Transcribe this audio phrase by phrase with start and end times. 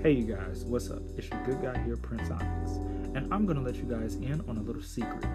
[0.00, 1.02] Hey, you guys, what's up?
[1.16, 2.76] It's your good guy here, Prince Onyx,
[3.16, 5.26] and I'm gonna let you guys in on a little secret.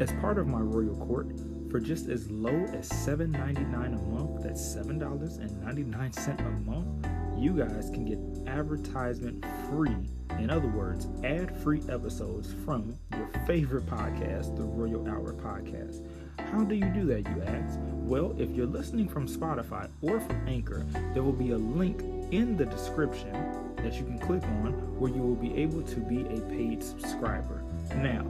[0.00, 1.28] As part of my royal court,
[1.70, 7.06] for just as low as $7.99 a month, that's $7.99 a month,
[7.38, 8.18] you guys can get
[8.52, 9.94] advertisement free.
[10.40, 16.04] In other words, ad free episodes from your favorite podcast, the Royal Hour Podcast.
[16.50, 17.78] How do you do that, you ask?
[17.92, 22.56] Well, if you're listening from Spotify or from Anchor, there will be a link in
[22.56, 26.40] the description that you can click on where you will be able to be a
[26.42, 27.62] paid subscriber.
[27.96, 28.24] Now,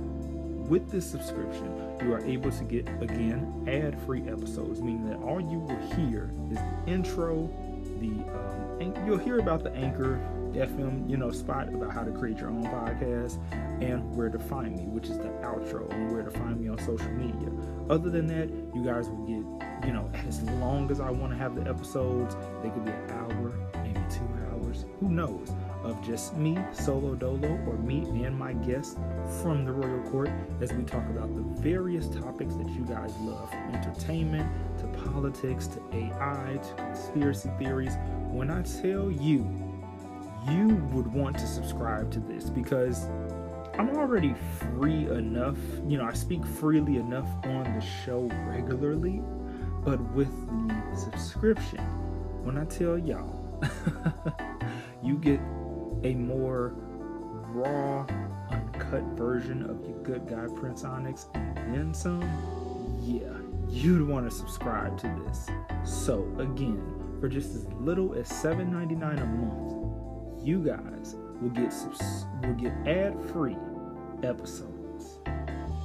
[0.69, 5.41] with this subscription, you are able to get again ad free episodes, meaning that all
[5.41, 7.51] you will hear is the intro,
[8.01, 10.21] the um, and you'll hear about the anchor
[10.53, 13.39] FM, you know, spot about how to create your own podcast
[13.83, 16.79] and where to find me, which is the outro, and where to find me on
[16.79, 17.51] social media.
[17.91, 21.39] Other than that, you guys will get, you know, as long as I want to
[21.39, 23.53] have the episodes, they could be an hour,
[25.01, 28.97] who knows, of just me, solo dolo, or me and my guests
[29.41, 33.49] from the Royal Court as we talk about the various topics that you guys love,
[33.51, 37.95] from entertainment to politics to AI to conspiracy theories.
[38.31, 39.49] When I tell you,
[40.51, 43.09] you would want to subscribe to this because
[43.79, 45.57] I'm already free enough.
[45.87, 49.23] You know, I speak freely enough on the show regularly,
[49.85, 50.33] but with
[50.69, 51.85] the subscription,
[52.45, 53.61] when I tell y'all,
[55.03, 55.41] you get
[56.05, 56.75] a more
[57.51, 58.07] raw,
[58.51, 62.23] uncut version of your good guy Prince Onyx and then some,
[63.03, 63.21] yeah,
[63.69, 65.49] you'd want to subscribe to this.
[65.85, 66.83] So, again,
[67.21, 72.73] for just as little as $7.99 a month, you guys will get subs- will get
[72.87, 73.57] ad-free
[74.23, 75.19] episodes.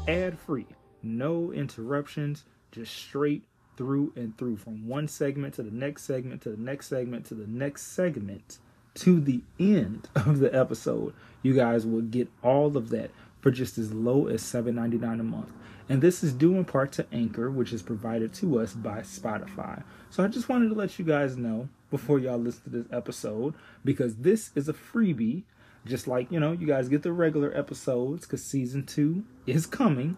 [0.08, 0.68] Ad-free,
[1.02, 6.50] no interruptions, just straight through and through from one segment to the next segment to
[6.50, 8.60] the next segment to the next segment
[8.96, 11.14] to the end of the episode.
[11.42, 15.52] You guys will get all of that for just as low as $7.99 a month.
[15.90, 19.84] And this is due in part to Anchor, which is provided to us by Spotify.
[20.10, 23.54] So I just wanted to let you guys know before y'all listen to this episode,
[23.84, 25.44] because this is a freebie.
[25.86, 30.16] Just like, you know, you guys get the regular episodes because season two is coming.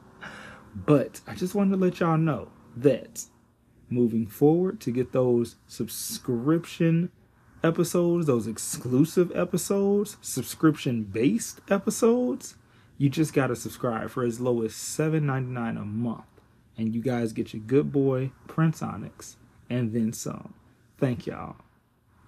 [0.74, 3.24] but I just wanted to let y'all know that
[3.88, 7.10] moving forward to get those subscription
[7.62, 12.56] episodes, those exclusive episodes, subscription based episodes,
[12.98, 16.24] you just got to subscribe for as low as $7.99 a month.
[16.76, 19.36] And you guys get your good boy, Prince Onyx,
[19.68, 20.54] and then some.
[20.98, 21.56] Thank y'all.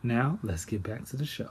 [0.03, 1.51] Now, let's get back to the show.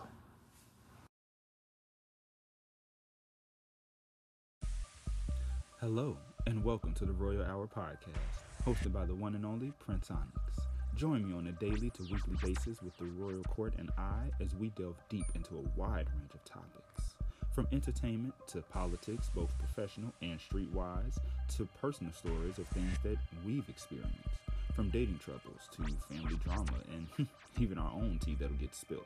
[5.80, 10.12] Hello, and welcome to the Royal Hour Podcast, hosted by the one and only Prince
[10.12, 10.73] Onyx.
[10.96, 14.54] Join me on a daily to weekly basis with the Royal Court and I as
[14.56, 17.16] we delve deep into a wide range of topics.
[17.52, 21.18] From entertainment to politics, both professional and streetwise,
[21.56, 24.40] to personal stories of things that we've experienced.
[24.76, 25.84] From dating troubles to
[26.14, 27.28] family drama and
[27.60, 29.02] even our own tea that'll get spilled.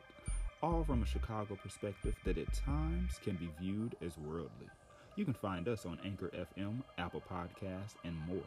[0.61, 4.67] All from a Chicago perspective that at times can be viewed as worldly.
[5.15, 8.43] You can find us on Anchor FM, Apple Podcasts, and more.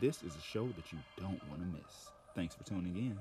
[0.00, 2.10] This is a show that you don't want to miss.
[2.36, 3.18] Thanks for tuning in.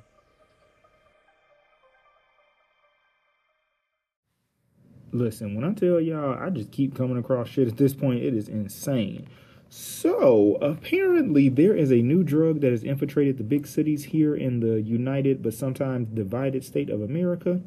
[5.14, 8.22] Listen, when I tell y'all, I just keep coming across shit at this point.
[8.22, 9.30] It is insane.
[9.70, 14.60] So, apparently, there is a new drug that has infiltrated the big cities here in
[14.60, 17.62] the United but sometimes divided state of America.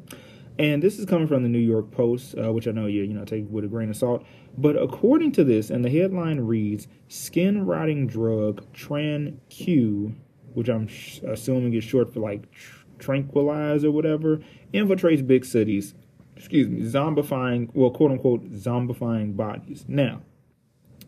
[0.59, 3.13] And this is coming from the New York Post, uh, which I know you you
[3.15, 4.23] know take with a grain of salt.
[4.55, 10.15] But according to this, and the headline reads, "Skin rotting drug Tran-Q
[10.53, 14.41] which I'm sh- assuming is short for like tr- tranquilize or whatever,
[14.73, 15.93] infiltrates big cities.
[16.35, 19.85] Excuse me, zombifying, well, quote unquote, zombifying bodies.
[19.87, 20.21] Now,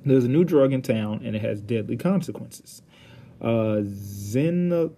[0.06, 2.82] there's a new drug in town and it has deadly consequences.
[3.40, 4.90] Uh, Z,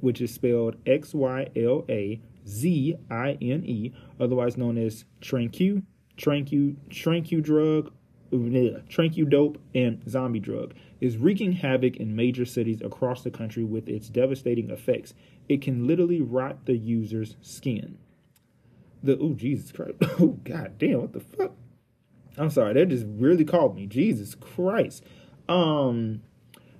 [0.00, 5.82] which is spelled X Y L A Z I N E, otherwise known as Tran-Q,
[6.16, 7.92] Tran-Q, Tran-Q drug,
[8.32, 13.88] Tran-Q dope, and zombie drug is wreaking havoc in major cities across the country with
[13.88, 15.14] its devastating effects.
[15.48, 17.98] It can literally rot the user's skin.
[19.02, 19.94] The oh Jesus Christ.
[20.20, 21.52] Oh god damn, what the fuck?
[22.36, 23.86] I'm sorry, that just really called me.
[23.86, 25.04] Jesus Christ.
[25.48, 26.22] Um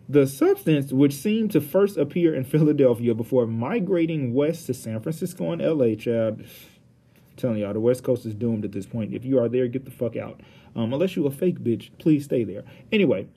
[0.08, 5.52] the substance, which seemed to first appear in Philadelphia before migrating west to San Francisco
[5.52, 6.44] and LA, child.
[7.37, 9.14] telling y'all, the West Coast is doomed at this point.
[9.14, 10.40] If you are there, get the fuck out.
[10.76, 12.64] Um, unless you a fake bitch, please stay there.
[12.93, 13.28] Anyway,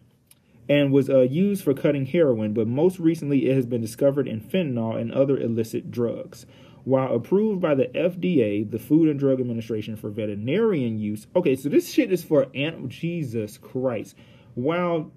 [0.70, 4.40] and was uh, used for cutting heroin, but most recently it has been discovered in
[4.40, 6.46] fentanyl and other illicit drugs.
[6.86, 11.28] While approved by the FDA, the Food and Drug Administration, for veterinarian use.
[11.36, 12.88] Okay, so this shit is for animal.
[12.88, 14.16] Jesus Christ.
[14.56, 15.12] While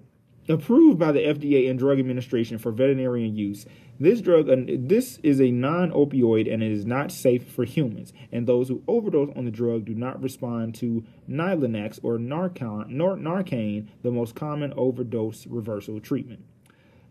[0.47, 3.65] approved by the FDA and Drug Administration for veterinarian use,
[3.99, 8.13] this drug, uh, this is a non-opioid and it is not safe for humans.
[8.31, 13.87] And those who overdose on the drug do not respond to Nilanax or Narcan, Narcan,
[14.03, 16.43] the most common overdose reversal treatment.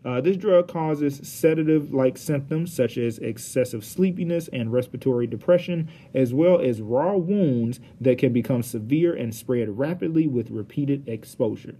[0.05, 6.61] Uh, this drug causes sedative-like symptoms such as excessive sleepiness and respiratory depression, as well
[6.61, 11.75] as raw wounds that can become severe and spread rapidly with repeated exposure.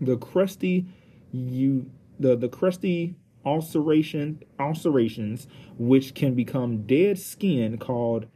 [0.00, 0.86] The crusty,
[1.32, 1.90] you
[2.20, 5.46] the the crusty ulceration, ulcerations,
[5.78, 8.26] which can become dead skin called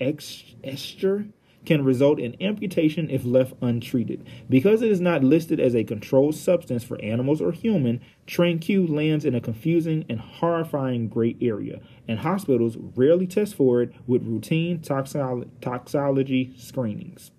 [0.00, 1.32] eschar,
[1.64, 4.26] can result in amputation if left untreated.
[4.48, 9.24] Because it is not listed as a controlled substance for animals or human, Q lands
[9.24, 14.78] in a confusing and horrifying gray area, and hospitals rarely test for it with routine
[14.78, 17.32] toxolo- toxology screenings.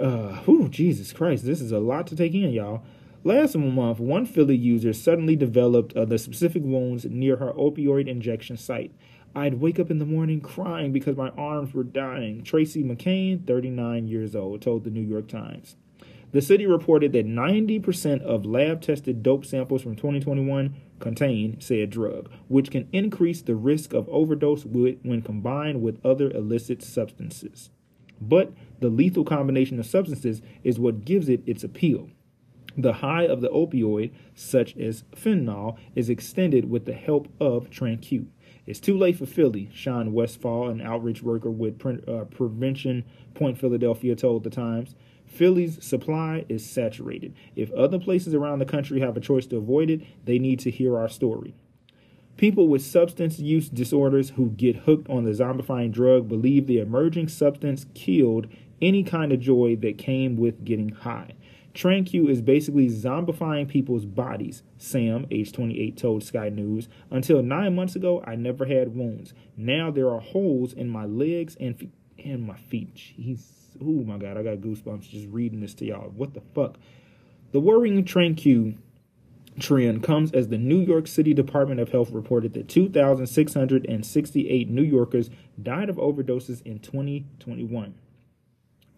[0.00, 2.82] Uh, whew, Jesus Christ, this is a lot to take in, y'all.
[3.26, 8.58] Last month, one Philly user suddenly developed uh, the specific wounds near her opioid injection
[8.58, 8.94] site.
[9.34, 12.44] I'd wake up in the morning crying because my arms were dying.
[12.44, 15.76] Tracy McCain, 39 years old, told the New York Times.
[16.32, 22.30] The city reported that 90% of lab tested dope samples from 2021 contain said drug,
[22.48, 27.70] which can increase the risk of overdose when combined with other illicit substances.
[28.20, 32.10] But the lethal combination of substances is what gives it its appeal.
[32.76, 38.26] The high of the opioid, such as fentanyl, is extended with the help of TranQ.
[38.66, 43.04] It's too late for Philly, Shawn Westfahl, an outreach worker with Pre- uh, Prevention
[43.34, 44.94] Point Philadelphia, told the Times.
[45.26, 47.34] Philly's supply is saturated.
[47.56, 50.70] If other places around the country have a choice to avoid it, they need to
[50.70, 51.54] hear our story.
[52.36, 57.28] People with substance use disorders who get hooked on the zombifying drug believe the emerging
[57.28, 58.48] substance killed
[58.82, 61.34] any kind of joy that came with getting high.
[61.74, 66.88] TranQ is basically zombifying people's bodies, Sam, age 28, told Sky News.
[67.10, 69.34] Until nine months ago, I never had wounds.
[69.56, 71.92] Now there are holes in my legs and feet.
[72.24, 72.94] And my feet.
[72.94, 73.42] Jeez.
[73.82, 76.12] Oh my God, I got goosebumps just reading this to y'all.
[76.14, 76.76] What the fuck?
[77.50, 78.76] The worrying TranQ
[79.58, 85.30] trend comes as the New York City Department of Health reported that 2,668 New Yorkers
[85.60, 87.94] died of overdoses in 2021.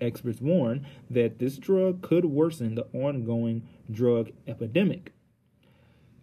[0.01, 5.13] Experts warn that this drug could worsen the ongoing drug epidemic.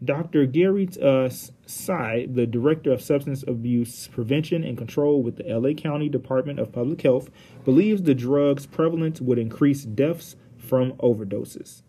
[0.04, 0.46] Dr.
[0.46, 6.10] Gary uh, Tsai, the director of substance abuse prevention and control with the LA County
[6.10, 7.30] Department of Public Health,
[7.64, 11.84] believes the drug's prevalence would increase deaths from overdoses.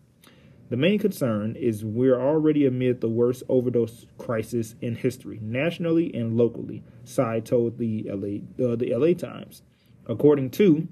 [0.69, 6.35] The main concern is we're already amid the worst overdose crisis in history, nationally and
[6.37, 9.61] locally, Tsai told the LA, uh, the LA Times.
[10.07, 10.87] According to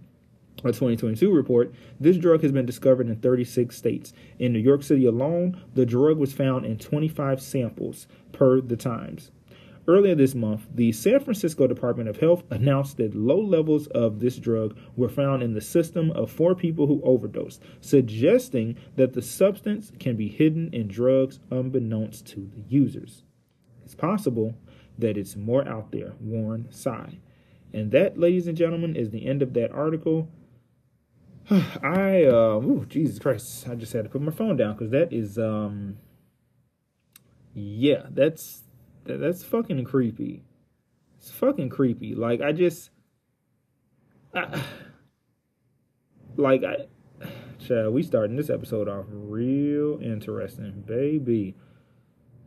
[0.70, 4.14] a 2022 report, this drug has been discovered in 36 states.
[4.40, 9.32] In New York City alone, the drug was found in 25 samples, per the Times.
[9.86, 14.38] Earlier this month, the San Francisco Department of Health announced that low levels of this
[14.38, 19.92] drug were found in the system of four people who overdosed, suggesting that the substance
[20.00, 23.24] can be hidden in drugs unbeknownst to the users.
[23.84, 24.56] It's possible
[24.98, 27.20] that it's more out there, warned Tsai.
[27.74, 30.30] And that, ladies and gentlemen, is the end of that article.
[31.50, 35.12] I uh ooh, Jesus Christ, I just had to put my phone down because that
[35.12, 35.98] is um
[37.54, 38.64] yeah, that's
[39.06, 40.44] that, that's fucking creepy.
[41.18, 42.16] It's fucking creepy.
[42.16, 42.92] Like I just
[44.34, 44.64] I,
[46.38, 46.88] like I
[47.68, 51.56] Child, we starting this episode off real interesting, baby.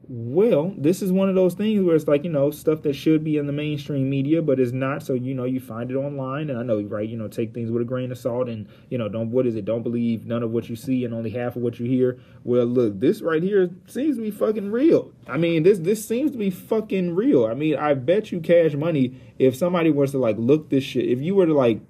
[0.09, 3.25] Well, this is one of those things where it's like, you know, stuff that should
[3.25, 5.03] be in the mainstream media, but it's not.
[5.03, 6.49] So, you know, you find it online.
[6.49, 8.99] And I know, right, you know, take things with a grain of salt and, you
[8.99, 9.65] know, don't, what is it?
[9.65, 12.21] Don't believe none of what you see and only half of what you hear.
[12.45, 15.11] Well, look, this right here seems to be fucking real.
[15.27, 17.45] I mean, this, this seems to be fucking real.
[17.45, 21.07] I mean, I bet you cash money if somebody was to like look this shit,
[21.07, 21.81] if you were to like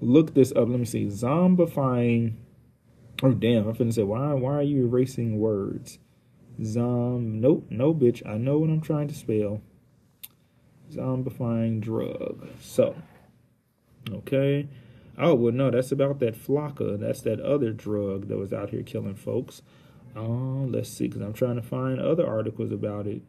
[0.00, 2.34] look this up, let me see, zombifying.
[3.20, 5.98] Oh, damn, I'm finna say, why, why are you erasing words?
[6.62, 8.26] Zom, nope, no bitch.
[8.26, 9.60] I know what I'm trying to spell.
[10.92, 12.48] Zombifying drug.
[12.60, 12.94] So,
[14.10, 14.68] okay.
[15.16, 16.98] Oh, well, no, that's about that Flakka.
[16.98, 19.62] That's that other drug that was out here killing folks.
[20.16, 23.22] Oh, let's see, because I'm trying to find other articles about it.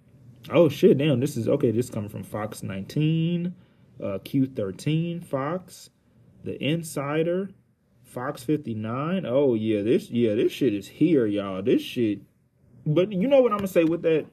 [0.51, 3.55] Oh, shit, damn, this is, okay, this is coming from Fox 19,
[3.99, 5.89] uh, Q13, Fox,
[6.43, 7.49] The Insider,
[8.15, 9.25] Fox 59.
[9.27, 11.61] Oh yeah, this yeah, this shit is here, y'all.
[11.61, 12.21] This shit.
[12.85, 14.25] But you know what I'm gonna say with that?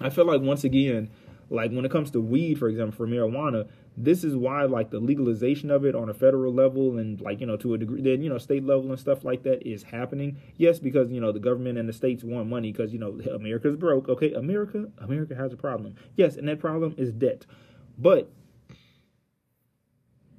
[0.00, 1.10] I feel like once again,
[1.50, 5.00] like when it comes to weed, for example, for marijuana, this is why like the
[5.00, 8.22] legalization of it on a federal level and like you know to a degree then
[8.22, 10.36] you know state level and stuff like that is happening.
[10.56, 13.76] Yes because you know the government and the states want money because you know america's
[13.76, 14.32] broke okay?
[14.34, 15.96] America america has a problem.
[16.16, 17.46] Yes and that problem is debt.
[17.98, 18.30] But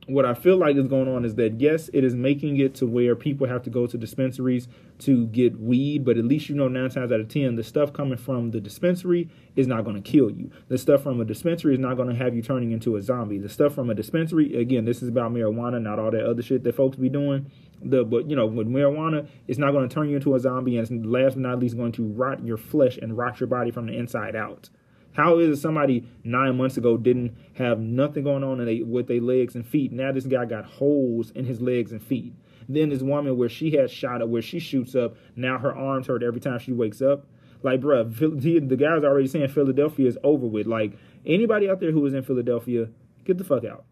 [0.10, 2.86] what I feel like is going on is that yes, it is making it to
[2.86, 4.68] where people have to go to dispensaries
[5.00, 7.94] to get weed, but at least you know nine times out of ten, the stuff
[7.94, 10.52] coming from the dispensary is not going to kill you.
[10.68, 13.38] The stuff from a dispensary is not going to have you turning into a zombie.
[13.38, 16.64] The stuff from a dispensary, again, this is about marijuana, not all that other shit
[16.64, 17.52] that folks be doing.
[17.82, 20.78] The but you know with marijuana, it's not going to turn you into a zombie,
[20.78, 23.72] and it's last but not least going to rot your flesh and rot your body
[23.72, 24.70] from the inside out.
[25.14, 29.22] How is it somebody nine months ago didn't have nothing going on they, with their
[29.22, 29.92] legs and feet?
[29.92, 32.34] Now this guy got holes in his legs and feet.
[32.68, 36.08] Then this woman where she has shot up, where she shoots up, now her arms
[36.08, 37.26] hurt every time she wakes up.
[37.64, 40.68] Like, bruh, the guy's already saying Philadelphia is over with.
[40.68, 40.94] Like,
[41.26, 42.90] anybody out there who is in Philadelphia,
[43.26, 43.86] get the fuck out.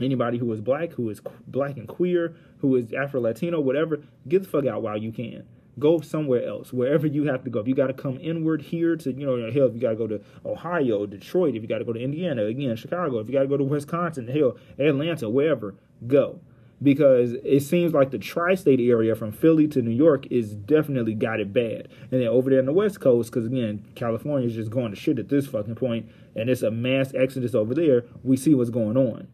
[0.00, 4.42] Anybody who is black, who is black and queer, who is Afro Latino, whatever, get
[4.42, 5.46] the fuck out while you can
[5.80, 7.60] go somewhere else, wherever you have to go.
[7.60, 9.96] If you got to come inward here to, you know, hell, if you got to
[9.96, 13.32] go to Ohio, Detroit, if you got to go to Indiana, again, Chicago, if you
[13.32, 15.74] got to go to Wisconsin, hell, Atlanta, wherever,
[16.06, 16.40] go.
[16.82, 21.14] Because it seems like the tri state area from Philly to New York is definitely
[21.14, 21.88] got it bad.
[22.10, 24.96] And then over there on the West Coast, because again, California is just going to
[24.96, 28.70] shit at this fucking point, and it's a mass exodus over there, we see what's
[28.70, 29.28] going on.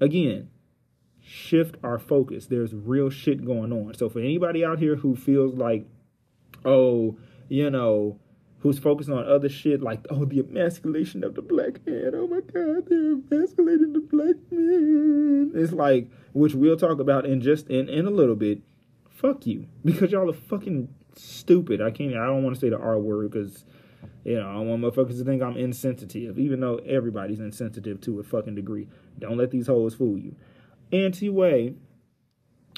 [0.00, 0.48] Again,
[1.26, 2.46] shift our focus.
[2.46, 3.94] There's real shit going on.
[3.94, 5.86] So for anybody out here who feels like,
[6.64, 7.16] oh,
[7.48, 8.20] you know,
[8.60, 12.12] who's focused on other shit like, oh, the emasculation of the black man.
[12.14, 15.50] Oh my God, they're emasculating the black man.
[15.54, 18.60] It's like, which we'll talk about in just in, in a little bit.
[19.10, 19.66] Fuck you.
[19.84, 21.80] Because y'all are fucking stupid.
[21.80, 23.64] I can't I don't want to say the R word because
[24.24, 28.22] you know, I want motherfuckers to think I'm insensitive, even though everybody's insensitive to a
[28.22, 28.88] fucking degree.
[29.18, 30.34] Don't let these hoes fool you.
[30.92, 31.74] Anti-Way,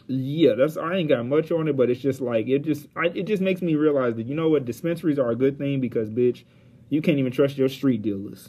[0.06, 3.06] yeah, that's I ain't got much on it, but it's just like it just I,
[3.06, 6.08] it just makes me realize that you know what dispensaries are a good thing because
[6.08, 6.44] bitch,
[6.88, 8.48] you can't even trust your street dealers,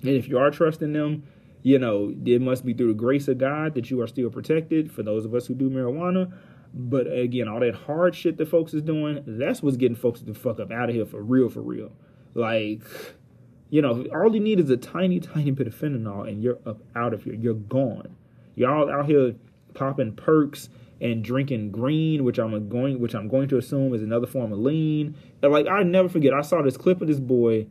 [0.00, 1.24] and if you are trusting them,
[1.62, 4.90] you know it must be through the grace of God that you are still protected.
[4.90, 6.32] For those of us who do marijuana,
[6.72, 10.34] but again, all that hard shit that folks is doing, that's what's getting folks to
[10.34, 11.92] fuck up out of here for real, for real.
[12.34, 12.82] Like,
[13.70, 16.80] you know, all you need is a tiny, tiny bit of fentanyl, and you're up
[16.94, 17.34] out of here.
[17.34, 18.16] You're gone.
[18.60, 19.34] Y'all out here
[19.72, 20.68] popping perks
[21.00, 24.58] and drinking green, which I'm going, which I'm going to assume is another form of
[24.58, 25.16] lean.
[25.42, 27.68] And like I never forget, I saw this clip of this boy.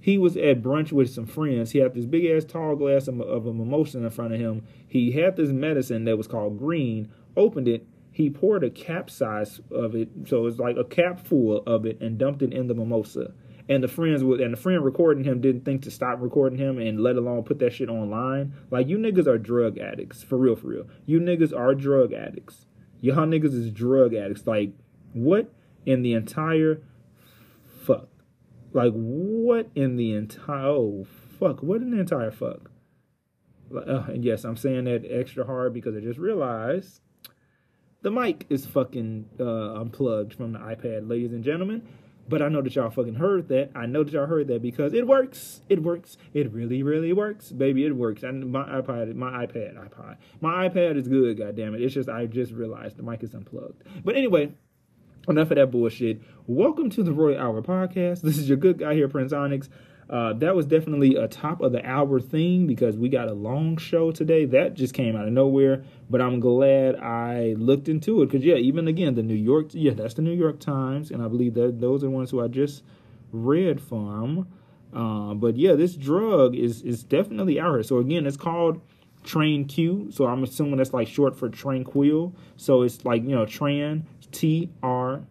[0.00, 1.72] He was at brunch with some friends.
[1.72, 4.66] He had this big ass tall glass of, of a mimosa in front of him.
[4.88, 7.12] He had this medicine that was called green.
[7.36, 7.86] Opened it.
[8.10, 12.00] He poured a cap size of it, so it's like a cap full of it,
[12.00, 13.34] and dumped it in the mimosa
[13.70, 16.78] and the friends would and the friend recording him didn't think to stop recording him
[16.78, 18.52] and let alone put that shit online.
[18.68, 20.24] Like you niggas are drug addicts.
[20.24, 20.88] For real, for real.
[21.06, 22.66] You niggas are drug addicts.
[23.00, 24.44] Y'all niggas is drug addicts.
[24.44, 24.72] Like
[25.12, 25.54] what
[25.86, 26.82] in the entire
[27.86, 28.08] fuck?
[28.72, 31.06] Like what in the entire oh
[31.38, 31.62] fuck?
[31.62, 32.72] What in the entire fuck?
[33.72, 37.00] Uh, and yes, I'm saying that extra hard because I just realized
[38.02, 41.86] the mic is fucking uh, unplugged from the iPad, ladies and gentlemen.
[42.30, 43.72] But I know that y'all fucking heard that.
[43.74, 45.62] I know that y'all heard that because it works.
[45.68, 46.16] It works.
[46.32, 47.84] It really, really works, baby.
[47.84, 48.22] It works.
[48.22, 51.38] And my iPad, my iPad, iPod, my iPad is good.
[51.38, 51.82] God damn it.
[51.82, 53.82] It's just I just realized the mic is unplugged.
[54.04, 54.52] But anyway,
[55.26, 56.22] enough of that bullshit.
[56.46, 58.20] Welcome to the Royal Hour podcast.
[58.20, 59.68] This is your good guy here, Prince Onyx.
[60.10, 63.76] Uh, that was definitely a top of the hour thing because we got a long
[63.76, 64.44] show today.
[64.44, 68.56] That just came out of nowhere, but I'm glad I looked into it because yeah,
[68.56, 71.80] even again the New York, yeah, that's the New York Times, and I believe that
[71.80, 72.82] those are the ones who I just
[73.30, 74.48] read from.
[74.92, 77.82] Uh, but yeah, this drug is is definitely out here.
[77.84, 78.80] So again, it's called
[79.22, 80.10] Tran-Q.
[80.10, 82.34] So I'm assuming that's like short for Tranquil.
[82.56, 84.02] So it's like you know Tran
[84.32, 85.22] T R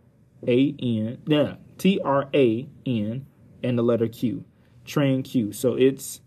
[0.48, 3.25] A N yeah T R A N
[3.62, 4.45] and the letter Q
[4.89, 5.53] Tran-Q.
[5.53, 6.22] So it's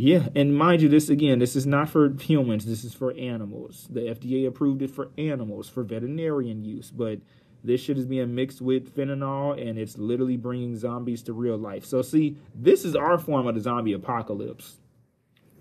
[0.00, 2.64] yeah, and mind you, this again, this is not for humans.
[2.64, 3.88] This is for animals.
[3.90, 7.18] The FDA approved it for animals for veterinarian use, but
[7.64, 11.84] this shit is being mixed with fentanyl, and it's literally bringing zombies to real life.
[11.84, 14.78] So see, this is our form of the zombie apocalypse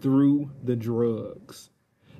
[0.01, 1.71] through the drugs.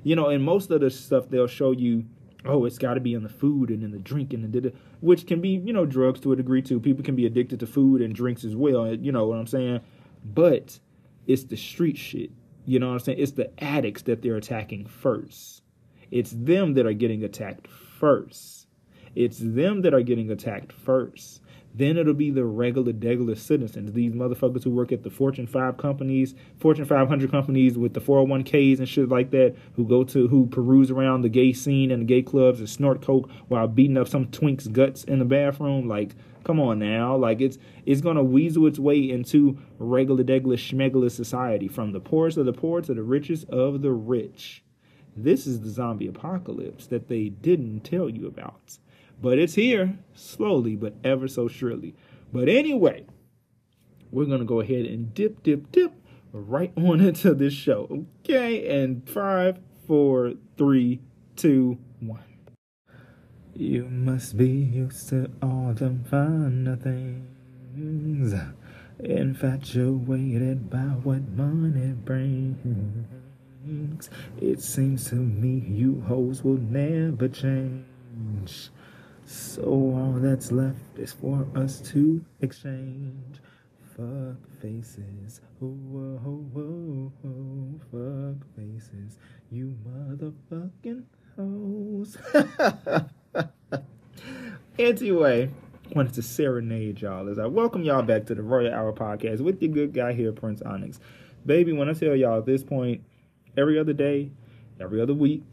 [0.02, 2.06] You know, and most of the stuff they'll show you
[2.44, 5.26] oh, it's got to be in the food and in the drinking and da which
[5.26, 6.80] can be, you know, drugs to a degree too.
[6.80, 8.92] People can be addicted to food and drinks as well.
[8.94, 9.80] You know what I'm saying?
[10.24, 10.78] But
[11.26, 12.30] it's the street shit.
[12.64, 13.18] You know what I'm saying?
[13.18, 15.62] It's the addicts that they're attacking first.
[16.10, 18.66] It's them that are getting attacked first.
[19.14, 21.40] It's them that are getting attacked first.
[21.78, 25.76] Then it'll be the regular, regular citizens, these motherfuckers who work at the Fortune 5
[25.76, 30.46] companies, Fortune 500 companies with the 401ks and shit like that, who go to, who
[30.46, 34.08] peruse around the gay scene and the gay clubs and snort coke while beating up
[34.08, 35.86] some twink's guts in the bathroom.
[35.86, 37.14] Like, come on now.
[37.14, 42.38] Like, it's it's gonna weasel its way into regular, regular, schmegular society from the poorest
[42.38, 44.64] of the poor to the richest of the rich.
[45.16, 48.78] This is the zombie apocalypse that they didn't tell you about.
[49.20, 51.94] But it's here, slowly but ever so surely.
[52.32, 53.06] But anyway,
[54.10, 55.92] we're going to go ahead and dip, dip, dip
[56.32, 58.06] right on into this show.
[58.24, 61.00] Okay, and five, four, three,
[61.36, 62.22] two, one.
[63.54, 68.32] You must be used to all them finer things,
[69.00, 73.08] infatuated by what money brings.
[74.40, 78.70] It seems to me you hoes will never change.
[79.28, 83.36] So all that's left is for us to exchange.
[83.94, 85.76] Fuck faces, oh,
[86.24, 89.18] oh, oh, oh, fuck faces,
[89.50, 91.02] you motherfucking
[91.36, 92.16] hoes.
[94.78, 95.50] anyway,
[95.94, 99.60] wanted to serenade y'all as I welcome y'all back to the Royal Hour podcast with
[99.60, 101.00] your good guy here, Prince Onyx.
[101.44, 103.02] Baby, when I tell y'all at this point,
[103.58, 104.30] every other day,
[104.80, 105.44] every other week,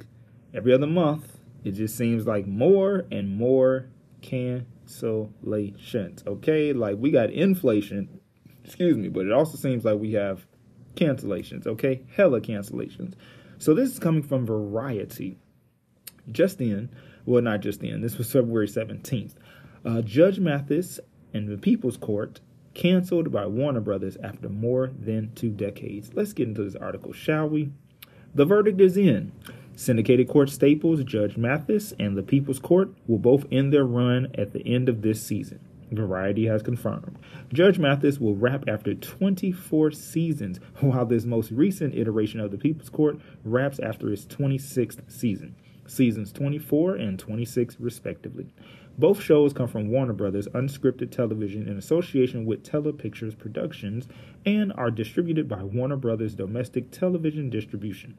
[0.54, 1.35] every other month,
[1.66, 3.90] it just seems like more and more
[4.22, 6.26] cancellations.
[6.26, 8.22] Okay, like we got inflation,
[8.64, 10.48] excuse me, but it also seems like we have
[10.96, 11.68] cancellations.
[11.68, 13.16] Okay, hella cancellations.
[13.58, 15.38] So this is coming from Variety.
[16.32, 16.90] Just in,
[17.26, 18.02] well, not just in.
[18.02, 19.36] This was February seventeenth.
[19.84, 21.00] Uh, Judge Mathis
[21.34, 22.40] and the People's Court
[22.74, 26.12] canceled by Warner Brothers after more than two decades.
[26.14, 27.72] Let's get into this article, shall we?
[28.34, 29.32] The verdict is in.
[29.78, 34.54] Syndicated Court staples Judge Mathis and the People's Court will both end their run at
[34.54, 35.60] the end of this season.
[35.92, 37.18] Variety has confirmed.
[37.52, 42.90] Judge Mathis will wrap after 24 seasons, while this most recent iteration of the People's
[42.90, 48.48] Court wraps after its 26th season, seasons 24 and 26 respectively.
[48.98, 54.08] Both shows come from Warner Brothers Unscripted Television in association with Telepictures Productions
[54.46, 58.18] and are distributed by Warner Brothers Domestic Television Distribution.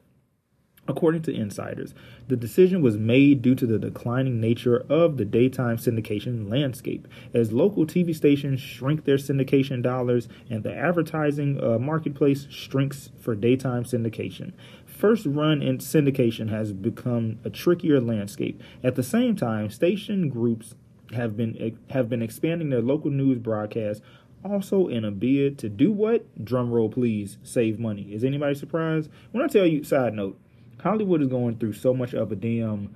[0.87, 1.93] According to insiders,
[2.27, 7.51] the decision was made due to the declining nature of the daytime syndication landscape as
[7.51, 13.83] local TV stations shrink their syndication dollars and the advertising uh, marketplace shrinks for daytime
[13.83, 14.53] syndication.
[14.85, 18.61] First run in syndication has become a trickier landscape.
[18.83, 20.75] At the same time, station groups
[21.13, 24.01] have been have been expanding their local news broadcasts
[24.43, 26.43] also in a bid to do what?
[26.43, 28.13] Drum roll please, save money.
[28.13, 29.09] Is anybody surprised?
[29.31, 30.39] When I tell you side note,
[30.87, 32.95] Hollywood is going through so much of a damn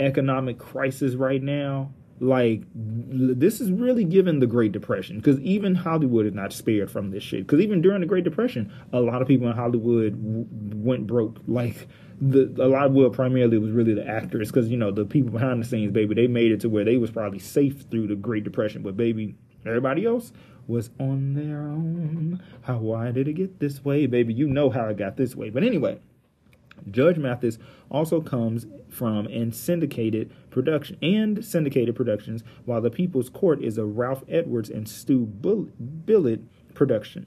[0.00, 1.92] economic crisis right now.
[2.18, 7.10] Like this is really given the Great Depression because even Hollywood is not spared from
[7.10, 7.46] this shit.
[7.46, 11.38] Because even during the Great Depression, a lot of people in Hollywood w- went broke.
[11.46, 11.88] Like
[12.20, 15.30] the a lot of well, primarily was really the actors because you know the people
[15.30, 18.16] behind the scenes, baby, they made it to where they was probably safe through the
[18.16, 18.82] Great Depression.
[18.82, 19.34] But baby,
[19.66, 20.32] everybody else
[20.68, 22.40] was on their own.
[22.62, 24.32] How why did it get this way, baby?
[24.32, 25.50] You know how it got this way.
[25.50, 25.98] But anyway.
[26.90, 27.58] Judge Mathis
[27.90, 33.84] also comes from and syndicated production and syndicated productions, while The People's Court is a
[33.84, 37.26] Ralph Edwards and Stu Billett production.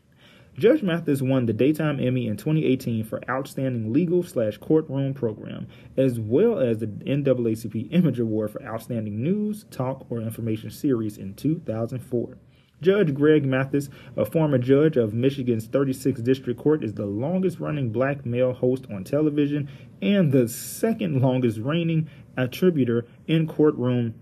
[0.58, 6.18] Judge Mathis won the Daytime Emmy in 2018 for Outstanding Legal slash Courtroom Program, as
[6.18, 12.38] well as the NAACP Image Award for Outstanding News, Talk, or Information Series in 2004.
[12.86, 17.89] Judge Greg Mathis, a former judge of Michigan's 36th District Court, is the longest running
[17.89, 19.67] black male host on television
[20.04, 24.13] and the second longest reigning attributor in courtroom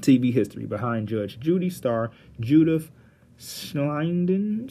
[0.00, 2.92] TV history, behind Judge Judy star Judith
[3.36, 4.68] Schleiden.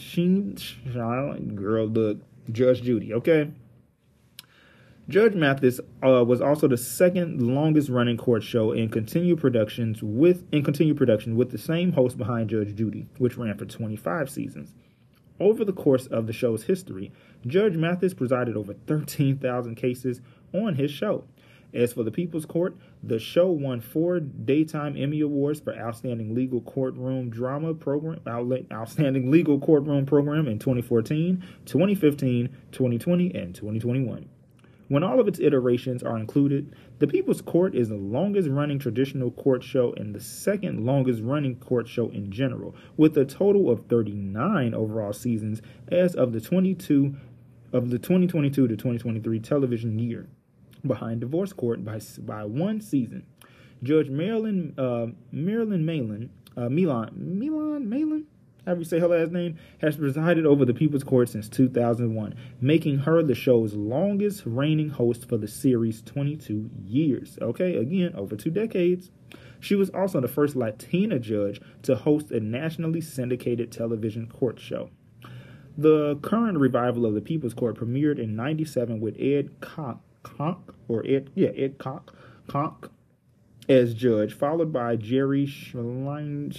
[1.56, 2.20] Girl, look,
[2.54, 3.52] Judge Judy, okay?
[5.08, 10.44] Judge Mathis uh, was also the second longest running court show in continued productions with
[10.52, 14.74] in continued production with the same host behind Judge Judy, which ran for 25 seasons.
[15.40, 17.12] Over the course of the show's history,
[17.46, 20.22] Judge Mathis presided over 13,000 cases
[20.54, 21.26] on his show.
[21.72, 26.62] As for the People's Court, the show won four Daytime Emmy Awards for Outstanding Legal
[26.62, 28.22] Courtroom Drama Program,
[28.72, 34.30] Outstanding Legal Courtroom Program in 2014, 2015, 2020, and 2021.
[34.88, 39.32] When all of its iterations are included, The People's Court is the longest running traditional
[39.32, 43.88] court show and the second longest running court show in general, with a total of
[43.88, 47.16] 39 overall seasons as of the 22
[47.74, 50.28] of the 2022 to 2023 television year.
[50.86, 53.26] behind divorce court by by one season.
[53.84, 58.28] Judge Marilyn uh, Marilyn Malin uh, Milan Milan Malin
[58.66, 63.00] however you say her last name, has presided over the People's Court since 2001, making
[63.00, 67.38] her the show's longest reigning host for the series 22 years.
[67.42, 69.12] Okay, again, over two decades.
[69.60, 74.90] She was also the first Latina judge to host a nationally syndicated television court show.
[75.78, 81.06] The current revival of the People's Court premiered in 97 with Ed Conk, Koch or
[81.06, 82.14] Ed, yeah, Ed Koch,
[82.48, 82.92] Koch
[83.68, 86.54] as judge, followed by Jerry Schlein,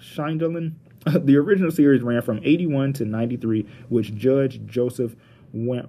[0.00, 0.74] Sheindlin.
[1.24, 5.16] The original series ran from 81 to 93, which Judge Joseph
[5.50, 5.88] went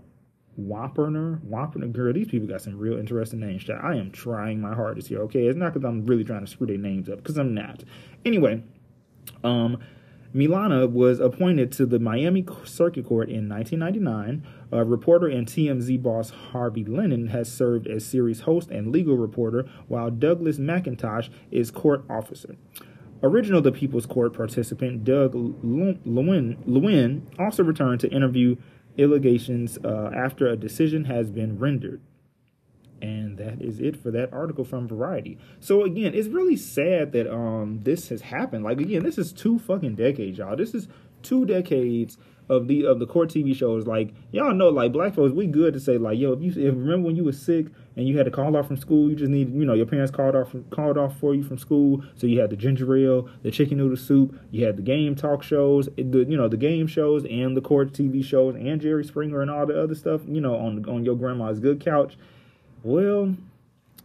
[0.60, 3.70] Wapner, Wapner, girl, these people got some real interesting names.
[3.70, 5.20] I am trying my hardest here.
[5.24, 7.84] Okay, it's not because I'm really trying to screw their names up, because I'm not.
[8.26, 8.64] Anyway,
[9.44, 9.78] um,
[10.36, 14.46] Milana was appointed to the Miami Circuit Court in 1999.
[14.72, 19.66] A reporter and TMZ boss Harvey Lennon has served as series host and legal reporter,
[19.88, 22.56] while Douglas McIntosh is court officer.
[23.24, 28.56] Original The People's Court participant Doug Lewin, Lewin also returned to interview
[28.98, 32.02] allegations uh, after a decision has been rendered.
[33.02, 35.40] And that is it for that article from Variety.
[35.60, 38.64] So again, it's really sad that um this has happened.
[38.64, 40.56] Like again, this is two fucking decades, y'all.
[40.56, 40.88] This is
[41.24, 42.18] two decades
[42.52, 43.88] of the of the court TV shows.
[43.88, 46.76] Like y'all know, like black folks, we good to say like, yo, if you if,
[46.76, 49.32] remember when you was sick and you had to call off from school, you just
[49.32, 52.04] need, you know, your parents called off from, called off for you from school.
[52.16, 55.44] So you had the ginger ale, the chicken noodle soup, you had the game talk
[55.44, 59.06] shows, eh, the you know the game shows and the court TV shows and Jerry
[59.06, 62.18] Springer and all the other stuff, you know, on on your grandma's good couch.
[62.84, 63.36] Well,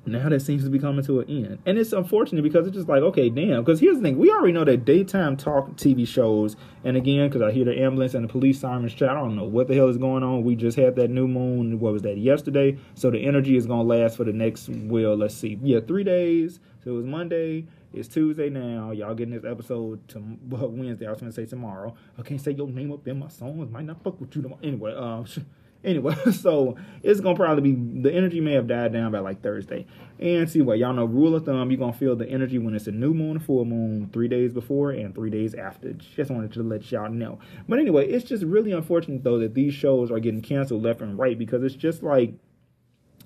[0.07, 1.59] now that seems to be coming to an end.
[1.67, 3.63] And it's unfortunate because it's just like, okay, damn.
[3.63, 7.43] Because here's the thing we already know that daytime talk TV shows, and again, because
[7.43, 9.89] I hear the ambulance and the police sirens chat, I don't know what the hell
[9.89, 10.45] is going on.
[10.45, 12.79] We just had that new moon, what was that, yesterday?
[12.95, 16.05] So the energy is going to last for the next, well, let's see, yeah, three
[16.05, 16.61] days.
[16.85, 17.67] So it was Monday.
[17.93, 18.91] It's Tuesday now.
[18.91, 21.07] Y'all getting this episode to well, Wednesday.
[21.07, 21.95] I was going to say tomorrow.
[22.19, 23.71] I can't say your name up in my songs.
[23.71, 24.61] Might not fuck with you tomorrow.
[24.63, 25.25] Anyway, um,
[25.85, 29.87] Anyway, so it's gonna probably be the energy may have died down by like Thursday.
[30.19, 32.87] And see what y'all know, rule of thumb, you're gonna feel the energy when it's
[32.87, 35.93] a new moon, full moon, three days before and three days after.
[35.93, 37.39] Just wanted to let y'all know.
[37.69, 41.19] But anyway, it's just really unfortunate though that these shows are getting canceled left and
[41.19, 42.35] right because it's just like,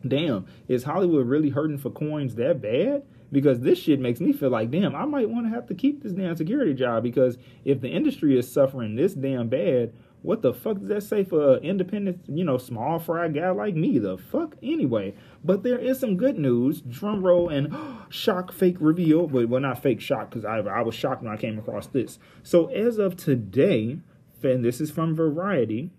[0.07, 3.05] damn, is Hollywood really hurting for coins that bad?
[3.33, 6.03] because this shit makes me feel like, damn, I might want to have to keep
[6.03, 10.53] this damn security job because if the industry is suffering this damn bad, what the
[10.53, 13.99] fuck does that say for independent, you know, small fry guy like me?
[13.99, 15.15] The fuck anyway.
[15.43, 16.83] But there is some good news.
[16.83, 17.75] Drum roll and
[18.11, 19.27] shock fake reveal.
[19.27, 22.19] But well, not fake shock because I I was shocked when I came across this.
[22.43, 23.99] So as of today,
[24.43, 25.91] and this is from Variety.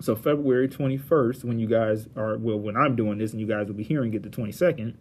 [0.00, 3.66] So February 21st, when you guys are well, when I'm doing this and you guys
[3.66, 4.94] will be hearing it the 22nd.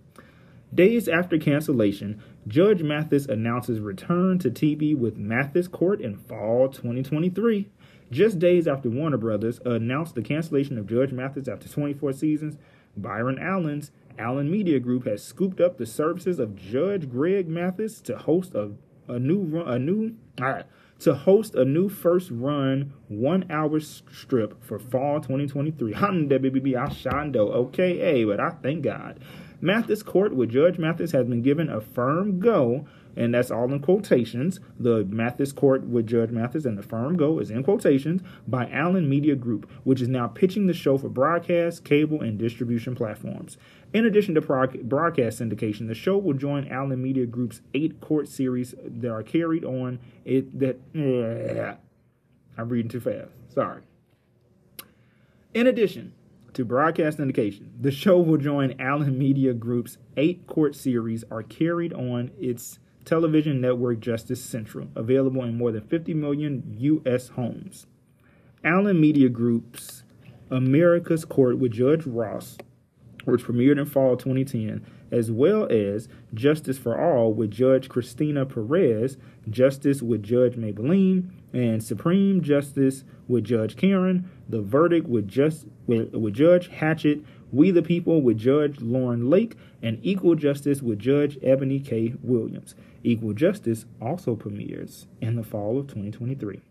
[0.74, 7.70] Days after cancellation, Judge Mathis announces return to TV with Mathis Court in fall 2023.
[8.14, 12.58] Just days after Warner Brothers announced the cancellation of Judge Mathis after 24 seasons,
[12.96, 18.16] Byron Allen's Allen Media Group has scooped up the services of Judge Greg Mathis to
[18.16, 18.74] host a,
[19.08, 20.16] a new a new
[21.00, 25.96] to host a new first run one hour strip for fall 2023.
[25.96, 29.20] I'm WBB Ashando, Okay, hey, but I thank God.
[29.60, 33.80] Mathis Court with Judge Mathis has been given a firm go and that's all in
[33.80, 34.60] quotations.
[34.80, 39.10] The Mathis Court with Judge Mathis and the firm go is in quotations by Allen
[39.10, 43.58] Media Group, which is now pitching the show for broadcast, cable, and distribution platforms.
[43.94, 48.74] In addition to broadcast syndication, the show will join Allen Media Group's eight court series
[48.84, 51.78] that are carried on it that
[52.58, 53.30] I'm reading too fast.
[53.54, 53.82] Sorry.
[55.54, 56.14] In addition,
[56.54, 57.70] to broadcast syndication.
[57.80, 63.62] The show will join Allen Media Group's eight court series are carried on its television
[63.62, 67.30] network Justice Central, available in more than 50 million U.S.
[67.30, 67.88] homes.
[68.64, 70.04] Allen Media Group's
[70.50, 72.58] America's Court with Judge Ross,
[73.26, 79.18] which premiered in fall 2010, as well as Justice for All with Judge Christina Perez,
[79.50, 86.14] Justice with Judge Mablean, and Supreme Justice with Judge Karen, The Verdict with, just, with,
[86.14, 91.38] with Judge Hatchett, We the People with Judge Lauren Lake, and Equal Justice with Judge
[91.44, 92.16] Ebony K.
[92.24, 92.74] Williams.
[93.04, 96.62] Equal Justice also premieres in the fall of 2023.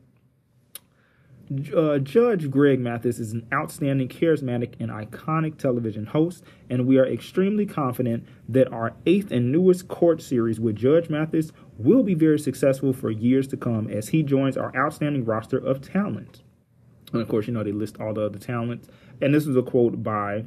[1.76, 7.06] Uh, Judge Greg Mathis is an outstanding, charismatic, and iconic television host, and we are
[7.06, 12.40] extremely confident that our eighth and newest court series with Judge Mathis will be very
[12.40, 16.42] successful for years to come as he joins our outstanding roster of talent.
[17.12, 18.88] And of course, you know, they list all the other talents.
[19.20, 20.46] And this is a quote by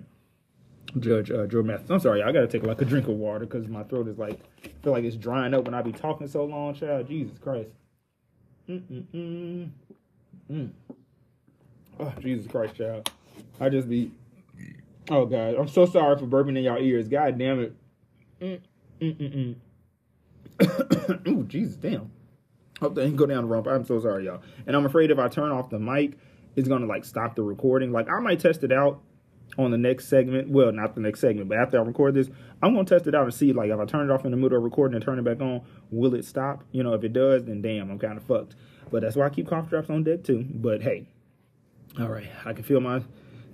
[1.00, 1.90] Judge uh, Joe Mathis.
[1.90, 4.40] I'm sorry, I gotta take like a drink of water because my throat is like
[4.84, 7.08] feel like it's drying up when I be talking so long, child.
[7.08, 7.70] Jesus Christ.
[8.70, 9.70] Mm-mm-mm.
[10.52, 10.70] Mm.
[12.00, 13.10] Oh, Jesus Christ, child.
[13.60, 14.12] I just be.
[15.10, 17.08] Oh God, I'm so sorry for burping in y'all ears.
[17.08, 17.76] God damn it.
[19.02, 19.56] Mm-mm-mm.
[21.28, 22.12] Ooh, Jesus, damn.
[22.80, 23.68] Hope that didn't go down the wrong.
[23.68, 24.42] I'm so sorry, y'all.
[24.66, 26.18] And I'm afraid if I turn off the mic,
[26.56, 27.92] it's gonna like stop the recording.
[27.92, 29.02] Like I might test it out
[29.58, 30.50] on the next segment.
[30.50, 32.30] Well, not the next segment, but after I record this,
[32.62, 34.38] I'm gonna test it out and see like if I turn it off in the
[34.38, 36.64] middle of recording and turn it back on, will it stop?
[36.72, 38.56] You know, if it does, then damn, I'm kind of fucked.
[38.92, 40.46] But that's why I keep cough drops on deck too.
[40.50, 41.08] But hey,
[42.00, 43.02] all right, I can feel my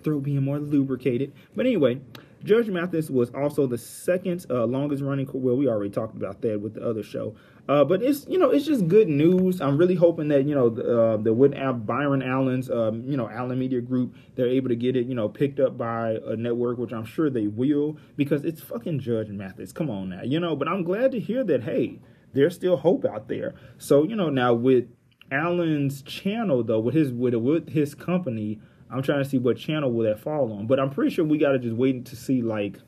[0.04, 1.34] throat being more lubricated.
[1.56, 2.02] But anyway,
[2.44, 5.30] Judge Mathis was also the second uh, longest running.
[5.32, 7.36] Well, we already talked about that with the other show.
[7.70, 9.62] Uh, but it's you know it's just good news.
[9.62, 13.60] I'm really hoping that you know the, uh, the Byron Allen's um, you know Allen
[13.60, 16.92] Media Group they're able to get it you know picked up by a network, which
[16.92, 19.72] I'm sure they will because it's fucking Judge Mathis.
[19.72, 20.56] Come on now, you know.
[20.56, 22.00] But I'm glad to hear that hey,
[22.34, 23.54] there's still hope out there.
[23.78, 24.86] So you know now with
[25.32, 29.92] Allen's channel though, with his with with his company, I'm trying to see what channel
[29.92, 30.66] will that fall on.
[30.66, 32.80] But I'm pretty sure we gotta just wait to see like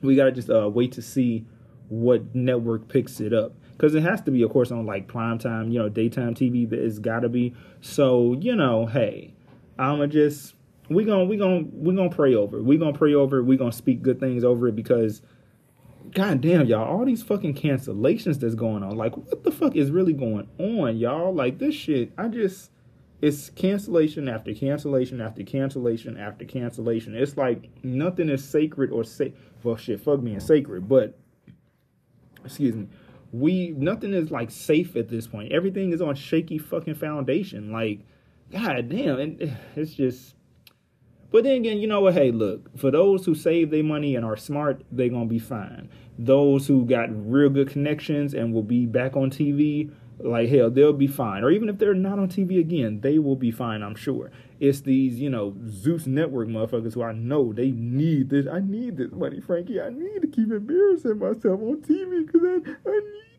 [0.00, 1.46] we gotta just uh, wait to see
[1.88, 5.40] what network picks it up because it has to be, of course, on like prime
[5.40, 6.70] time, you know, daytime TV.
[6.70, 7.52] That it's got to be.
[7.80, 9.34] So you know, hey,
[9.76, 10.54] I'ma just
[10.88, 12.58] we gonna we gonna we gonna pray over.
[12.58, 12.62] It.
[12.62, 13.38] We gonna pray over.
[13.38, 13.42] It.
[13.42, 15.20] We gonna speak good things over it because.
[16.10, 18.96] God damn, y'all, all these fucking cancellations that's going on.
[18.96, 21.32] Like, what the fuck is really going on, y'all?
[21.32, 22.70] Like, this shit, I just,
[23.22, 27.14] it's cancellation after cancellation after cancellation after cancellation.
[27.14, 29.32] It's like nothing is sacred or safe.
[29.62, 31.16] Well, shit, fuck being sacred, but,
[32.44, 32.88] excuse me,
[33.32, 35.52] we nothing is like safe at this point.
[35.52, 37.72] Everything is on shaky fucking foundation.
[37.72, 38.00] Like,
[38.50, 40.36] god damn, and it's just.
[41.30, 42.12] But then again, you know what?
[42.12, 45.88] Hey, look, for those who save their money and are smart, they're gonna be fine.
[46.18, 49.90] Those who got real good connections and will be back on TV,
[50.22, 51.42] like hell, they'll be fine.
[51.44, 54.30] Or even if they're not on TV again, they will be fine, I'm sure.
[54.60, 58.46] It's these, you know, Zeus Network motherfuckers who I know they need this.
[58.46, 59.80] I need this money, Frankie.
[59.80, 63.32] I need to keep embarrassing myself on TV because I, I need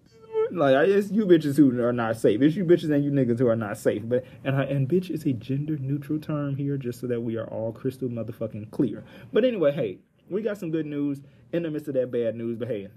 [0.51, 2.41] like it's you bitches who are not safe.
[2.41, 4.01] It's you bitches and you niggas who are not safe.
[4.05, 7.47] But and and bitch is a gender neutral term here, just so that we are
[7.47, 9.03] all crystal motherfucking clear.
[9.31, 12.57] But anyway, hey, we got some good news in the midst of that bad news.
[12.57, 12.89] But hey,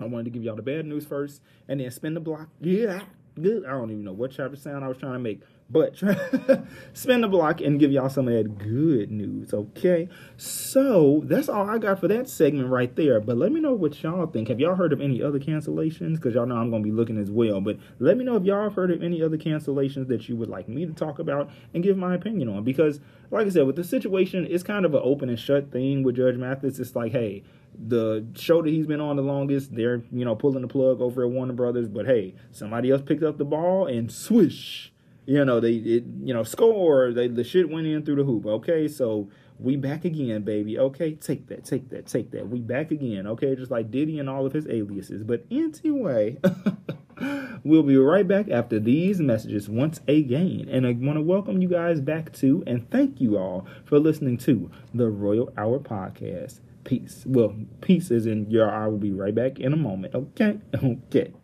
[0.00, 2.48] I wanted to give y'all the bad news first, and then spin the block.
[2.60, 3.02] Yeah,
[3.40, 3.64] good.
[3.64, 5.42] I don't even know what of sound I was trying to make.
[5.70, 5.96] But
[6.94, 10.08] spin the block and give y'all some of that good news, okay?
[10.38, 13.20] So that's all I got for that segment right there.
[13.20, 14.48] But let me know what y'all think.
[14.48, 16.14] Have y'all heard of any other cancellations?
[16.14, 17.60] Because y'all know I'm going to be looking as well.
[17.60, 20.48] But let me know if y'all have heard of any other cancellations that you would
[20.48, 22.64] like me to talk about and give my opinion on.
[22.64, 23.00] Because,
[23.30, 26.16] like I said, with the situation, it's kind of an open and shut thing with
[26.16, 26.78] Judge Mathis.
[26.78, 27.44] It's like, hey,
[27.78, 31.24] the show that he's been on the longest, they're, you know, pulling the plug over
[31.24, 31.88] at Warner Brothers.
[31.88, 34.94] But hey, somebody else picked up the ball and swish
[35.28, 38.46] you know they it, you know score they the shit went in through the hoop.
[38.46, 40.78] Okay so we back again baby.
[40.78, 42.48] Okay take that take that take that.
[42.48, 43.26] We back again.
[43.26, 45.22] Okay just like diddy and all of his aliases.
[45.22, 46.38] But anyway
[47.62, 50.66] we'll be right back after these messages once again.
[50.70, 54.38] And i want to welcome you guys back to and thank you all for listening
[54.38, 56.60] to the royal hour podcast.
[56.84, 57.24] Peace.
[57.26, 60.14] Well peace is in your i will be right back in a moment.
[60.14, 61.34] Okay okay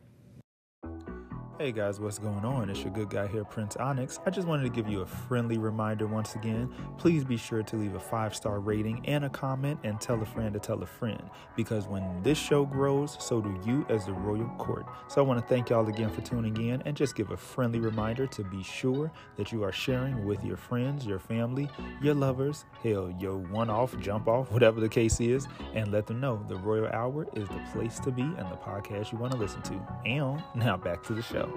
[1.64, 2.68] Hey guys, what's going on?
[2.68, 4.20] It's your good guy here, Prince Onyx.
[4.26, 6.70] I just wanted to give you a friendly reminder once again.
[6.98, 10.26] Please be sure to leave a five star rating and a comment and tell a
[10.26, 11.22] friend to tell a friend
[11.56, 14.84] because when this show grows, so do you as the Royal Court.
[15.08, 17.78] So I want to thank y'all again for tuning in and just give a friendly
[17.78, 21.70] reminder to be sure that you are sharing with your friends, your family,
[22.02, 26.20] your lovers, hell, your one off, jump off, whatever the case is, and let them
[26.20, 29.38] know the Royal Hour is the place to be and the podcast you want to
[29.38, 29.80] listen to.
[30.04, 31.53] And now back to the show.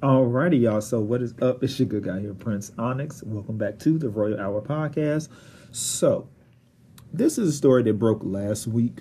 [0.00, 0.80] Alrighty, y'all.
[0.80, 1.64] So, what is up?
[1.64, 3.24] It's your good guy here, Prince Onyx.
[3.24, 5.28] Welcome back to the Royal Hour Podcast.
[5.72, 6.28] So,
[7.12, 9.00] this is a story that broke last week,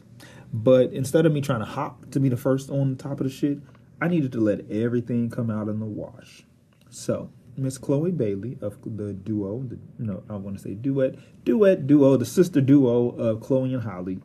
[0.51, 3.25] but instead of me trying to hop to be the first on the top of
[3.25, 3.59] the shit,
[4.01, 6.43] I needed to let everything come out in the wash.
[6.89, 11.85] So, Miss Chloe Bailey of the duo, the, no, I want to say duet, duet
[11.85, 14.17] duo, the sister duo of Chloe and Halle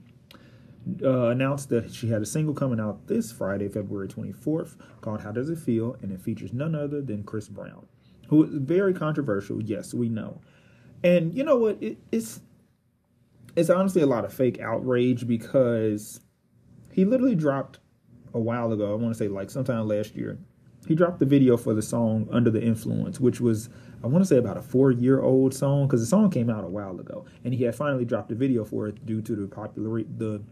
[1.02, 5.32] uh, announced that she had a single coming out this Friday, February 24th, called How
[5.32, 5.96] Does It Feel?
[6.02, 7.86] And it features none other than Chris Brown,
[8.28, 9.62] who is very controversial.
[9.62, 10.40] Yes, we know.
[11.04, 11.82] And you know what?
[11.82, 12.40] It, it's
[13.54, 16.20] it's honestly a lot of fake outrage because
[16.90, 17.78] he literally dropped
[18.34, 18.92] a while ago.
[18.92, 20.38] I want to say like sometime last year.
[20.86, 23.68] he dropped the video for the song Under the Influence, which was
[24.02, 26.64] I want to say about a four year old song because the song came out
[26.64, 29.46] a while ago, and he had finally dropped a video for it due to the
[29.46, 30.42] popular the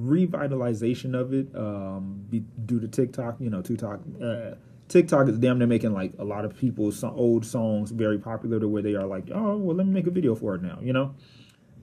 [0.00, 3.36] revitalization of it um, be, due to TikTok.
[3.40, 4.00] You know, TikTok.
[4.22, 4.52] Uh,
[4.88, 8.68] TikTok is damn near making like a lot of people's old songs very popular to
[8.68, 10.92] where they are like, oh, well, let me make a video for it now, you
[10.92, 11.14] know?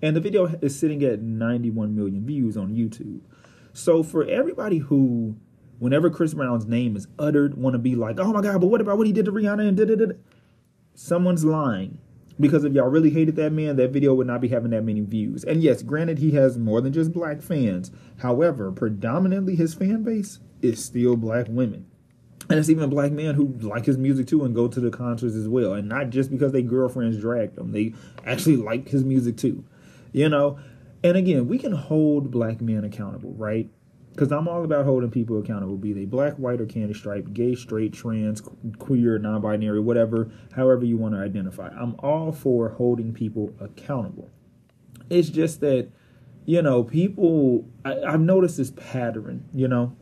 [0.02, 3.22] And the video is sitting at 91 million views on YouTube.
[3.74, 5.36] So for everybody who,
[5.80, 8.80] whenever Chris Brown's name is uttered, want to be like, oh my God, but what
[8.80, 10.14] about what he did to Rihanna and da da?
[10.94, 11.98] Someone's lying.
[12.40, 15.02] Because if y'all really hated that man, that video would not be having that many
[15.02, 15.44] views.
[15.44, 17.92] And yes, granted, he has more than just black fans.
[18.18, 21.86] However, predominantly his fan base is still black women.
[22.50, 25.36] And it's even black men who like his music too and go to the concerts
[25.36, 25.74] as well.
[25.74, 27.94] And not just because their girlfriends dragged them, they
[28.26, 29.64] actually like his music too.
[30.12, 30.60] You know?
[31.04, 33.70] And again, we can hold black men accountable, right?
[34.14, 37.56] Because I'm all about holding people accountable, be they black, white, or candy stripe, gay,
[37.56, 38.44] straight, trans,
[38.78, 41.70] queer, non binary, whatever, however you want to identify.
[41.70, 44.30] I'm all for holding people accountable.
[45.10, 45.90] It's just that,
[46.46, 49.96] you know, people, I, have noticed this pattern, you know,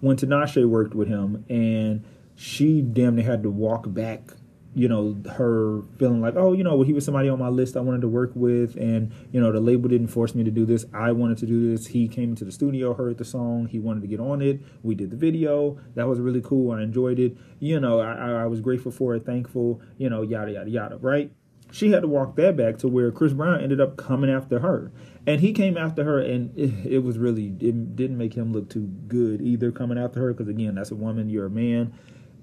[0.00, 2.04] when Tinashe worked with him and
[2.34, 4.30] she damn near had to walk back
[4.78, 7.76] you know, her feeling like, oh, you know, well, he was somebody on my list
[7.76, 10.64] I wanted to work with, and you know, the label didn't force me to do
[10.64, 10.84] this.
[10.94, 11.88] I wanted to do this.
[11.88, 14.60] He came into the studio, heard the song, he wanted to get on it.
[14.84, 15.78] We did the video.
[15.96, 16.70] That was really cool.
[16.70, 17.36] I enjoyed it.
[17.58, 19.82] You know, I, I was grateful for it, thankful.
[19.96, 20.96] You know, yada yada yada.
[20.98, 21.32] Right?
[21.72, 24.92] She had to walk that back to where Chris Brown ended up coming after her,
[25.26, 28.70] and he came after her, and it, it was really it didn't make him look
[28.70, 31.92] too good either coming after her because again, that's a woman, you're a man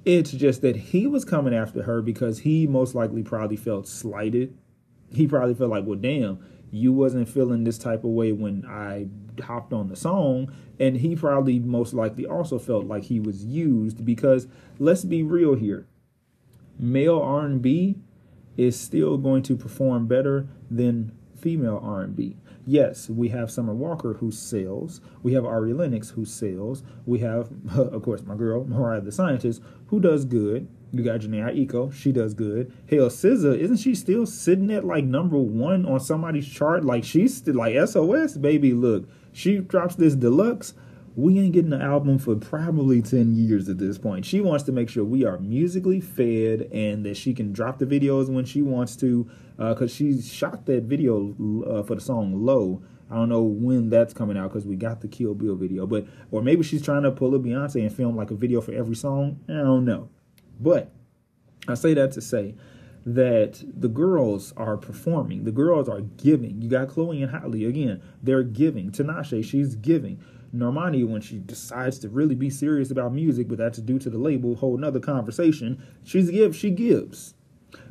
[0.05, 4.55] it's just that he was coming after her because he most likely probably felt slighted.
[5.11, 6.39] He probably felt like, well, damn,
[6.71, 9.07] you wasn't feeling this type of way when I
[9.41, 10.53] hopped on the song.
[10.79, 15.55] And he probably most likely also felt like he was used because let's be real
[15.55, 15.87] here.
[16.77, 17.95] Male R&B
[18.57, 22.37] is still going to perform better than female R&B.
[22.65, 24.99] Yes, we have Summer Walker who sells.
[25.21, 26.83] We have Ari Lennox who sells.
[27.05, 30.67] We have, of course, my girl Mariah the Scientist who does good.
[30.91, 32.71] You got Jhené Aiko, she does good.
[32.89, 36.85] Hell, SZA, isn't she still sitting at like number one on somebody's chart?
[36.85, 38.73] Like she's still like SOS, baby.
[38.73, 40.73] Look, she drops this deluxe
[41.15, 44.25] we ain't getting an album for probably 10 years at this point.
[44.25, 47.85] She wants to make sure we are musically fed and that she can drop the
[47.85, 51.33] videos when she wants to because uh, she shot that video
[51.67, 52.83] uh, for the song Low.
[53.09, 56.05] I don't know when that's coming out because we got the Kill Bill video, but
[56.31, 58.95] or maybe she's trying to pull a Beyonce and film like a video for every
[58.95, 59.39] song.
[59.47, 60.09] I don't know.
[60.59, 60.91] But
[61.67, 62.55] I say that to say
[63.05, 65.43] that the girls are performing.
[65.43, 66.61] The girls are giving.
[66.61, 68.01] You got Chloe and Halle again.
[68.23, 68.91] They're giving.
[68.91, 70.19] Tinashe, she's giving.
[70.55, 74.17] Normani, when she decides to really be serious about music, but that's due to the
[74.17, 75.83] label, whole another conversation.
[76.03, 77.33] She's give, she gives.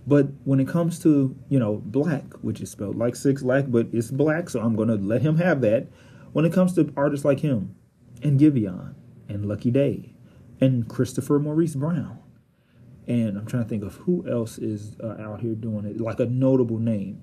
[0.06, 3.88] But when it comes to, you know, black, which is spelled like six black, but
[3.92, 5.88] it's black, so I'm gonna let him have that.
[6.32, 7.74] When it comes to artists like him,
[8.22, 8.94] and Giveon,
[9.28, 10.14] and Lucky Daye
[10.60, 12.18] and Christopher Maurice Brown,
[13.06, 16.20] and I'm trying to think of who else is uh, out here doing it, like
[16.20, 17.22] a notable name.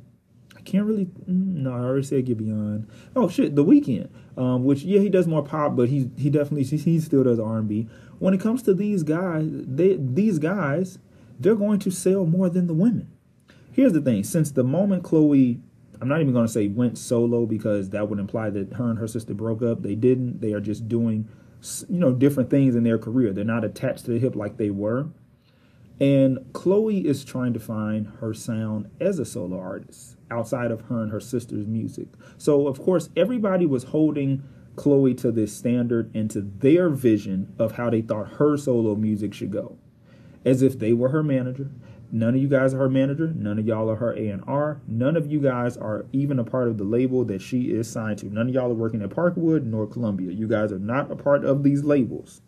[0.62, 1.06] I can't really.
[1.06, 2.86] Mm, no, I already said Giveon.
[3.15, 6.63] Oh shit, The Weeknd, um, which yeah, he does more pop, but he he definitely
[6.63, 7.88] he still does R and B.
[8.19, 11.00] When it comes to these guys, they these guys,
[11.39, 13.12] they're going to sell more than the women.
[13.71, 15.60] Here's the thing: since the moment Chloe,
[16.00, 19.00] I'm not even going to say went solo because that would imply that her and
[19.00, 19.82] her sister broke up.
[19.82, 20.41] They didn't.
[20.41, 21.28] They are just doing,
[21.89, 23.34] you know, different things in their career.
[23.34, 25.08] They're not attached to the hip like they were.
[26.00, 31.04] And Chloe is trying to find her sound as a solo artist outside of her
[31.04, 32.08] and her sister's music.
[32.38, 34.44] So, of course, everybody was holding
[34.76, 39.34] Chloe to this standard and to their vision of how they thought her solo music
[39.34, 39.78] should go.
[40.44, 41.70] As if they were her manager.
[42.12, 43.32] None of you guys are her manager.
[43.34, 44.82] None of y'all are her A&R.
[44.88, 48.17] None of you guys are even a part of the label that she is signed
[48.20, 48.26] to.
[48.26, 50.32] None of y'all are working at Parkwood nor Columbia.
[50.32, 52.41] You guys are not a part of these labels.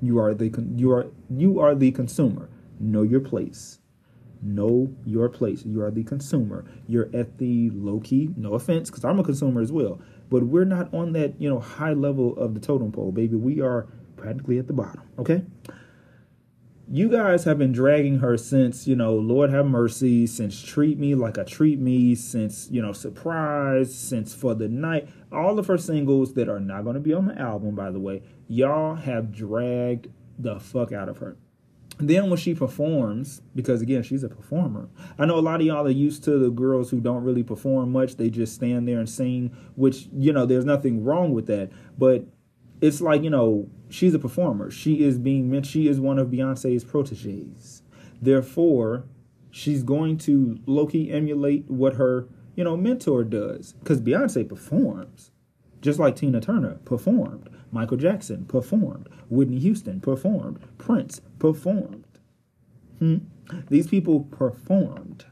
[0.00, 2.48] You are the you are you are the consumer.
[2.78, 3.79] Know your place.
[4.42, 5.64] Know your place.
[5.66, 6.64] You are the consumer.
[6.86, 10.00] You're at the low key, no offense, because I'm a consumer as well.
[10.30, 13.36] But we're not on that, you know, high level of the totem pole, baby.
[13.36, 13.86] We are
[14.16, 15.42] practically at the bottom, okay?
[16.92, 21.14] You guys have been dragging her since, you know, Lord have mercy, since Treat Me
[21.14, 25.08] Like I Treat Me, since, you know, Surprise, since For the Night.
[25.30, 28.00] All of her singles that are not going to be on the album, by the
[28.00, 30.08] way, y'all have dragged
[30.38, 31.36] the fuck out of her
[32.00, 34.88] then when she performs, because again, she's a performer.
[35.18, 37.92] I know a lot of y'all are used to the girls who don't really perform
[37.92, 38.16] much.
[38.16, 41.70] They just stand there and sing, which, you know, there's nothing wrong with that.
[41.98, 42.26] But
[42.80, 44.70] it's like, you know, she's a performer.
[44.70, 45.66] She is being meant.
[45.66, 47.82] She is one of Beyonce's proteges.
[48.22, 49.04] Therefore,
[49.50, 55.30] she's going to low-key emulate what her you know mentor does because Beyonce performs
[55.80, 57.48] just like Tina Turner performed.
[57.72, 59.08] Michael Jackson performed.
[59.28, 60.60] Whitney Houston performed.
[60.78, 62.04] Prince performed.
[62.98, 63.18] Hmm?
[63.68, 65.24] These people performed.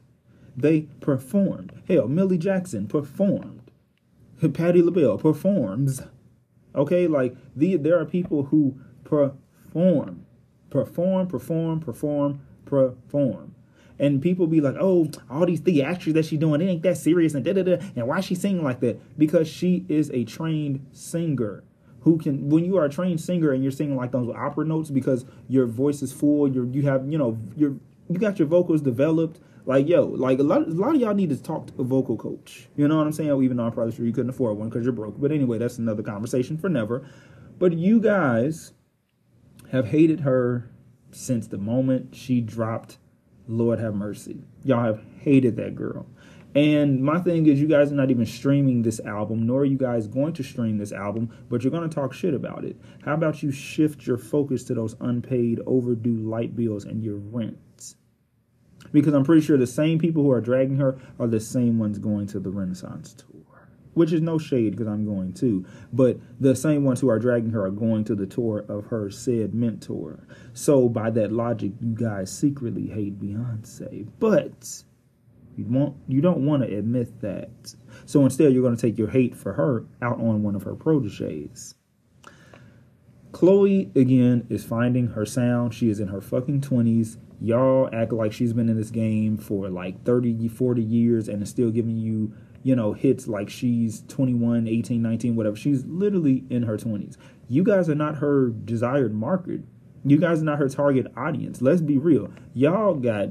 [0.56, 1.82] They performed.
[1.88, 3.70] Hell, Millie Jackson performed.
[4.52, 6.02] Patti LaBelle performs.
[6.74, 10.26] Okay, like the there are people who perform,
[10.70, 13.54] perform, perform, perform, perform.
[14.00, 17.34] And people be like, oh, all these theatrics that she doing, it ain't that serious,
[17.34, 17.78] and da da da.
[17.96, 19.18] And why she singing like that?
[19.18, 21.64] Because she is a trained singer
[22.00, 24.90] who can when you are a trained singer and you're singing like those opera notes
[24.90, 27.76] because your voice is full, you you have you know you're
[28.08, 29.40] you got your vocals developed.
[29.66, 32.16] Like yo, like a lot, a lot of y'all need to talk to a vocal
[32.16, 32.68] coach.
[32.74, 33.42] You know what I'm saying?
[33.42, 35.20] Even though I'm probably sure you couldn't afford one because you're broke.
[35.20, 37.06] But anyway, that's another conversation for never.
[37.58, 38.72] But you guys
[39.70, 40.70] have hated her
[41.10, 42.96] since the moment she dropped
[43.46, 44.42] Lord Have Mercy.
[44.64, 46.06] Y'all have hated that girl.
[46.54, 49.76] And my thing is, you guys are not even streaming this album, nor are you
[49.76, 52.76] guys going to stream this album, but you're going to talk shit about it.
[53.04, 57.96] How about you shift your focus to those unpaid, overdue light bills and your rents?
[58.92, 61.98] Because I'm pretty sure the same people who are dragging her are the same ones
[61.98, 63.26] going to the Renaissance tour.
[63.94, 65.66] Which is no shade because I'm going too.
[65.92, 69.10] But the same ones who are dragging her are going to the tour of her
[69.10, 70.26] said mentor.
[70.54, 74.08] So by that logic, you guys secretly hate Beyonce.
[74.20, 74.84] But
[75.58, 77.74] you you don't want to admit that.
[78.06, 80.74] So instead, you're going to take your hate for her out on one of her
[80.74, 81.74] proteges.
[83.32, 85.74] Chloe again is finding her sound.
[85.74, 87.18] She is in her fucking 20s.
[87.40, 91.50] Y'all act like she's been in this game for like 30, 40 years and is
[91.50, 92.32] still giving you,
[92.62, 95.56] you know, hits like she's 21, 18, 19, whatever.
[95.56, 97.16] She's literally in her 20s.
[97.48, 99.62] You guys are not her desired market.
[100.04, 101.60] You guys are not her target audience.
[101.60, 102.32] Let's be real.
[102.54, 103.30] Y'all got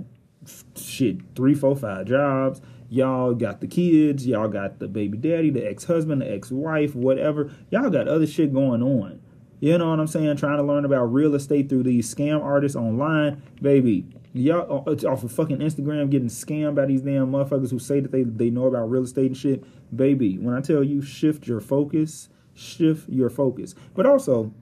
[0.76, 2.62] shit three, four, five jobs.
[2.89, 6.95] Y'all got the kids, y'all got the baby daddy, the ex husband, the ex wife,
[6.95, 7.52] whatever.
[7.70, 9.20] Y'all got other shit going on.
[9.60, 10.38] You know what I'm saying?
[10.38, 14.06] Trying to learn about real estate through these scam artists online, baby.
[14.34, 18.12] Y'all uh, off of fucking Instagram getting scammed by these damn motherfuckers who say that
[18.12, 19.64] they, they know about real estate and shit.
[19.95, 23.74] Baby, when I tell you shift your focus, shift your focus.
[23.95, 24.54] But also,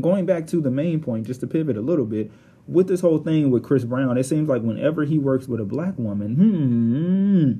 [0.00, 2.30] going back to the main point, just to pivot a little bit,
[2.66, 5.64] with this whole thing with Chris Brown, it seems like whenever he works with a
[5.64, 7.52] black woman, hmm,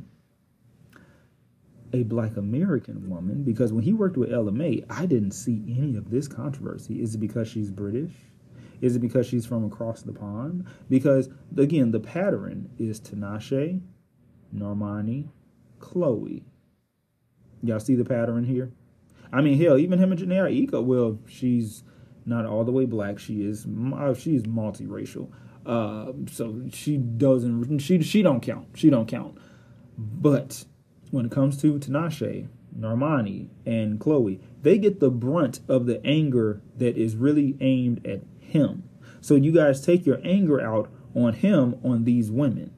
[1.97, 5.97] a black American woman, because when he worked with Ella Mai, I didn't see any
[5.97, 7.01] of this controversy.
[7.03, 8.13] Is it because she's British?
[8.81, 10.67] Is it because she's from across the pond?
[10.89, 13.81] Because again, the pattern is Tinashe,
[14.55, 15.29] Normani,
[15.79, 16.45] Chloe.
[17.63, 18.73] Y'all see the pattern here?
[19.33, 21.83] I mean, hell, even him and Jhené Aiko, well, she's
[22.27, 23.19] not all the way black.
[23.19, 25.31] She is uh, she's multiracial.
[25.67, 28.69] Uh, so she doesn't she she don't count.
[28.75, 29.39] She don't count.
[29.97, 30.65] But
[31.11, 32.49] when it comes to Tinashe,
[32.79, 38.23] Normani, and Chloe, they get the brunt of the anger that is really aimed at
[38.41, 38.89] him.
[39.21, 42.75] So you guys take your anger out on him on these women.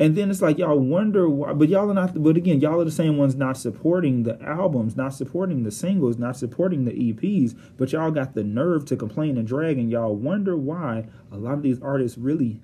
[0.00, 2.20] And then it's like y'all wonder why, but y'all are not.
[2.20, 6.16] But again, y'all are the same ones not supporting the albums, not supporting the singles,
[6.16, 7.54] not supporting the EPs.
[7.76, 11.52] But y'all got the nerve to complain and drag, and y'all wonder why a lot
[11.52, 12.62] of these artists really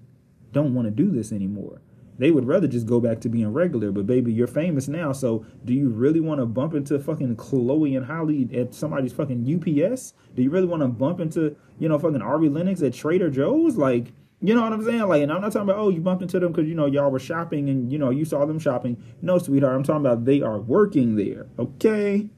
[0.53, 1.83] don't want to do this anymore.
[2.19, 3.93] They would rather just go back to being regular.
[3.93, 7.95] But baby, you're famous now, so do you really want to bump into fucking Chloe
[7.95, 10.15] and Halle at somebody's fucking UPS?
[10.35, 13.77] Do you really want to bump into you know fucking Ari Lennox at Trader Joe's?
[13.77, 15.03] Like you know what I'm saying?
[15.03, 17.11] Like, and I'm not talking about, oh, you bumped into them because, you know, y'all
[17.11, 19.03] were shopping and, you know, you saw them shopping.
[19.23, 19.75] No, sweetheart.
[19.75, 21.47] I'm talking about they are working there.
[21.59, 22.29] Okay?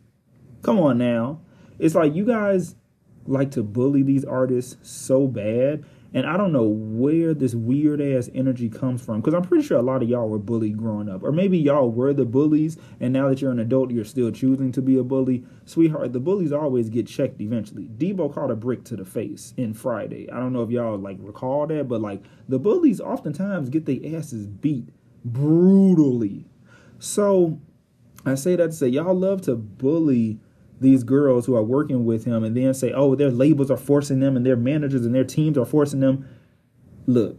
[0.63, 1.41] Come on now.
[1.79, 2.77] It's like you guys
[3.27, 5.85] like to bully these artists so bad
[6.15, 9.79] and I don't know where this weird ass energy comes from because I'm pretty sure
[9.79, 11.23] a lot of y'all were bullied growing up.
[11.23, 14.73] Or maybe y'all were the bullies and now that you're an adult, you're still choosing
[14.73, 15.45] to be a bully.
[15.67, 17.89] Sweetheart, the bullies always get checked eventually.
[17.89, 20.31] Debo caught a brick to the face in Friday.
[20.31, 24.19] I don't know if y'all like recall that, but like the bullies oftentimes get their
[24.19, 24.89] asses beat
[25.25, 26.47] brutally.
[26.99, 27.61] So
[28.25, 30.41] I say that to say y'all love to bully
[30.81, 34.21] these girls who are working with him and then say, oh, their labels are forcing
[34.21, 36.29] them and their managers and their teams are forcing them.
[37.07, 37.39] Look,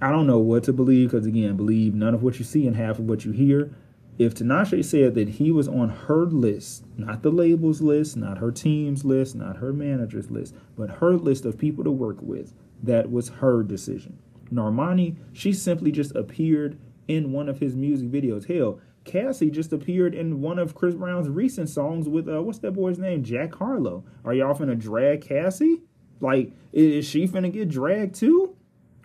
[0.00, 2.76] I don't know what to believe because, again, believe none of what you see and
[2.76, 3.74] half of what you hear.
[4.16, 8.52] If Tinashe said that he was on her list, not the labels list, not her
[8.52, 13.10] team's list, not her manager's list, but her list of people to work with, that
[13.10, 14.18] was her decision.
[14.52, 18.46] Normani, she simply just appeared in one of his music videos.
[18.46, 22.72] Hell, Cassie just appeared in one of Chris Brown's recent songs with uh, what's that
[22.72, 23.22] boy's name?
[23.22, 24.04] Jack Harlow.
[24.24, 25.82] Are y'all finna drag Cassie?
[26.20, 28.56] Like, is she finna get dragged too?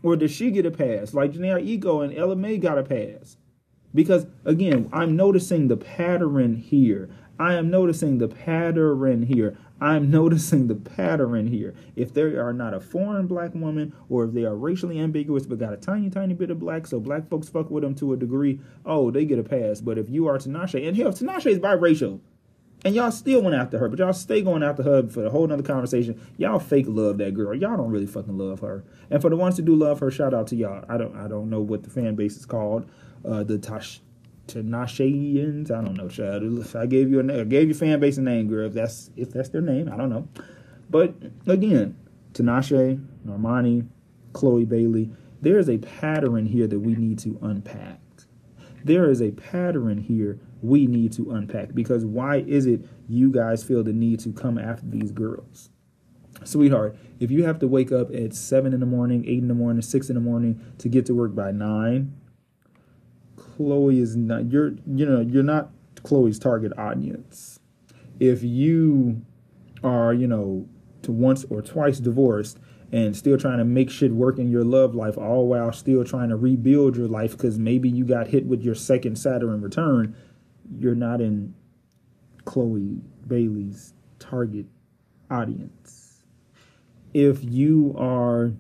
[0.02, 1.14] Or does she get a pass?
[1.14, 3.38] Like Jhené Aiko and Mai got a pass.
[3.94, 7.10] Because again, I'm noticing the pattern here.
[7.40, 9.58] I am noticing the pattern here.
[9.82, 11.74] I'm noticing the pattern here.
[11.96, 15.60] If they are not a foreign black woman, or if they are racially ambiguous but
[15.60, 18.18] got a tiny, tiny bit of black, so black folks fuck with them to a
[18.18, 19.80] degree, oh, they get a pass.
[19.82, 22.20] But if you are Tinashe, and hell, Tinashe is biracial,
[22.84, 25.48] and y'all still went after her, but y'all stay going after her for a whole
[25.48, 26.20] nother conversation.
[26.38, 27.54] Y'all fake love that girl.
[27.54, 28.84] Y'all don't really fucking love her.
[29.10, 30.86] And for the ones who do love her, shout out to y'all.
[30.88, 32.90] I don't I don't know what the fan base is called.
[33.26, 34.00] Uh, the Tash
[34.50, 35.72] Tinasheans.
[35.72, 36.76] I don't know, child.
[36.76, 38.68] I gave you a gave your fan base a name, girl.
[38.68, 40.28] If that's if that's their name, I don't know.
[40.90, 41.14] But
[41.48, 41.98] again,
[42.34, 43.88] Tinashe, Normani,
[44.34, 45.12] Chloe Bailey.
[45.42, 48.00] There is a pattern here that we need to unpack.
[48.84, 53.64] There is a pattern here we need to unpack because why is it you guys
[53.64, 55.70] feel the need to come after these girls?
[56.44, 59.54] Sweetheart, if you have to wake up at seven in the morning, eight in the
[59.54, 62.16] morning, six in the morning to get to work by nine,
[63.60, 65.72] Chloe is not you're you know, you're not
[66.04, 67.60] Chloe's target audience.
[68.18, 69.22] If you
[69.84, 70.66] are, you know,
[71.02, 72.58] to once or twice divorced
[72.94, 76.30] and still trying to make shit work in your love life, all while still trying
[76.30, 80.16] to rebuild your life because maybe you got hit with your second Saturn return,
[80.78, 81.54] you're not in
[82.46, 84.68] Chloe Bailey's target
[85.30, 86.24] audience.
[87.14, 88.54] If you are,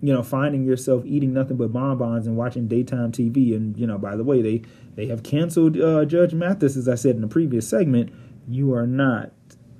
[0.00, 3.98] you know, finding yourself eating nothing but bonbons and watching daytime TV, and you know,
[3.98, 4.62] by the way, they
[4.94, 8.12] they have canceled uh, Judge Mathis, as I said in the previous segment.
[8.48, 9.32] You are not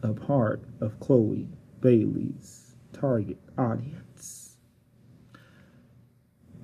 [0.03, 1.49] a part of Chloe
[1.81, 4.57] Bailey's target audience.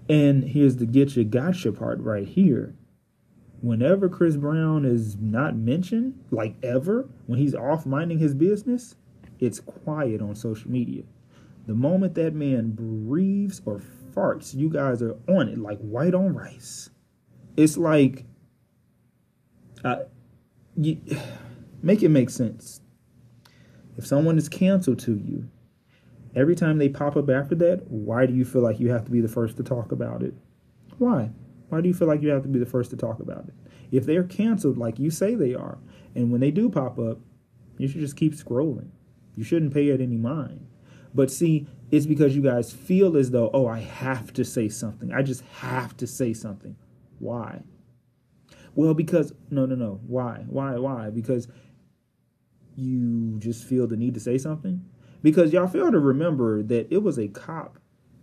[0.09, 2.75] And here's the get you gotcha part right here
[3.65, 8.95] whenever Chris Brown is not mentioned, like ever, when he's off minding his business,
[9.41, 11.05] it's quiet on social media.
[11.67, 13.81] The moment that man breathes or
[14.15, 16.91] farts, you guys are on it like white on rice.
[17.57, 18.25] It's like,
[19.85, 20.05] uh,
[20.77, 21.01] you,
[21.83, 22.81] make it make sense.
[23.97, 25.49] If someone is canceled to you,
[26.35, 29.11] every time they pop up after that, why do you feel like you have to
[29.11, 30.35] be the first to talk about it?
[30.99, 31.31] Why?
[31.69, 33.55] Why do you feel like you have to be the first to talk about it?
[33.91, 35.79] If they're canceled like you say they are,
[36.15, 37.19] and when they do pop up,
[37.79, 38.89] you should just keep scrolling.
[39.37, 40.67] You shouldn't pay it any mind.
[41.15, 45.13] But see, it's because you guys feel as though, oh, I have to say something.
[45.13, 46.77] I just have to say something.
[47.19, 47.63] Why?
[48.75, 50.01] Well, because, no, no, no.
[50.07, 50.45] Why?
[50.49, 50.77] Why?
[50.77, 51.11] Why?
[51.11, 51.47] Because
[52.77, 54.85] you just feel the need to say something?
[55.23, 57.79] Because y'all fail to remember that it was a cop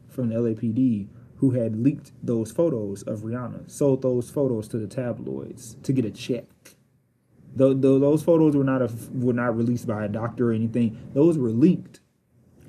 [0.10, 4.88] from the LAPD who had leaked those photos of Rihanna, sold those photos to the
[4.88, 6.46] tabloids to get a check.
[7.56, 10.98] Though, those photos were not a, were not released by a doctor or anything.
[11.14, 12.00] Those were leaked,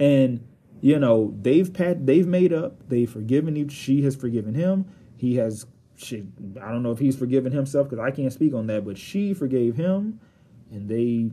[0.03, 0.44] and
[0.80, 2.88] you know they've pat they've made up.
[2.88, 3.68] They've forgiven you.
[3.68, 4.86] She has forgiven him.
[5.16, 5.66] He has.
[5.94, 6.24] She,
[6.61, 9.34] I don't know if he's forgiven himself because I can't speak on that, but she
[9.34, 10.18] forgave him,
[10.72, 11.30] and they,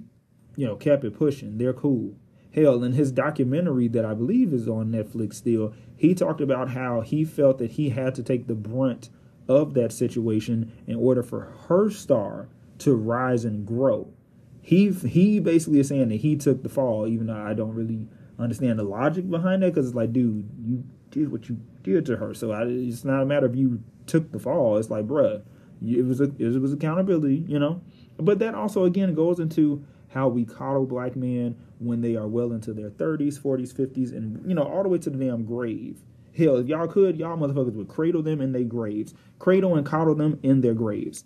[0.55, 1.57] you know, kept it pushing.
[1.57, 2.13] They're cool.
[2.53, 7.01] Hell, in his documentary that I believe is on Netflix still, he talked about how
[7.01, 9.09] he felt that he had to take the brunt
[9.47, 12.49] of that situation in order for her star
[12.79, 14.13] to rise and grow.
[14.61, 18.07] He he basically is saying that he took the fall, even though I don't really
[18.39, 22.17] understand the logic behind that because it's like, dude, you did what you did to
[22.17, 24.77] her, so I, it's not a matter of you took the fall.
[24.77, 25.41] It's like, bruh,
[25.85, 27.81] it was a, it was accountability, you know.
[28.17, 32.51] But that also again goes into how we coddle black men when they are well
[32.51, 35.99] into their 30s, 40s, 50s, and you know, all the way to the damn grave.
[36.37, 40.15] Hell, if y'all could, y'all motherfuckers would cradle them in their graves, cradle and coddle
[40.15, 41.23] them in their graves.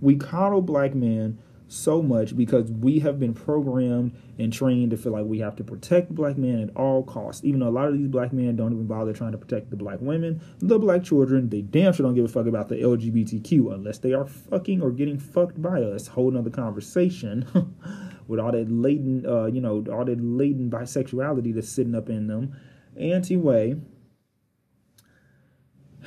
[0.00, 1.38] We coddle black men
[1.72, 5.64] so much because we have been programmed and trained to feel like we have to
[5.64, 7.44] protect the black men at all costs.
[7.44, 9.76] Even though a lot of these black men don't even bother trying to protect the
[9.76, 13.72] black women, the black children, they damn sure don't give a fuck about the LGBTQ
[13.72, 16.08] unless they are fucking or getting fucked by us.
[16.08, 17.46] Whole nother conversation.
[18.28, 22.28] with all that latent, uh, you know, all that latent bisexuality that's sitting up in
[22.28, 22.56] them.
[22.96, 23.76] Anyway,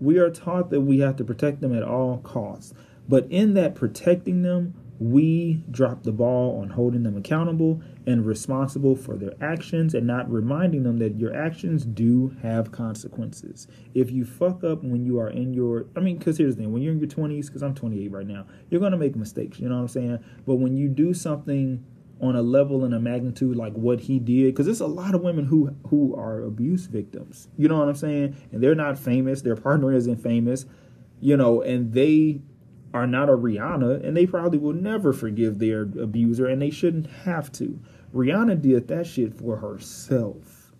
[0.00, 2.74] we are taught that we have to protect them at all costs.
[3.08, 8.96] But in that protecting them, we drop the ball on holding them accountable and responsible
[8.96, 13.68] for their actions and not reminding them that your actions do have consequences.
[13.94, 16.72] If you fuck up when you are in your, I mean, because here's the thing
[16.72, 19.60] when you're in your 20s, because I'm 28 right now, you're going to make mistakes,
[19.60, 20.18] you know what I'm saying?
[20.46, 21.84] But when you do something
[22.20, 25.20] on a level and a magnitude like what he did because there's a lot of
[25.20, 29.42] women who who are abuse victims you know what i'm saying and they're not famous
[29.42, 30.66] their partner isn't famous
[31.20, 32.40] you know and they
[32.98, 37.06] are not a Rihanna, and they probably will never forgive their abuser, and they shouldn't
[37.06, 37.80] have to.
[38.12, 40.72] Rihanna did that shit for herself.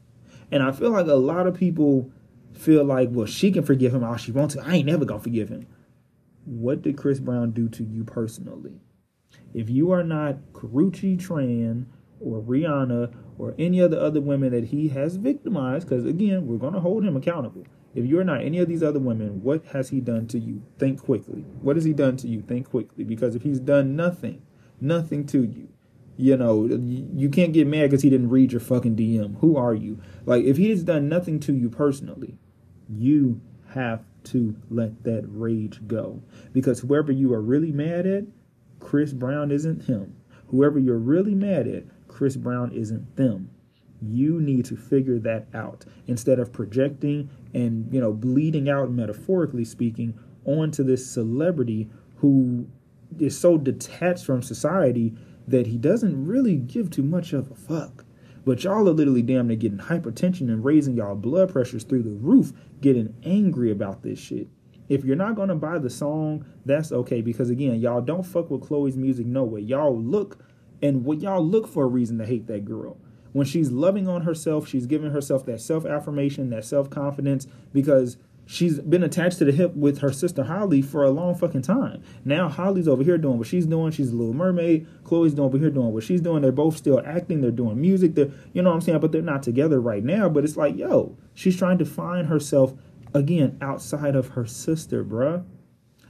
[0.51, 2.11] And I feel like a lot of people
[2.53, 4.63] feel like, well, she can forgive him all she wants to.
[4.63, 5.67] I ain't never gonna forgive him.
[6.45, 8.81] What did Chris Brown do to you personally?
[9.55, 11.87] If you are not Karrueche Tran
[12.21, 16.57] or Rihanna or any of the other women that he has victimized, because again, we're
[16.57, 17.67] gonna hold him accountable.
[17.95, 20.63] If you're not any of these other women, what has he done to you?
[20.79, 21.41] Think quickly.
[21.63, 22.43] What has he done to you?
[22.43, 23.05] Think quickly.
[23.05, 24.43] Because if he's done nothing,
[24.81, 25.69] nothing to you,
[26.17, 29.39] you know, you can't get mad because he didn't read your fucking DM.
[29.39, 30.01] Who are you?
[30.27, 32.39] Like, if he has done nothing to you personally,
[32.89, 36.23] you have to let that rage go.
[36.53, 38.25] Because whoever you are really mad at,
[38.81, 40.17] Chris Brown isn't him.
[40.49, 43.51] Whoever you're really mad at, Chris Brown isn't them.
[44.01, 49.65] You need to figure that out instead of projecting and, you know, bleeding out, metaphorically
[49.65, 52.67] speaking, onto this celebrity who
[53.19, 55.15] is so detached from society
[55.47, 58.05] that he doesn't really give too much of a fuck.
[58.45, 62.11] But y'all are literally damn near getting hypertension and raising y'all blood pressures through the
[62.11, 64.49] roof, getting angry about this shit.
[64.89, 68.63] If you're not gonna buy the song, that's okay because again, y'all don't fuck with
[68.63, 69.61] Chloe's music no way.
[69.61, 70.39] Y'all look
[70.81, 72.97] and what y'all look for a reason to hate that girl.
[73.33, 78.17] When she's loving on herself, she's giving herself that self affirmation, that self confidence because
[78.47, 82.03] she's been attached to the hip with her sister Halle for a long fucking time.
[82.25, 83.93] Now Halle's over here doing what she's doing.
[83.93, 84.87] She's a little mermaid.
[85.05, 86.43] Chloe's doing over here doing what she's doing.
[86.43, 87.43] They're both still acting.
[87.43, 88.15] They're doing music.
[88.15, 89.01] They're, you know what I'm saying?
[89.01, 90.29] But they're not together right now.
[90.29, 92.73] But it's like, yo, she's trying to find herself
[93.15, 95.45] again outside of her sister, bruh.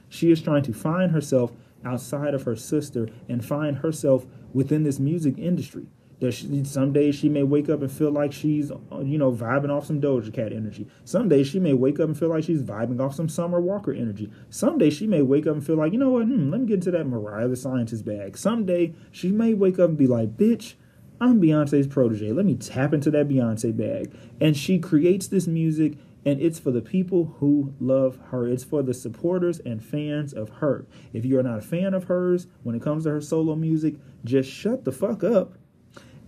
[0.09, 1.53] She is trying to find herself
[1.85, 5.87] outside of her sister and find herself within this music industry.
[6.21, 8.71] She, some days she may wake up and feel like she's,
[9.03, 10.89] you know, vibing off some Doja Cat energy.
[11.05, 13.93] Some days she may wake up and feel like she's vibing off some Summer Walker
[13.93, 14.31] energy.
[14.51, 16.67] Some days she may wake up and feel like, you know what, hmm, let me
[16.67, 18.37] get into that Mariah the Scientist bag.
[18.37, 20.75] Someday she may wake up and be like, bitch,
[21.21, 22.33] I'm Beyonce's protege.
[22.33, 24.13] Let me tap into that Beyonce bag.
[24.41, 28.47] And she creates this music and it's for the people who love her.
[28.49, 30.85] It's for the supporters and fans of her.
[31.13, 33.95] If you're not a fan of hers when it comes to her solo music,
[34.25, 35.55] just shut the fuck up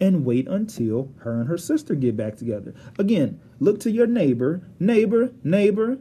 [0.00, 2.74] and wait until her and her sister get back together.
[2.98, 5.98] Again, look to your neighbor, neighbor, neighbor.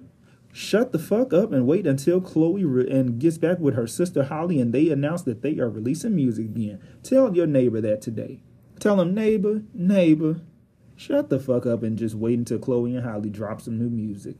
[0.51, 4.23] Shut the fuck up and wait until Chloe re- and gets back with her sister
[4.23, 6.79] Halle and they announce that they are releasing music again.
[7.03, 8.41] Tell your neighbor that today.
[8.79, 10.41] Tell him, neighbor, neighbor,
[10.95, 14.37] shut the fuck up and just wait until Chloe and Halle drop some new music.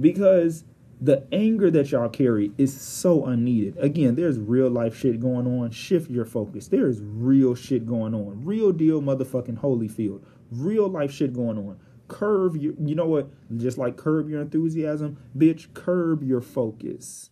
[0.00, 0.64] Because
[1.00, 3.76] the anger that y'all carry is so unneeded.
[3.78, 5.70] Again, there's real life shit going on.
[5.70, 6.68] Shift your focus.
[6.68, 8.44] There is real shit going on.
[8.44, 10.22] Real deal motherfucking Holyfield.
[10.50, 11.78] Real life shit going on.
[12.08, 13.28] Curve your, you know what?
[13.56, 17.30] Just like curb your enthusiasm, bitch, curb your focus.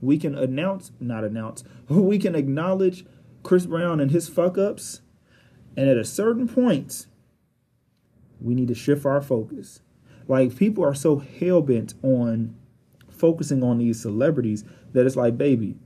[0.00, 3.06] We can announce, not announce, we can acknowledge
[3.42, 5.00] Chris Brown and his fuck ups.
[5.76, 7.06] And at a certain point,
[8.40, 9.80] we need to shift our focus.
[10.28, 12.54] Like people are so hell bent on
[13.24, 15.78] focusing on these celebrities that it's like, baby,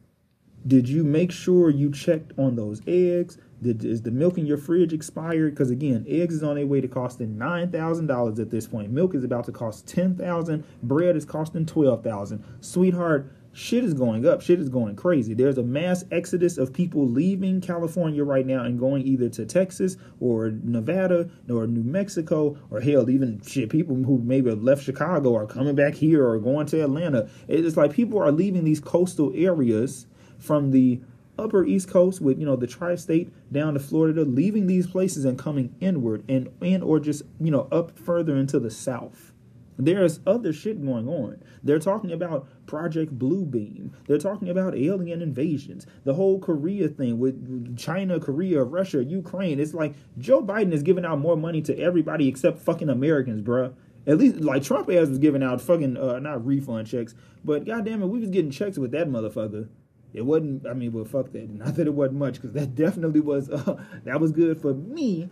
[0.66, 3.38] did you make sure you checked on those eggs?
[3.62, 5.54] Did, is the milk in your fridge expired?
[5.54, 8.90] Because again, eggs is on their way to costing nine thousand dollars at this point.
[8.90, 10.64] Milk is about to cost ten thousand.
[10.82, 12.42] Bread is costing twelve thousand.
[12.60, 14.42] Sweetheart, shit is going up.
[14.42, 15.34] Shit is going crazy.
[15.34, 19.96] There's a mass exodus of people leaving California right now and going either to Texas
[20.20, 25.34] or Nevada or New Mexico or hell, even shit, people who maybe have left Chicago
[25.34, 27.28] are coming back here or going to Atlanta.
[27.48, 30.06] It's like people are leaving these coastal areas
[30.38, 31.00] from the
[31.38, 35.38] upper east coast with you know the tri-state down to florida leaving these places and
[35.38, 39.32] coming inward and and or just you know up further into the south
[39.78, 41.42] there's other shit going on.
[41.62, 43.92] They're talking about Project Bluebeam.
[44.06, 45.86] They're talking about alien invasions.
[46.04, 49.60] The whole Korea thing with China, Korea, Russia, Ukraine.
[49.60, 53.72] It's like Joe Biden is giving out more money to everybody except fucking Americans, bruh.
[54.06, 57.14] At least like Trump ass was giving out fucking uh, not refund checks,
[57.44, 59.68] but goddamn it, we was getting checks with that motherfucker.
[60.14, 60.66] It wasn't.
[60.66, 61.50] I mean, well, fuck that.
[61.50, 63.50] Not that it wasn't much, because that definitely was.
[63.50, 65.28] Uh, that was good for me.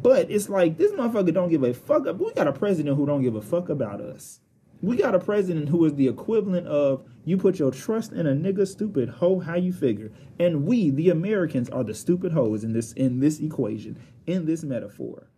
[0.00, 2.06] But it's like this motherfucker don't give a fuck.
[2.06, 2.18] Up.
[2.18, 4.40] We got a president who don't give a fuck about us.
[4.80, 8.32] We got a president who is the equivalent of you put your trust in a
[8.32, 10.12] nigga stupid hoe how you figure.
[10.38, 14.62] And we, the Americans, are the stupid hoes in this in this equation, in this
[14.62, 15.30] metaphor.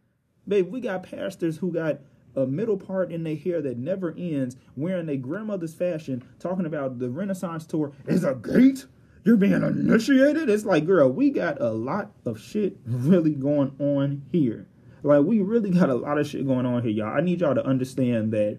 [0.47, 2.01] Babe, we got pastors who got
[2.37, 6.99] a middle part in their hair that never ends, wearing their grandmother's fashion, talking about
[6.99, 8.87] the Renaissance tour is a gate
[9.25, 10.49] you're being initiated.
[10.49, 14.67] It's like, girl, we got a lot of shit really going on here.
[15.03, 17.17] Like, we really got a lot of shit going on here, y'all.
[17.17, 18.59] I need y'all to understand that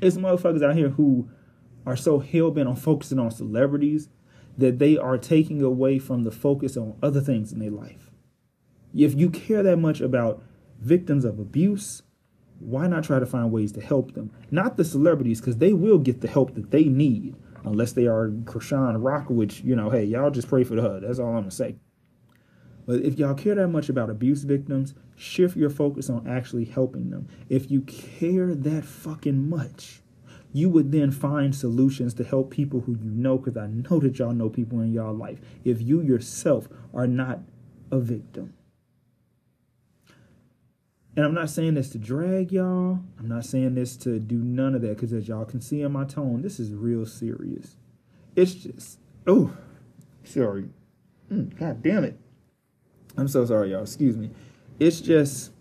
[0.00, 1.28] it's motherfuckers out here who
[1.86, 4.08] are so hell bent on focusing on celebrities
[4.58, 8.10] that they are taking away from the focus on other things in their life.
[8.94, 10.42] If you care that much about
[10.80, 12.02] victims of abuse,
[12.58, 14.30] why not try to find ways to help them?
[14.50, 18.30] Not the celebrities, because they will get the help that they need, unless they are
[18.44, 21.02] Chrisean Rock, which, you know, hey, y'all just pray for the HUD.
[21.02, 21.76] That's all I'm going to say.
[22.86, 27.10] But if y'all care that much about abuse victims, shift your focus on actually helping
[27.10, 27.28] them.
[27.48, 30.00] If you care that fucking much,
[30.52, 34.18] you would then find solutions to help people who you know, because I know that
[34.18, 35.40] y'all know people in y'all life.
[35.64, 37.40] If you yourself are not
[37.92, 38.54] a victim.
[41.16, 43.00] And I'm not saying this to drag y'all.
[43.18, 45.92] I'm not saying this to do none of that because as y'all can see in
[45.92, 47.76] my tone, this is real serious.
[48.36, 49.52] It's just, oh,
[50.22, 50.68] sorry.
[51.30, 52.18] Mm, God damn it.
[53.16, 53.82] I'm so sorry, y'all.
[53.82, 54.30] Excuse me.
[54.78, 55.52] It's just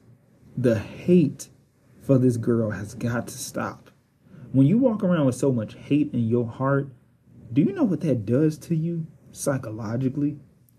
[0.55, 1.49] the hate
[2.01, 3.89] for this girl has got to stop.
[4.51, 6.89] When you walk around with so much hate in your heart,
[7.51, 10.37] do you know what that does to you psychologically,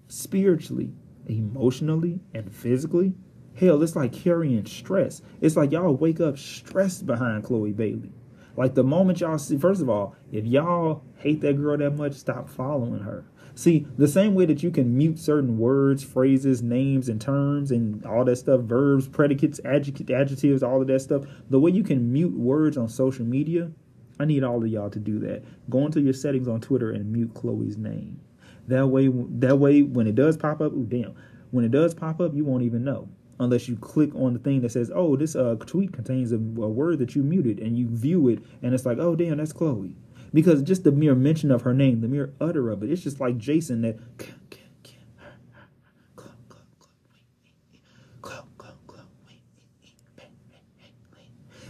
[0.08, 0.92] spiritually,
[1.26, 3.14] emotionally, and physically?
[3.54, 5.22] Hell, it's like carrying stress.
[5.40, 8.12] It's like y'all wake up stressed behind Chloe Bailey.
[8.56, 12.14] Like the moment y'all see, first of all, if y'all hate that girl that much,
[12.14, 13.24] stop following her.
[13.54, 18.04] See, the same way that you can mute certain words, phrases, names, and terms, and
[18.06, 22.32] all that stuff, verbs, predicates, adjectives, all of that stuff, the way you can mute
[22.32, 23.70] words on social media,
[24.18, 25.42] I need all of y'all to do that.
[25.68, 28.20] Go into your settings on Twitter and mute Chloe's name.
[28.68, 31.14] That way, that way, when it does pop up, ooh, damn,
[31.50, 33.08] when it does pop up, you won't even know
[33.40, 36.38] unless you click on the thing that says, "Oh, this uh, tweet contains a, a
[36.38, 39.96] word that you muted," and you view it, and it's like, "Oh, damn, that's Chloe."
[40.32, 43.20] because just the mere mention of her name, the mere utter of it, it's just
[43.20, 43.98] like Jason that.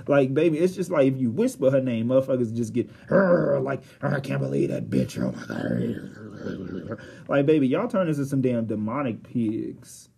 [0.07, 4.19] Like, baby, it's just like if you whisper her name, motherfuckers just get like, I
[4.19, 5.17] can't believe that bitch.
[5.23, 6.99] Oh my god.
[7.29, 10.09] Like, baby, y'all turn into some damn demonic pigs.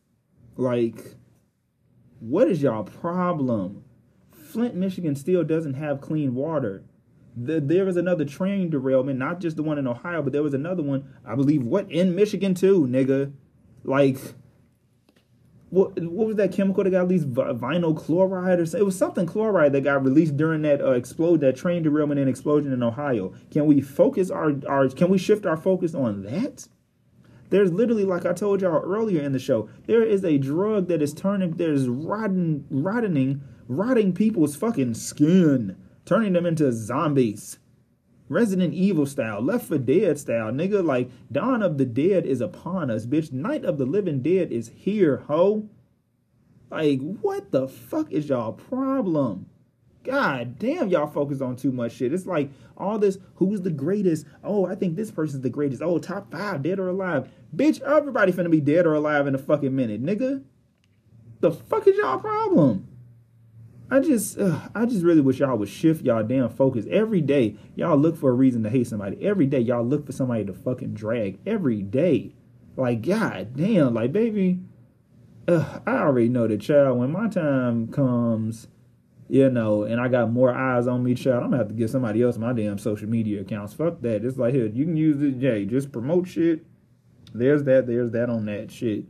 [0.56, 1.14] Like,
[2.22, 3.84] what is y'all problem?
[4.32, 6.84] Flint, Michigan still doesn't have clean water
[7.36, 10.54] the, there was another train derailment, not just the one in Ohio, but there was
[10.54, 13.32] another one, I believe, what in Michigan too, nigga.
[13.84, 14.18] Like,
[15.70, 17.32] what what was that chemical that got released?
[17.32, 18.80] Vinyl chloride or something?
[18.80, 22.28] It was something chloride that got released during that uh, explode, that train derailment and
[22.28, 23.32] explosion in Ohio.
[23.50, 24.88] Can we focus our our?
[24.88, 26.68] Can we shift our focus on that?
[27.52, 31.02] There's literally, like I told y'all earlier in the show, there is a drug that
[31.02, 35.76] is turning, there's rotting, rotting, rotting people's fucking skin
[36.06, 37.58] turning them into zombies.
[38.30, 40.82] Resident Evil style, Left 4 Dead style, nigga.
[40.82, 43.32] Like, Dawn of the Dead is upon us, bitch.
[43.32, 45.68] Night of the Living Dead is here, ho.
[46.70, 49.50] Like, what the fuck is y'all problem?
[50.04, 52.12] God damn, y'all focus on too much shit.
[52.12, 54.26] It's like all this, who's the greatest?
[54.42, 55.82] Oh, I think this person's the greatest.
[55.82, 57.28] Oh, top five, dead or alive.
[57.54, 60.42] Bitch, everybody finna be dead or alive in a fucking minute, nigga.
[61.40, 62.88] The fuck is y'all problem?
[63.90, 66.86] I just, uh, I just really wish y'all would shift y'all damn focus.
[66.90, 69.22] Every day, y'all look for a reason to hate somebody.
[69.22, 71.38] Every day, y'all look for somebody to fucking drag.
[71.46, 72.34] Every day,
[72.76, 74.60] like god damn, like baby,
[75.46, 76.98] I already know the child.
[76.98, 78.68] When my time comes,
[79.32, 81.88] you know, and I got more eyes on me, child, I'm gonna have to give
[81.88, 83.72] somebody else my damn social media accounts.
[83.72, 84.26] Fuck that.
[84.26, 85.64] It's like here, you can use it, Jay.
[85.64, 86.66] Just promote shit.
[87.32, 87.86] There's that.
[87.86, 89.06] There's that on that shit.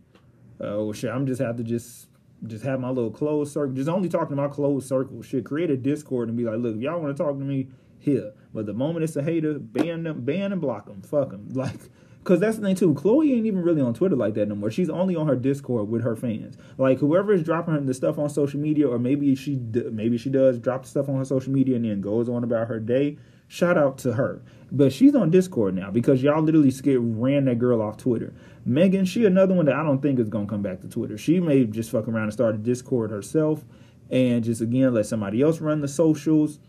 [0.61, 2.07] Oh uh, shit, I'm just have to just
[2.47, 3.75] just have my little closed circle.
[3.75, 5.23] Just only talking to my closed circle.
[5.23, 7.71] Should create a Discord and be like, look, if y'all want to talk to me
[7.99, 11.49] here, but the moment it's a hater, ban them, ban and block them, fuck them.
[11.53, 11.81] Like,
[12.25, 12.95] cause that's the thing too.
[12.95, 14.71] Chloe ain't even really on Twitter like that no more.
[14.71, 16.57] She's only on her Discord with her fans.
[16.79, 20.31] Like whoever is dropping her the stuff on social media, or maybe she maybe she
[20.31, 23.19] does drop the stuff on her social media and then goes on about her day.
[23.49, 24.41] Shout out to her.
[24.71, 28.33] But she's on Discord now because y'all literally scared ran that girl off Twitter.
[28.65, 31.19] Megan, she another one that I don't think is gonna come back to Twitter.
[31.19, 33.65] She may just fuck around and start a Discord herself
[34.11, 36.61] and just again let somebody else run the socials.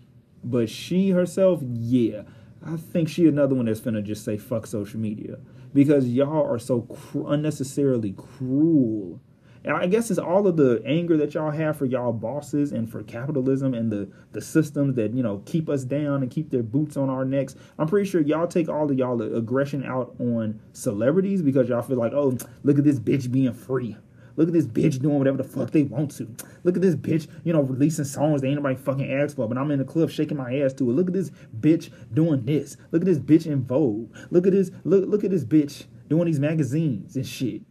[0.44, 2.24] But she herself, yeah,
[2.66, 5.38] I think she another one that's gonna just say fuck social media
[5.74, 9.20] because y'all are so cr- unnecessarily cruel
[9.66, 12.92] and I guess it's all of the anger that y'all have for y'all bosses and
[12.92, 16.64] for capitalism and the the systems that you know keep us down and keep their
[16.64, 17.56] boots on our necks.
[17.80, 21.98] I'm pretty sure y'all take all of y'all aggression out on celebrities because y'all feel
[21.98, 23.96] like, oh, look at this bitch being free.
[24.36, 26.36] Look at this bitch doing whatever the fuck they want to.
[26.64, 29.58] Look at this bitch, you know, releasing songs they ain't nobody fucking asked for, but
[29.58, 30.94] I'm in the club shaking my ass to it.
[30.94, 32.78] Look at this bitch doing this.
[32.92, 34.14] Look at this bitch in Vogue.
[34.32, 37.62] Look at this, look, look at this bitch doing these magazines and shit.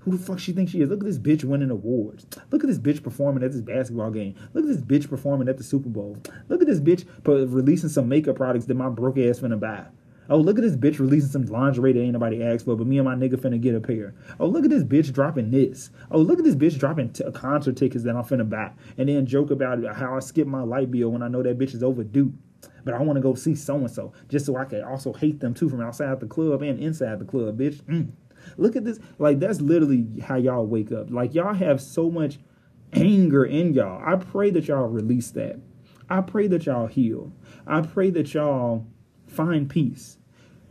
[0.00, 0.88] Who the fuck she thinks she is?
[0.88, 2.26] Look at this bitch winning awards.
[2.50, 4.34] Look at this bitch performing at this basketball game.
[4.52, 6.16] Look at this bitch performing at the Super Bowl.
[6.48, 9.86] Look at this bitch releasing some makeup products that my broke ass finna buy.
[10.32, 12.96] Oh, look at this bitch releasing some lingerie that ain't nobody asked for, but me
[12.96, 14.14] and my nigga finna get a pair.
[14.40, 15.90] Oh, look at this bitch dropping this.
[16.10, 19.26] Oh, look at this bitch dropping t- concert tickets that I'm finna buy, and then
[19.26, 22.32] joke about how I skip my light bill when I know that bitch is overdue.
[22.82, 25.40] But I want to go see so and so just so I can also hate
[25.40, 27.82] them too from outside the club and inside the club, bitch.
[27.82, 28.12] Mm.
[28.56, 29.00] Look at this.
[29.18, 31.10] Like that's literally how y'all wake up.
[31.10, 32.38] Like y'all have so much
[32.94, 34.02] anger in y'all.
[34.02, 35.56] I pray that y'all release that.
[36.08, 37.32] I pray that y'all heal.
[37.66, 38.86] I pray that y'all
[39.26, 40.16] find peace.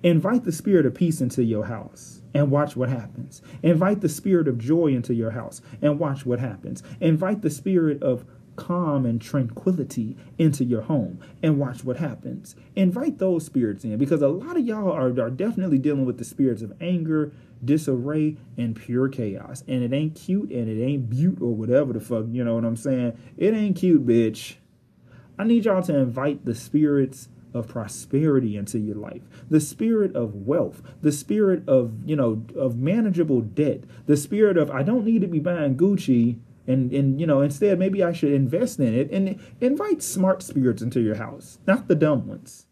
[0.04, 3.42] Invite the spirit of peace into your house and watch what happens.
[3.62, 6.82] Invite the spirit of joy into your house and watch what happens.
[7.00, 8.26] Invite the spirit of
[8.56, 12.56] calm and tranquility into your home and watch what happens.
[12.76, 16.26] Invite those spirits in because a lot of y'all are, are definitely dealing with the
[16.26, 17.32] spirits of anger,
[17.64, 19.64] disarray, and pure chaos.
[19.68, 22.66] And it ain't cute and it ain't butte or whatever the fuck, you know what
[22.66, 23.18] I'm saying?
[23.38, 24.56] It ain't cute, bitch.
[25.38, 30.36] I need y'all to invite the spirits of prosperity into your life the spirit of
[30.36, 35.22] wealth the spirit of you know of manageable debt the spirit of i don't need
[35.22, 39.10] to be buying gucci and and you know instead maybe i should invest in it
[39.12, 42.68] and invite smart spirits into your house not the dumb ones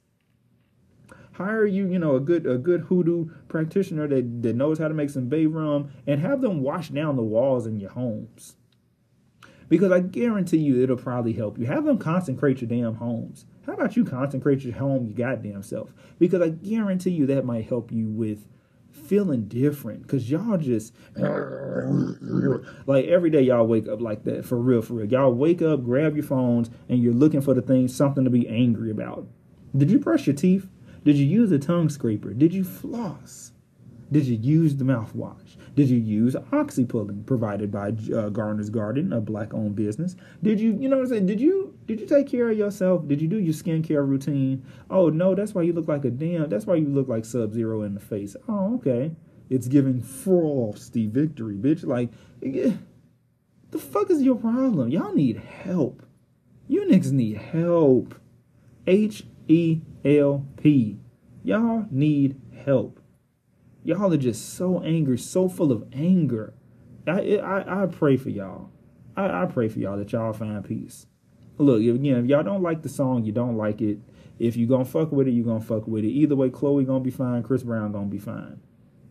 [1.33, 4.93] hire you you know a good a good hoodoo practitioner that, that knows how to
[4.93, 8.55] make some bay rum and have them wash down the walls in your homes
[9.69, 11.67] because I guarantee you it'll probably help you.
[11.67, 13.45] Have them consecrate your damn homes.
[13.69, 15.93] How about you consecrate your home, your goddamn self?
[16.17, 18.47] Because I guarantee you that might help you with
[18.91, 20.07] feeling different.
[20.07, 25.05] Cause y'all just like every day y'all wake up like that for real, for real.
[25.05, 28.49] Y'all wake up, grab your phones, and you're looking for the thing, something to be
[28.49, 29.27] angry about.
[29.77, 30.67] Did you brush your teeth?
[31.03, 32.33] Did you use a tongue scraper?
[32.33, 33.51] Did you floss?
[34.11, 35.48] Did you use the mouthwash?
[35.75, 40.15] Did you use oxypulling provided by uh, Garden, a black-owned business?
[40.43, 41.25] Did you, you know what I'm saying?
[41.27, 43.07] Did you did you take care of yourself?
[43.07, 44.65] Did you do your skincare routine?
[44.89, 46.49] Oh no, that's why you look like a damn.
[46.49, 48.35] That's why you look like Sub Zero in the face.
[48.47, 49.11] Oh okay,
[49.49, 51.85] it's giving frosty victory, bitch.
[51.85, 52.09] Like,
[52.41, 54.89] the fuck is your problem?
[54.89, 56.03] Y'all need help.
[56.67, 58.15] You niggas need help.
[58.85, 60.99] H E L P.
[61.43, 62.98] Y'all need help
[63.83, 66.53] y'all are just so angry, so full of anger.
[67.07, 68.71] I I, I pray for y'all.
[69.15, 71.07] I, I pray for y'all that y'all find peace.
[71.57, 73.99] Look, again, if y'all don't like the song, you don't like it.
[74.37, 76.09] If you gonna fuck with it, you gonna fuck with it.
[76.09, 78.61] Either way, Chloe gonna be fine, Chris Brown gonna be fine.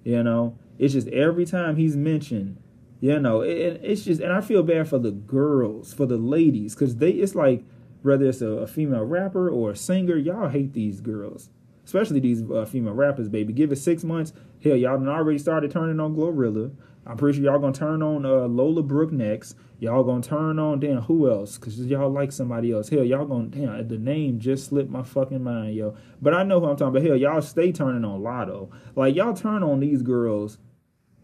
[0.04, 2.62] You know, it's just every time he's mentioned,
[3.00, 6.74] you know, it, it's just, and I feel bad for the girls, for the ladies,
[6.74, 7.64] because they, it's like,
[8.00, 11.50] whether it's a, a female rapper or a singer, y'all hate these girls
[11.88, 13.50] especially these uh, female rappers, baby.
[13.54, 14.34] Give it six months.
[14.62, 16.72] Hell, y'all done already started turning on Glorilla.
[17.06, 19.56] I'm pretty sure y'all gonna turn on uh, Lola Brooke next.
[19.78, 21.56] Y'all gonna turn on damn who else?
[21.56, 22.88] Cause y'all like somebody else.
[22.88, 25.94] Hell, y'all gonna damn the name just slipped my fucking mind, yo.
[26.20, 27.06] But I know who I'm talking about.
[27.06, 28.70] Hell, y'all stay turning on Latto.
[28.96, 30.58] Like y'all turn on these girls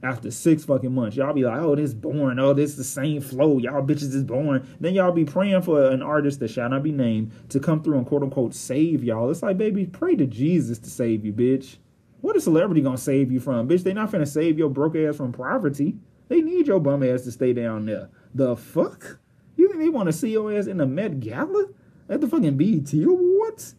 [0.05, 1.17] after six fucking months.
[1.17, 2.39] Y'all be like, oh, this boring.
[2.39, 3.59] Oh, this the same flow.
[3.59, 4.67] Y'all bitches is boring.
[4.79, 7.99] Then y'all be praying for an artist that shall not be named to come through
[7.99, 9.31] and quote unquote save y'all.
[9.31, 11.79] It's like, baby, pray to Jesus to save you, bitch.
[12.25, 13.83] What a celebrity gonna save you from, bitch?
[13.83, 15.99] They not finna save your broke ass from poverty.
[16.29, 18.09] They need your bum ass to stay down there.
[18.35, 19.19] The fuck?
[19.57, 21.67] You think they want to see your ass in the Met Gala?
[22.09, 23.75] At the fucking BET Awards?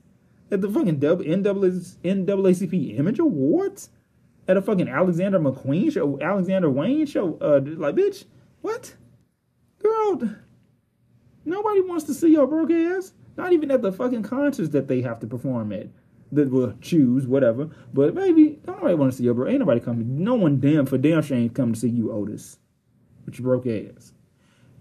[0.51, 3.89] At the fucking NAACP Image Awards?
[4.47, 7.39] at a fucking Alexander McQueen show, Alexander Wang show.
[7.41, 8.25] Uh, like, bitch,
[8.61, 8.93] what?
[9.79, 10.21] Girl,
[11.45, 13.11] nobody wants to see your broke ass.
[13.37, 15.87] Not even at the fucking concerts that they have to perform at.
[16.32, 17.69] That will choose, whatever.
[17.93, 19.47] But maybe don't nobody want to see your bro.
[19.47, 20.23] Ain't nobody coming.
[20.23, 22.57] No one damn for damn shame come to see you, Otis.
[23.26, 24.11] With your broke ass.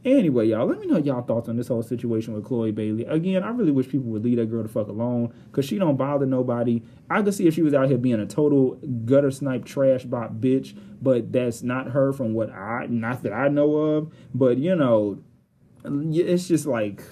[0.05, 3.07] Anyway, y'all, let me know y'all thoughts on this whole situation with Chloe Bailey.
[3.07, 5.97] Again, I really wish people would leave that girl the fuck alone because she don't
[5.97, 6.83] bother nobody.
[7.09, 8.75] I could see if she was out here being a total
[9.07, 13.49] gutter snipe trash bot bitch, but that's not her from what I, not that I
[13.49, 14.13] know of.
[14.35, 15.23] But you know,
[15.87, 17.03] it's just like,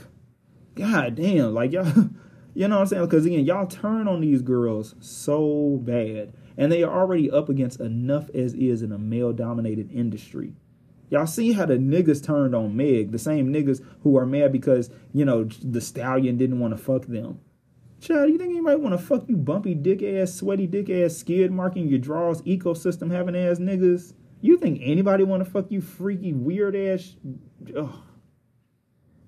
[0.74, 2.10] god damn, like y'all,
[2.54, 3.04] you know what I'm saying?
[3.06, 7.80] Because again, y'all turn on these girls so bad, and they are already up against
[7.80, 10.54] enough as is in a male dominated industry.
[11.10, 14.90] Y'all see how the niggas turned on Meg, the same niggas who are mad because,
[15.12, 17.38] you know, the stallion didn't want to fuck them.
[18.00, 21.52] Child, you think anybody want to fuck you bumpy dick ass, sweaty dick ass, skid
[21.52, 24.14] marking your drawers, ecosystem having ass niggas?
[24.40, 27.14] You think anybody want to fuck you freaky, weird ass,
[27.76, 27.94] ugh,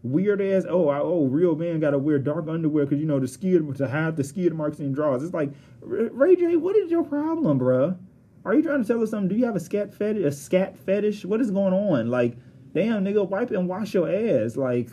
[0.05, 0.65] weird ass?
[0.69, 3.75] Oh, I, oh, real man got to wear dark underwear because you know the skid
[3.77, 5.25] to hide the skid marks in drawers.
[5.25, 5.51] It's like,
[5.81, 7.97] Ray J, what is your problem, bruh?
[8.45, 9.29] Are you trying to tell us something?
[9.29, 10.25] Do you have a scat fetish?
[10.25, 11.25] A scat fetish?
[11.25, 12.11] What is going on?
[12.11, 12.37] Like,
[12.75, 14.57] damn, nigga, wipe and wash your ass.
[14.57, 14.91] Like,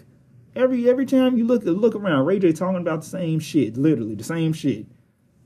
[0.55, 4.15] every every time you look look around, Ray J talking about the same shit, literally
[4.15, 4.85] the same shit.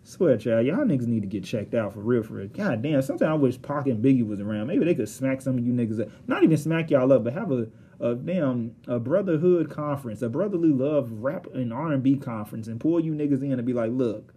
[0.03, 2.47] Swear, child, y'all niggas need to get checked out for real, for real.
[2.47, 4.67] God damn, sometimes I wish Pac and Biggie was around.
[4.67, 6.09] Maybe they could smack some of you niggas up.
[6.27, 7.67] Not even smack y'all up, but have a,
[7.99, 12.79] a them a brotherhood conference, a brotherly love rap and R and B conference, and
[12.79, 14.33] pull you niggas in and be like, look,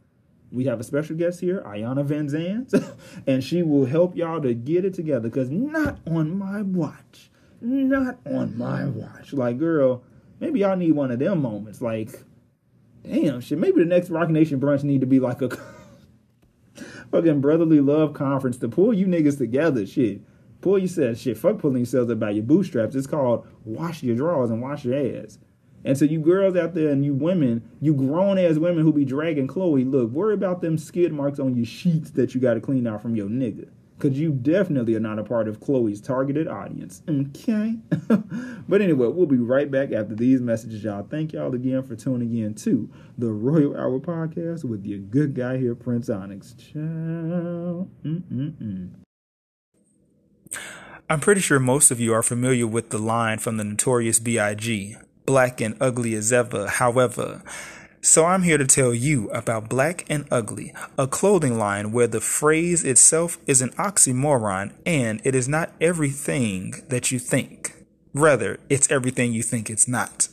[0.50, 2.94] we have a special guest here, Iyanla Vanzant,
[3.26, 5.28] and she will help y'all to get it together.
[5.28, 7.30] Cause not on my watch,
[7.60, 9.32] not on my watch.
[9.32, 10.02] Like, girl,
[10.40, 11.82] maybe y'all need one of them moments.
[11.82, 12.24] Like
[13.08, 13.58] damn shit.
[13.58, 15.50] Maybe the next Roc Nation brunch need to be like a
[17.10, 19.86] fucking brotherly love conference to pull you niggas together.
[19.86, 20.20] Shit.
[20.60, 21.38] Pull yourself shit.
[21.38, 22.94] Fuck pulling yourselves up by your bootstraps.
[22.94, 25.38] It's called wash your drawers and wash your ass.
[25.84, 29.04] And so you girls out there and you women, you grown ass women who be
[29.04, 32.86] dragging Chloe, look, worry about them skid marks on your sheets that you gotta clean
[32.86, 33.68] out from your nigga.
[33.98, 37.02] Cause you definitely are not a part of Chloe's targeted audience.
[37.08, 37.74] Okay.
[38.68, 41.04] but anyway, we'll be right back after these messages, y'all.
[41.10, 45.58] Thank y'all again for tuning in to the Royal Hour podcast with your good guy
[45.58, 46.54] here, Prince Onyx.
[46.54, 47.88] Ciao.
[48.04, 48.90] Mm-mm-mm.
[51.10, 54.94] I'm pretty sure most of you are familiar with the line from the notorious B.I.G.
[55.24, 57.42] Black and ugly as ever, however.
[58.02, 62.20] So I'm here to tell you about Black and Ugly, a clothing line where the
[62.20, 67.74] phrase itself is an oxymoron and it is not everything that you think.
[68.12, 70.28] Rather, it's everything you think it's not.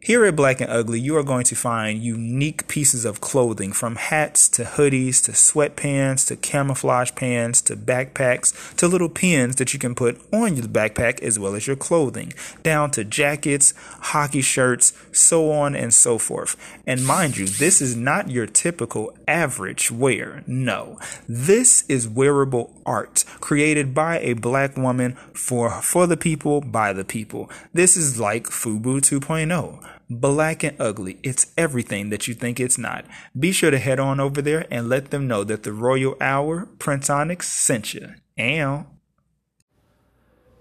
[0.00, 3.96] Here at Black and Ugly, you are going to find unique pieces of clothing from
[3.96, 9.78] hats to hoodies to sweatpants to camouflage pants to backpacks to little pins that you
[9.80, 12.32] can put on your backpack as well as your clothing,
[12.62, 16.56] down to jackets, hockey shirts, so on and so forth.
[16.86, 20.44] And mind you, this is not your typical average wear.
[20.46, 26.92] No, this is wearable art created by a black woman for, for the people by
[26.92, 27.50] the people.
[27.74, 31.18] This is like FUBU 2.0 black and ugly.
[31.22, 33.04] It's everything that you think it's not.
[33.38, 36.66] Be sure to head on over there and let them know that the Royal Hour
[36.78, 38.14] Prince Onyx sent you.
[38.36, 38.86] And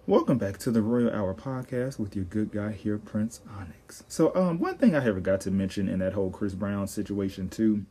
[0.07, 4.05] Welcome back to the Royal Hour podcast with your good guy here, Prince Onyx.
[4.07, 7.85] So, um, one thing I forgot to mention in that whole Chris Brown situation too,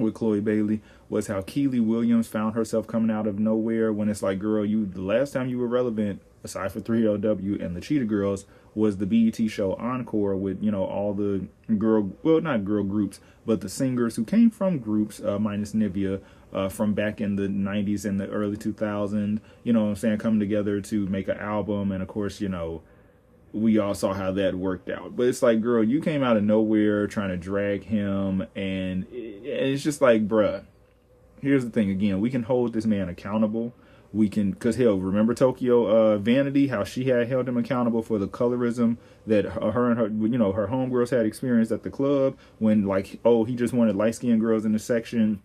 [0.00, 4.22] with Chloe Bailey, was how Kiely Williams found herself coming out of nowhere when it's
[4.22, 8.04] like, girl, you the last time you were relevant, aside for 3LW and the Cheetah
[8.04, 11.46] Girls, was the BET show Encore with you know all the
[11.78, 16.20] girl, well not girl groups, but the singers who came from groups uh, minus Nivea
[16.52, 19.40] uh, from back in the 90s and the early 2000s.
[19.64, 22.48] You know what I'm saying, coming together to make an album, and of course you
[22.48, 22.82] know
[23.52, 25.16] we all saw how that worked out.
[25.16, 29.82] But it's like, girl, you came out of nowhere trying to drag him, and it's
[29.82, 30.64] just like, bruh.
[31.40, 33.72] Here's the thing again, we can hold this man accountable
[34.12, 38.18] we can because hell remember tokyo uh, vanity how she had held him accountable for
[38.18, 38.96] the colorism
[39.26, 43.20] that her and her you know her homegirls had experienced at the club when like
[43.24, 45.40] oh he just wanted light-skinned girls in the section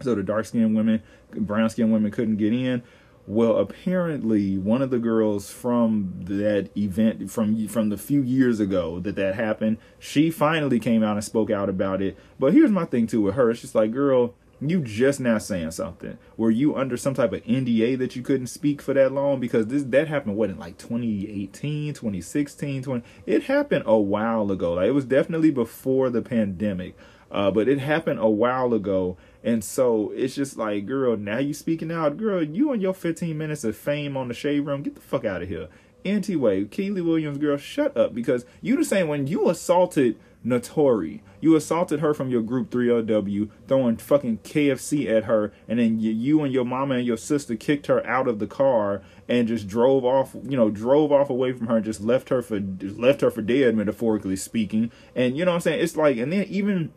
[0.00, 1.02] so the dark-skinned women
[1.32, 2.82] brown-skinned women couldn't get in
[3.26, 8.98] well apparently one of the girls from that event from from the few years ago
[9.00, 12.84] that that happened she finally came out and spoke out about it but here's my
[12.84, 16.18] thing too with her it's just like girl you just now saying something.
[16.36, 19.40] Were you under some type of NDA that you couldn't speak for that long?
[19.40, 24.74] Because this that happened what in like 2018, 2016, 20 it happened a while ago.
[24.74, 26.94] Like it was definitely before the pandemic.
[27.30, 29.16] Uh, but it happened a while ago.
[29.42, 33.36] And so it's just like, girl, now you speaking out, girl, you and your 15
[33.36, 35.68] minutes of fame on the shade room, get the fuck out of here.
[36.04, 41.20] Anyway, Kiely Williams, girl, shut up because you the same when you assaulted Naturi.
[41.40, 46.42] You assaulted her from your group 3LW, throwing fucking KFC at her, and then you
[46.42, 50.04] and your mama and your sister kicked her out of the car and just drove
[50.04, 53.30] off, you know, drove off away from her and just left her for left her
[53.30, 54.90] for dead, metaphorically speaking.
[55.14, 55.82] And you know what I'm saying?
[55.82, 56.92] It's like, and then even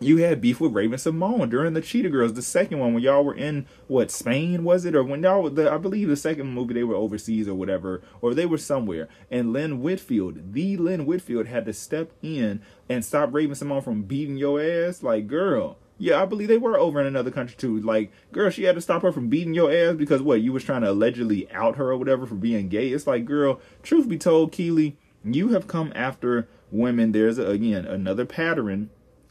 [0.00, 3.34] you had beef with Raven-Symoné during the Cheetah Girls, the second one when y'all were
[3.34, 6.84] in what Spain was it, or when y'all the, I believe the second movie they
[6.84, 9.08] were overseas or whatever, or they were somewhere.
[9.30, 14.36] And Lynn Whitfield, the Lynn Whitfield, had to step in and stop Raven-Symoné from beating
[14.36, 15.02] your ass.
[15.02, 17.80] Like, girl, yeah, I believe they were over in another country too.
[17.80, 20.62] Like, girl, she had to stop her from beating your ass because what you was
[20.62, 22.88] trying to allegedly out her or whatever for being gay.
[22.90, 24.94] It's like, girl, truth be told, Kiely,
[25.24, 27.10] you have come after women.
[27.10, 28.90] There's again another pattern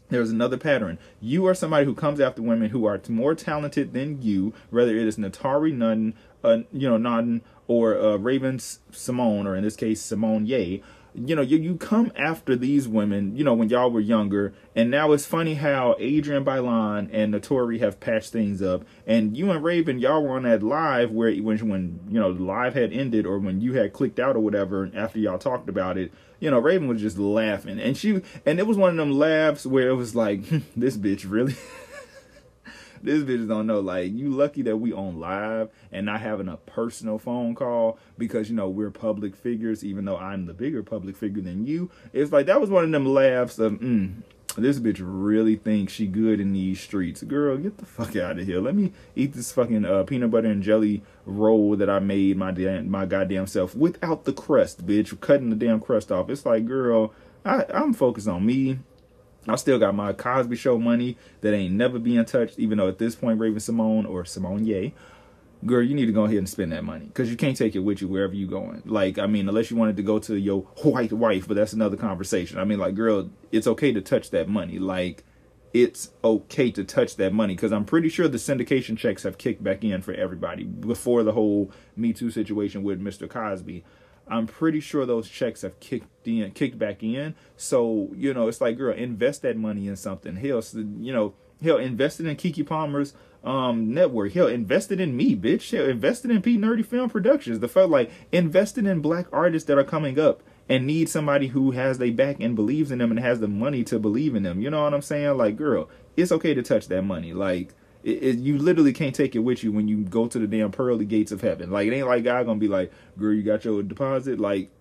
[0.10, 0.98] there's another pattern.
[1.20, 5.08] You are somebody who comes after women who are more talented than you, whether it
[5.08, 10.02] is Naturi Nunn, uh, you know, Nunn or uh, Raven Symoné, or in this case,
[10.02, 10.82] Simone Ye.
[11.14, 14.54] You know, you, you come after these women, you know, when y'all were younger.
[14.76, 18.86] And now it's funny how Adrienne Bailon and Naturi have patched things up.
[19.08, 22.44] And you and Raven, y'all were on that live where, when, when you know, the
[22.44, 25.98] live had ended or when you had clicked out or whatever after y'all talked about
[25.98, 29.18] it you know, Raven was just laughing, and she, and it was one of them
[29.18, 30.42] laughs where it was like,
[30.76, 31.56] this bitch really.
[33.02, 33.80] this bitch don't know.
[33.80, 38.50] Like, you lucky that we on live and not having a personal phone call because,
[38.50, 41.90] you know, we're public figures, even though I'm the bigger public figure than you.
[42.14, 44.22] It's like, that was one of them laughs of, mm,
[44.62, 47.24] this bitch really thinks she good in these streets.
[47.24, 48.60] Girl, get the fuck out of here.
[48.60, 52.52] Let me eat this fucking uh, peanut butter and jelly roll that I made my
[52.52, 55.20] damn, my goddamn self without the crust, bitch.
[55.20, 56.30] Cutting the damn crust off.
[56.30, 57.14] It's like, girl,
[57.46, 58.80] I, I'm focused on me.
[59.48, 62.98] I still got my Cosby Show money that ain't never being touched, even though at
[62.98, 64.94] this point Raven Simone or Simone Ye
[65.66, 67.80] girl, you need to go ahead and spend that money because you can't take it
[67.80, 68.82] with you wherever you going.
[68.86, 71.98] Like, I mean, unless you wanted to go to your white wife, but that's another
[71.98, 72.60] conversation.
[72.60, 74.80] I mean, like, girl, it's okay to touch that money.
[74.80, 75.24] Like,
[75.74, 79.64] it's okay to touch that money because I'm pretty sure the syndication checks have kicked
[79.64, 83.30] back in for everybody before the whole Me Too situation with Mr.
[83.30, 83.84] Cosby.
[84.30, 87.36] I'm pretty sure those checks have kicked in, kicked back in.
[87.56, 90.36] So you know, it's like, girl, invest that money in something.
[90.36, 93.14] Hell, you know, hell, invest it in Keke Palmer's
[93.44, 94.34] um network.
[94.34, 95.72] Hell, invested in me, bitch.
[95.72, 97.60] Hell, invested in P Nerdy Film Productions.
[97.60, 101.72] The fact like invested in black artists that are coming up and need somebody who
[101.72, 104.62] has their back and believes in them and has the money to believe in them.
[104.62, 105.38] You know what I'm saying?
[105.38, 107.34] Like, girl, it's okay to touch that money.
[107.34, 107.74] Like,
[108.04, 110.72] it, it, you literally can't take it with you when you go to the damn
[110.72, 111.72] pearly gates of heaven.
[111.72, 114.40] Like, it ain't like God gonna be like, girl, you got your deposit.
[114.40, 114.72] Like,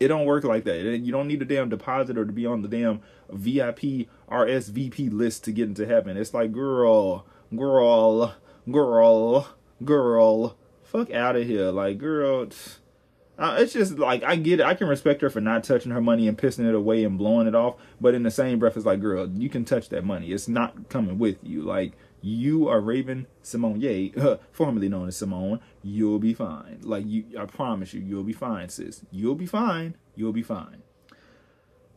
[0.00, 0.98] it don't work like that.
[0.98, 5.44] You don't need a damn deposit or to be on the damn VIP RSVP list
[5.44, 6.16] to get into heaven.
[6.16, 8.34] It's like, girl, girl,
[8.70, 9.48] girl,
[9.84, 11.70] girl, fuck out of here.
[11.70, 12.48] Like, girl,
[13.38, 14.66] uh, it's just like I get it.
[14.66, 17.46] I can respect her for not touching her money and pissing it away and blowing
[17.46, 17.76] it off.
[18.00, 20.32] But in the same breath, it's like, girl, you can touch that money.
[20.32, 21.62] It's not coming with you.
[21.62, 24.12] Like you are Raven Simone Ye,
[24.52, 25.60] formerly known as Simone.
[25.82, 26.80] You'll be fine.
[26.82, 29.04] Like you, I promise you, you'll be fine, sis.
[29.10, 29.96] You'll be fine.
[30.16, 30.82] You'll be fine.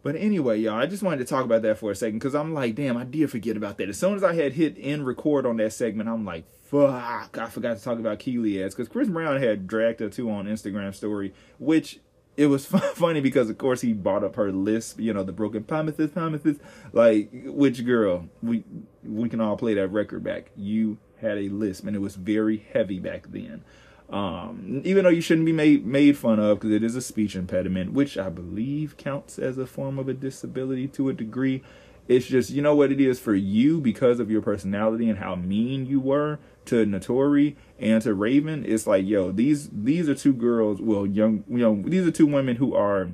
[0.04, 2.54] But anyway, y'all, I just wanted to talk about that for a second because I'm
[2.54, 3.89] like, damn, I did forget about that.
[3.89, 7.47] As soon as I had hit end record on that segment, I'm like, fuck, I
[7.47, 10.95] forgot to talk about Kiely ads because Chris Brown had dragged her too on Instagram
[10.95, 11.99] story, which
[12.38, 15.64] it was funny because of course he brought up her lisp, you know, the broken
[15.64, 16.58] promises, promises.
[16.93, 18.28] Like, which girl?
[18.41, 18.64] We
[19.04, 20.52] we can all play that record back.
[20.56, 23.64] You had a lisp, and it was very heavy back then.
[24.12, 27.36] Um, even though you shouldn't be made made fun of because it is a speech
[27.36, 31.64] impediment, which I believe counts as a form of a disability to a degree.
[32.09, 35.36] It's just you know what it is for you because of your personality and how
[35.36, 38.66] mean you were to Naturi and to Raven.
[38.68, 40.82] It's like yo, these these are two girls.
[40.82, 43.12] Well, young you know these are two women who are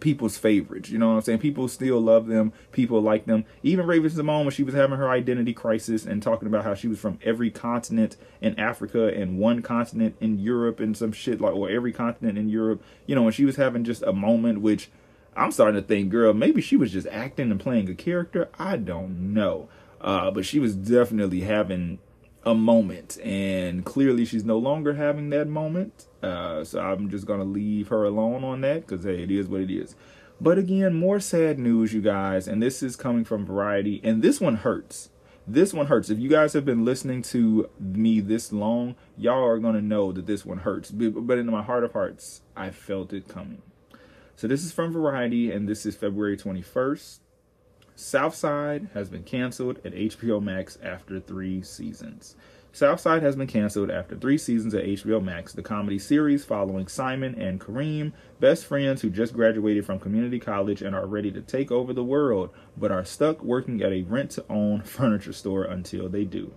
[0.00, 0.90] people's favorites.
[0.90, 1.38] You know what I'm saying?
[1.38, 2.52] People still love them.
[2.72, 3.44] People like them.
[3.62, 6.98] Even Raven-Symoné, when she was having her identity crisis and talking about how she was
[6.98, 11.70] from every continent in Africa and one continent in Europe and some shit like, or
[11.70, 12.82] every continent in Europe.
[13.06, 14.90] You know, when she was having just a moment, which
[15.36, 18.48] I'm starting to think, girl, maybe she was just acting and playing a character.
[18.58, 19.68] I don't know.
[20.00, 21.98] Uh, but she was definitely having
[22.44, 23.18] a moment.
[23.22, 26.06] And clearly she's no longer having that moment.
[26.22, 29.60] Uh, so i'm just gonna leave her alone on that because hey it is what
[29.60, 29.94] it is.
[30.40, 34.40] But again more sad news you guys and this is coming from variety and this
[34.40, 35.10] one hurts.
[35.46, 36.10] This one hurts.
[36.10, 40.26] If you guys have been listening to me this long y'all are gonna know that
[40.26, 40.90] this one hurts.
[40.90, 43.62] But in my heart of hearts i felt it coming.
[44.36, 47.18] So this is from variety and this is february 21st
[48.00, 52.34] Southside has been canceled at HBO Max after three seasons.
[52.72, 57.34] Southside has been canceled after three seasons at HBO Max, the comedy series following Simon
[57.34, 61.70] and Kareem, best friends who just graduated from community college and are ready to take
[61.70, 66.08] over the world, but are stuck working at a rent to own furniture store until
[66.08, 66.54] they do.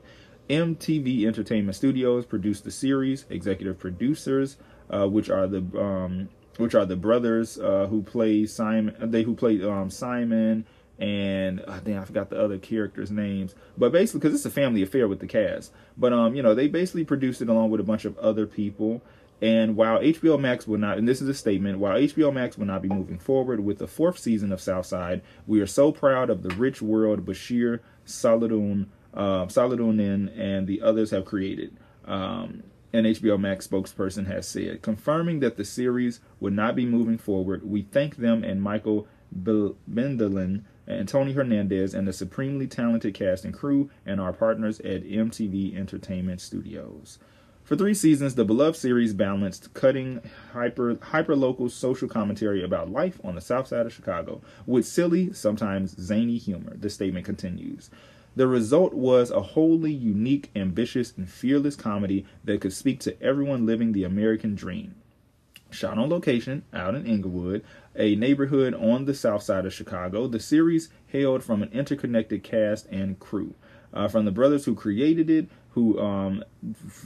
[0.49, 3.25] MTV Entertainment Studios produced the series.
[3.29, 4.55] Executive producers,
[4.89, 9.35] uh, which are the um, which are the brothers uh, who play Simon, they who
[9.35, 10.65] play um, Simon
[10.99, 13.55] and oh, damn, I forgot the other characters' names.
[13.77, 15.71] But basically, because it's a family affair with the cast.
[15.97, 19.01] But um, you know, they basically produced it along with a bunch of other people.
[19.41, 22.67] And while HBO Max will not, and this is a statement, while HBO Max will
[22.67, 26.43] not be moving forward with the fourth season of Southside, we are so proud of
[26.43, 31.75] the rich world Bashir Salahuddin, uh, Salahuddin and the others have created.
[32.05, 32.63] Um,
[32.93, 37.69] an HBO Max spokesperson has said, confirming that the series would not be moving forward.
[37.69, 43.53] We thank them and Michael Bendelin and Tony Hernandez and the supremely talented cast and
[43.53, 47.19] crew and our partners at MTV Entertainment Studios.
[47.63, 50.19] For three seasons, the beloved series balanced cutting,
[50.51, 55.31] hyper hyper local social commentary about life on the south side of Chicago with silly,
[55.31, 56.75] sometimes zany humor.
[56.75, 57.89] The statement continues.
[58.35, 63.65] The result was a wholly unique, ambitious, and fearless comedy that could speak to everyone
[63.65, 64.95] living the American dream.
[65.69, 67.63] Shot on location out in Englewood,
[67.95, 72.87] a neighborhood on the south side of Chicago, the series hailed from an interconnected cast
[72.87, 73.53] and crew.
[73.93, 76.43] uh, from the brothers who created it, who um,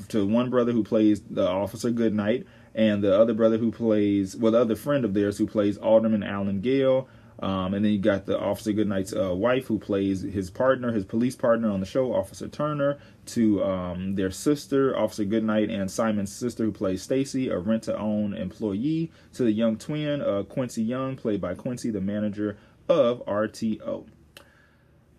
[0.08, 4.52] to one brother who plays the Officer Goodnight, and the other brother who plays, well,
[4.52, 7.08] the other friend of theirs who plays Alderman Alan Gale.
[7.40, 11.06] Um, and then you got the Officer Goodnight's uh, wife who plays his partner, his
[11.06, 12.98] police partner on the show, Officer Turner,
[13.28, 17.98] to um, their sister, Officer Goodnight, and Simon's sister who plays Stacy, a rent to
[17.98, 22.58] own employee, to the young twin, uh, Quincy Young, played by Quincy, the manager
[22.90, 24.06] of RTO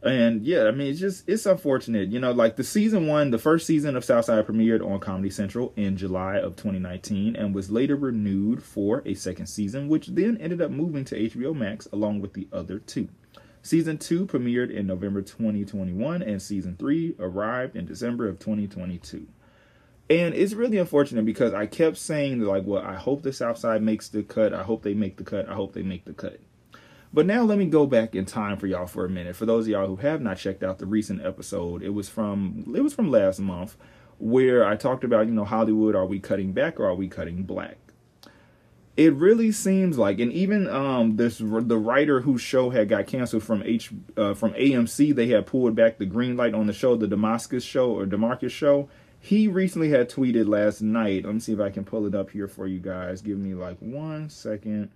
[0.02, 2.30] and yeah, I mean, it's just it's unfortunate, you know.
[2.32, 6.36] Like the season one, the first season of Southside premiered on Comedy Central in July
[6.36, 11.04] of 2019, and was later renewed for a second season, which then ended up moving
[11.06, 13.08] to HBO Max along with the other two.
[13.60, 19.26] Season two premiered in November 2021, and season three arrived in December of 2022.
[20.10, 24.08] And it's really unfortunate because I kept saying like, well, I hope the Southside makes
[24.08, 24.54] the cut.
[24.54, 25.48] I hope they make the cut.
[25.48, 26.40] I hope they make the cut.
[27.12, 29.34] But now let me go back in time for y'all for a minute.
[29.34, 32.72] For those of y'all who have not checked out the recent episode, it was from
[32.76, 33.76] it was from last month
[34.18, 37.44] where I talked about, you know, Hollywood, are we cutting back or are we cutting
[37.44, 37.76] black?
[38.96, 43.44] It really seems like, and even um, this the writer whose show had got canceled
[43.44, 46.96] from H uh, from AMC, they had pulled back the green light on the show,
[46.96, 48.88] the Demascus show or Demarcus show.
[49.20, 51.24] He recently had tweeted last night.
[51.24, 53.22] Let me see if I can pull it up here for you guys.
[53.22, 54.90] Give me like one second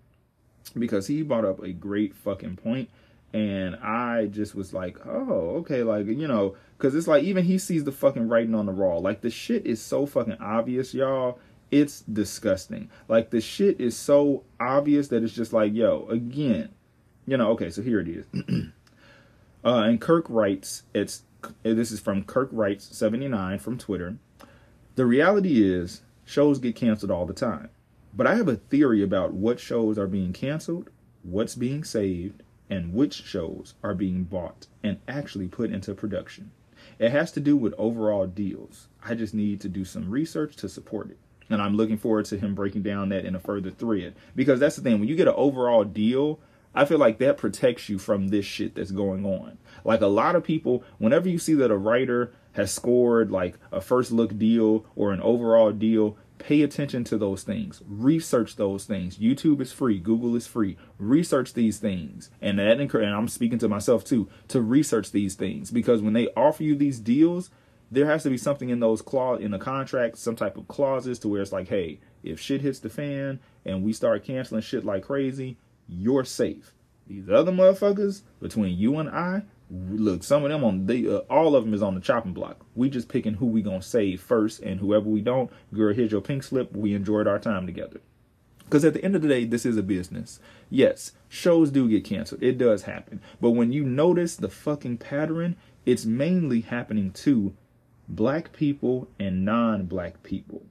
[0.79, 2.89] because he brought up a great fucking point
[3.35, 7.59] and I just was like, oh, okay, like you know, because it's like even he
[7.59, 9.01] sees the fucking writing on the wall.
[9.01, 11.39] Like the shit is so fucking obvious, y'all.
[11.71, 12.91] It's disgusting.
[13.09, 16.71] Like the shit is so obvious that it's just like, yo, again,
[17.27, 17.51] you know.
[17.53, 18.27] Okay, so here it is.
[19.65, 21.23] uh, and Kirk writes, it's
[21.63, 24.17] this is from Kirk writes seventy nine from Twitter.
[24.95, 27.71] The reality is, shows get canceled all the time.
[28.15, 30.91] But I have a theory about what shows are being canceled,
[31.23, 36.51] what's being saved, and which shows are being bought and actually put into production.
[36.99, 38.89] It has to do with overall deals.
[39.05, 41.19] I just need to do some research to support it.
[41.51, 44.15] And I'm looking forward to him breaking down that in a further thread.
[44.35, 46.41] Because that's the thing, when you get an overall deal,
[46.75, 49.59] I feel like that protects you from this shit that's going on.
[49.85, 53.81] Like a lot of people, whenever you see that a writer has scored like a
[53.81, 57.83] first look deal or an overall deal, Pay attention to those things.
[57.87, 59.17] Research those things.
[59.17, 60.01] YouTube is free.
[60.01, 60.77] Google is free.
[60.99, 62.31] Research these things.
[62.41, 65.71] And that and I'm speaking to myself too, to research these things.
[65.71, 67.51] Because when they offer you these deals,
[67.93, 71.21] there has to be something in those clause in the contract, some type of clauses
[71.21, 74.85] to where it's like, hey, if shit hits the fan and we start canceling shit
[74.85, 76.73] like crazy, you're safe.
[77.07, 79.43] These other motherfuckers, between you and I,
[79.73, 82.65] look, some of them on the uh, all of them is on the chopping block.
[82.75, 86.21] We just picking who we gonna save first, and whoever we don't, girl, here's your
[86.21, 86.73] pink slip.
[86.73, 88.01] We enjoyed our time together.
[88.65, 90.41] Because at the end of the day, this is a business.
[90.71, 92.43] Yes, shows do get canceled.
[92.43, 93.21] It does happen.
[93.41, 97.55] But when you notice the fucking pattern, it's mainly happening to
[98.09, 100.65] black people and non black people.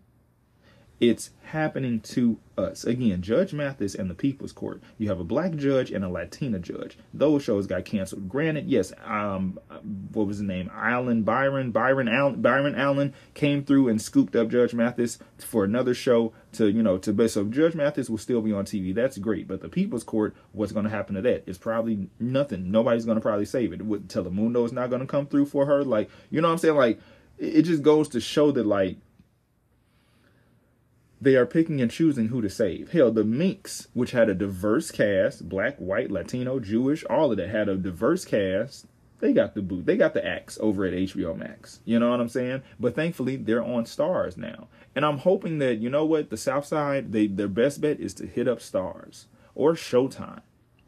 [1.02, 2.84] It's happening to us.
[2.84, 4.84] Again, Judge Mathis and the People's Court.
[5.00, 6.96] You have a black judge and a Latina judge.
[7.12, 8.30] Those shows got canceled.
[8.30, 9.60] Granted, yes, um,
[10.14, 10.70] what was the name?
[10.72, 15.96] Allen Byron, Byron Allen, Byron Allen came through and scooped up Judge Mathis for another
[15.96, 18.94] show to, you know, to so Judge Mathis will still be on TV.
[18.94, 19.48] That's great.
[19.48, 21.46] But the People's Court, what's going to happen to that?
[21.48, 22.70] It's probably nothing.
[22.70, 23.80] Nobody's going to probably save it.
[24.08, 25.84] Telemundo is not going to come through for her.
[25.84, 26.76] Like, you know what I'm saying?
[26.76, 27.00] Like,
[27.40, 28.98] it just goes to show that, like,
[31.22, 32.92] they are picking and choosing who to save.
[32.92, 37.50] Hell, the Minx, which had a diverse cast, black, white, Latino, Jewish, all of that
[37.50, 38.88] had a diverse cast.
[39.20, 39.86] They got the boot.
[39.86, 41.80] They got the axe over at HBO Max.
[41.86, 42.64] You know what I'm saying?
[42.80, 44.68] But thankfully, they're on Starz now.
[44.96, 48.16] And I'm hoping that, you know what, the South Side, they their best bet is
[48.16, 50.42] to hit up Starz or Showtime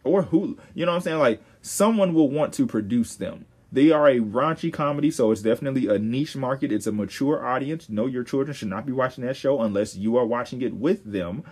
[0.04, 0.58] or Hulu.
[0.74, 1.20] You know what I'm saying?
[1.20, 3.46] Like, someone will want to produce them.
[3.74, 6.72] They are a raunchy comedy, so it's definitely a niche market.
[6.72, 7.90] It's a mature audience.
[7.90, 11.04] No, your children should not be watching that show unless you are watching it with
[11.12, 11.44] them.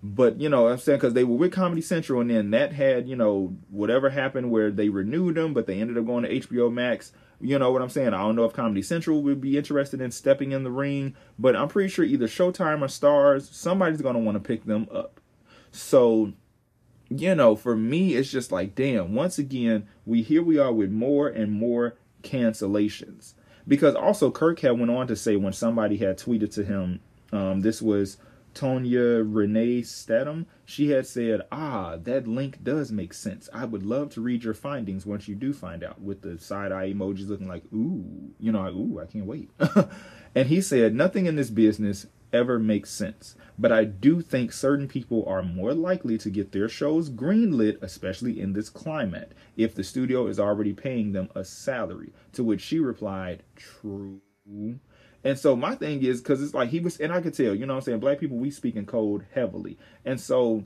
[0.00, 3.08] But you know, I'm saying because they were with Comedy Central, and then that had
[3.08, 6.72] you know whatever happened where they renewed them, but they ended up going to HBO
[6.72, 7.10] Max.
[7.40, 8.14] You know what I'm saying?
[8.14, 11.56] I don't know if Comedy Central would be interested in stepping in the ring, but
[11.56, 15.20] I'm pretty sure either Showtime or Starz, somebody's gonna want to pick them up.
[15.72, 16.32] So
[17.08, 20.90] you know, for me, it's just like, damn, once again, we here we are with
[20.90, 23.34] more and more cancellations.
[23.68, 27.00] Because also Kirk had went on to say when somebody had tweeted to him,
[27.32, 28.16] um, this was
[28.54, 33.48] Tonya Renee Statham, she had said, Ah, that link does make sense.
[33.52, 36.72] I would love to read your findings once you do find out, with the side
[36.72, 39.50] eye emojis looking like, ooh, you know, like, ooh, I can't wait.
[40.34, 43.36] and he said, Nothing in this business ever makes sense.
[43.58, 48.38] But I do think certain people are more likely to get their shows greenlit, especially
[48.38, 52.12] in this climate, if the studio is already paying them a salary.
[52.32, 54.20] To which she replied, True.
[55.24, 57.66] And so my thing is, because it's like he was, and I could tell, you
[57.66, 58.00] know what I'm saying?
[58.00, 59.78] Black people, we speak in code heavily.
[60.04, 60.62] And so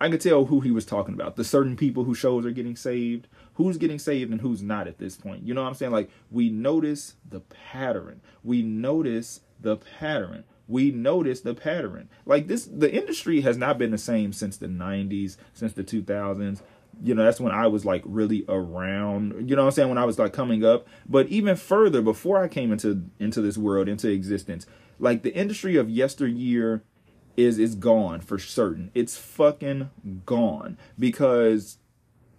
[0.00, 1.36] I could tell who he was talking about.
[1.36, 4.98] The certain people whose shows are getting saved, who's getting saved and who's not at
[4.98, 5.46] this point.
[5.46, 5.92] You know what I'm saying?
[5.92, 8.20] Like we notice the pattern.
[8.42, 10.44] We notice the pattern.
[10.66, 12.08] We notice the pattern.
[12.24, 16.62] Like this the industry has not been the same since the 90s, since the 2000s.
[17.02, 19.98] You know, that's when I was like really around, you know what I'm saying, when
[19.98, 20.86] I was like coming up.
[21.08, 24.66] But even further before I came into into this world, into existence,
[24.98, 26.82] like the industry of yesteryear
[27.36, 28.90] is is gone for certain.
[28.94, 29.90] It's fucking
[30.24, 31.78] gone because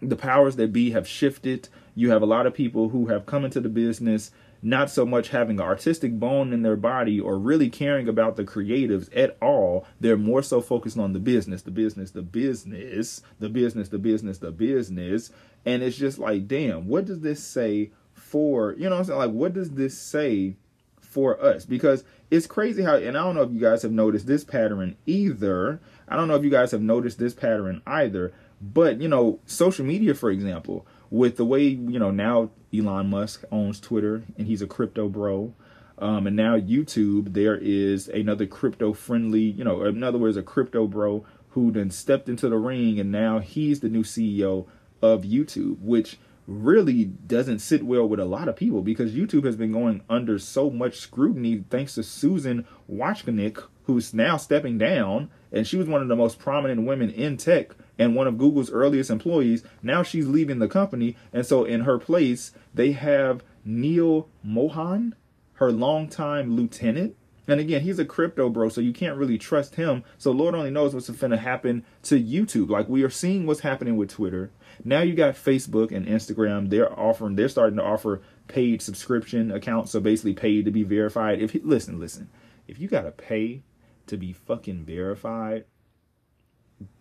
[0.01, 1.69] the powers that be have shifted.
[1.95, 4.31] You have a lot of people who have come into the business
[4.65, 8.43] not so much having an artistic bone in their body or really caring about the
[8.43, 9.85] creatives at all.
[9.99, 14.39] They're more so focused on the business, the business, the business, the business, the business,
[14.39, 15.29] the business.
[15.65, 19.19] And it's just like, damn, what does this say for, you know I'm saying?
[19.19, 20.55] Like, what does this say
[20.99, 21.63] for us?
[21.63, 24.97] Because it's crazy how, and I don't know if you guys have noticed this pattern
[25.05, 25.79] either.
[26.07, 29.85] I don't know if you guys have noticed this pattern either but, you know, social
[29.85, 32.49] media, for example, with the way, you know, now
[32.79, 35.53] Elon Musk owns Twitter and he's a crypto bro.
[35.97, 40.43] Um, and now YouTube, there is another crypto friendly, you know, in other words, a
[40.43, 44.67] crypto bro who then stepped into the ring and now he's the new CEO
[45.01, 49.55] of YouTube, which really doesn't sit well with a lot of people because YouTube has
[49.55, 55.65] been going under so much scrutiny thanks to Susan Wojcicki, who's now stepping down, and
[55.65, 59.09] she was one of the most prominent women in tech and one of Google's earliest
[59.09, 59.63] employees.
[59.81, 65.15] Now she's leaving the company, and so in her place, they have Neal Mohan,
[65.53, 67.15] her longtime lieutenant.
[67.47, 70.03] And again, he's a crypto bro, so you can't really trust him.
[70.17, 72.69] So Lord only knows what's going to happen to YouTube.
[72.69, 74.51] Like we are seeing what's happening with Twitter.
[74.83, 76.69] Now you got Facebook and Instagram.
[76.69, 79.91] They're offering, they're starting to offer paid subscription accounts.
[79.91, 81.41] So basically, paid to be verified.
[81.41, 82.29] If listen, listen,
[82.67, 83.63] if you gotta pay
[84.07, 85.65] to be fucking verified,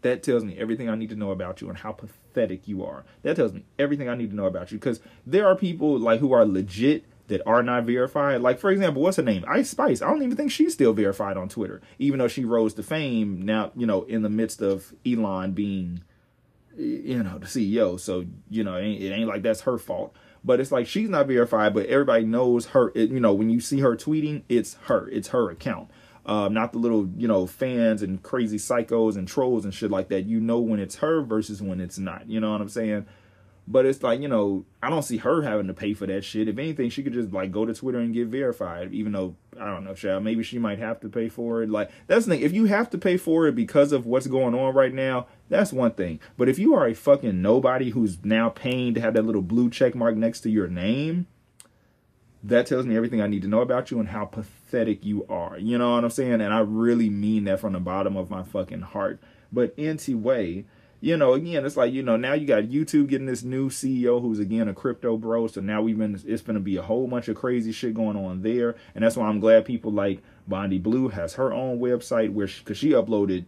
[0.03, 3.05] that tells me everything I need to know about you and how pathetic you are.
[3.23, 6.21] That tells me everything I need to know about you because there are people like
[6.21, 8.41] who are legit that are not verified.
[8.41, 9.45] Like for example, what's her name?
[9.49, 10.03] Ice Spice.
[10.03, 13.43] I don't even think she's still verified on Twitter, even though she rose to fame
[13.43, 13.73] now.
[13.75, 16.03] You know, in the midst of Elon being,
[16.77, 17.99] you know, the CEO.
[17.99, 20.15] So you know, it ain't, it ain't like that's her fault.
[20.47, 22.93] But it's like she's not verified, but everybody knows her.
[22.95, 25.09] It, you know, when you see her tweeting, it's her.
[25.09, 25.89] It's her account
[26.27, 30.09] uh, not the little you know fans and crazy psychos and trolls and shit like
[30.09, 30.27] that.
[30.27, 32.29] You know when it's her versus when it's not.
[32.29, 33.07] You know what I'm saying?
[33.67, 36.49] But it's like you know I don't see her having to pay for that shit.
[36.49, 38.93] If anything, she could just like go to Twitter and get verified.
[38.93, 41.71] Even though I don't know, Shall maybe she might have to pay for it.
[41.71, 42.43] Like that's the thing.
[42.43, 45.73] If you have to pay for it because of what's going on right now, that's
[45.73, 46.21] one thing.
[46.37, 49.69] But if you are a fucking nobody who's now paying to have that little blue
[49.71, 51.27] check mark next to your name,
[52.45, 55.59] that tells me everything I need to know about you and how pathetic you are.
[55.59, 56.43] You know what I'm saying?
[56.43, 59.19] And I really mean that from the bottom of my fucking heart.
[59.51, 60.66] But anyway,
[61.01, 64.21] you know, again, it's like, you know, now you got YouTube getting this new CEO
[64.21, 65.47] who's again a crypto bro.
[65.47, 68.43] So now we've been, it's to be a whole bunch of crazy shit going on
[68.43, 68.77] there.
[68.95, 72.62] And that's why I'm glad people like Bondi Blue has her own website where, she,
[72.62, 73.47] cause she uploaded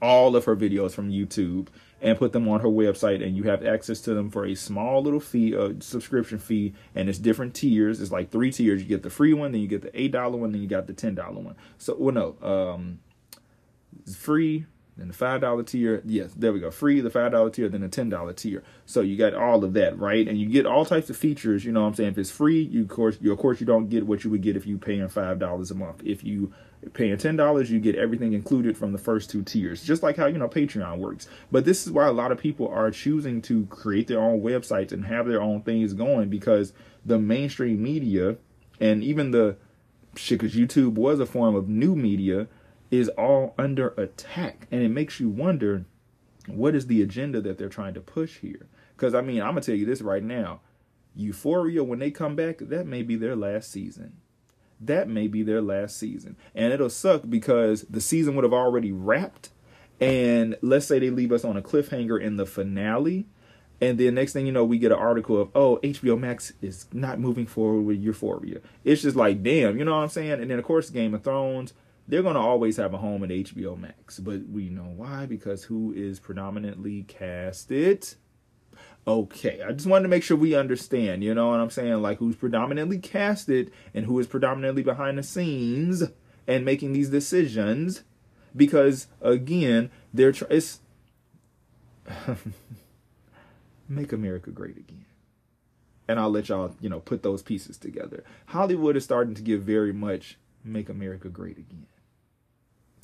[0.00, 1.68] all of her videos from YouTube
[2.02, 5.00] and put them on her website and you have access to them for a small
[5.02, 8.00] little fee a subscription fee and it's different tiers.
[8.00, 8.82] It's like three tiers.
[8.82, 10.88] You get the free one then you get the eight dollar one then you got
[10.88, 11.54] the ten dollar one.
[11.78, 12.98] So well no um
[14.16, 14.66] free
[14.96, 16.02] then the five dollar tier.
[16.04, 16.72] Yes there we go.
[16.72, 18.64] Free the five dollar tier then the ten dollar tier.
[18.84, 20.26] So you got all of that right?
[20.26, 22.10] And you get all types of features you know what i'm saying?
[22.10, 24.42] If it's free you of course you of course you don't get what you would
[24.42, 26.02] get if you paying five dollars a month.
[26.04, 26.52] If you
[26.94, 30.38] paying $10 you get everything included from the first two tiers just like how you
[30.38, 31.28] know patreon works.
[31.50, 34.92] But this is why a lot of people are choosing to create their own websites
[34.92, 36.72] and have their own things going because
[37.04, 38.36] the mainstream media
[38.80, 39.56] and even the
[40.16, 42.48] shit because youtube was a form of new media
[42.90, 44.66] is all under attack.
[44.70, 45.86] And it makes you wonder
[46.46, 48.66] what is the agenda that they're trying to push here?
[48.96, 50.60] Because i mean i'm gonna tell you this right now
[51.14, 54.21] euphoria when they come back that may be their last season
[54.86, 56.36] that may be their last season.
[56.54, 59.50] And it'll suck because the season would have already wrapped.
[60.00, 63.26] And let's say they leave us on a cliffhanger in the finale.
[63.80, 66.86] And then next thing you know, we get an article of, oh, HBO Max is
[66.92, 68.60] not moving forward with Euphoria.
[68.84, 70.40] It's just like, damn, you know what I'm saying?
[70.40, 71.72] And then, of course, Game of Thrones,
[72.06, 74.20] they're going to always have a home at HBO Max.
[74.20, 78.14] But we know why, because who is predominantly casted?
[79.06, 79.62] Okay.
[79.66, 82.02] I just wanted to make sure we understand, you know what I'm saying?
[82.02, 86.04] Like who's predominantly casted and who is predominantly behind the scenes
[86.46, 88.02] and making these decisions
[88.54, 90.80] because again, they're tr- it's
[93.88, 95.06] make America great again.
[96.08, 98.24] And I'll let y'all, you know, put those pieces together.
[98.46, 101.86] Hollywood is starting to give very much make America great again.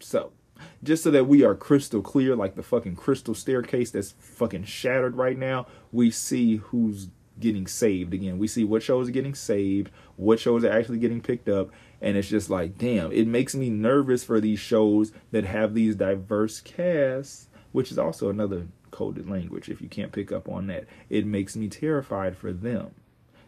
[0.01, 0.33] So,
[0.82, 5.16] just so that we are crystal clear, like the fucking crystal staircase that's fucking shattered
[5.16, 7.09] right now, we see who's
[7.40, 8.39] getting saved again.
[8.39, 11.70] We see what shows are getting saved, what shows are actually getting picked up,
[12.01, 15.97] and it's just like, damn, it makes me nervous for these shows that have these
[15.97, 20.86] diverse casts, which is also another coded language if you can't pick up on that.
[21.09, 22.93] It makes me terrified for them,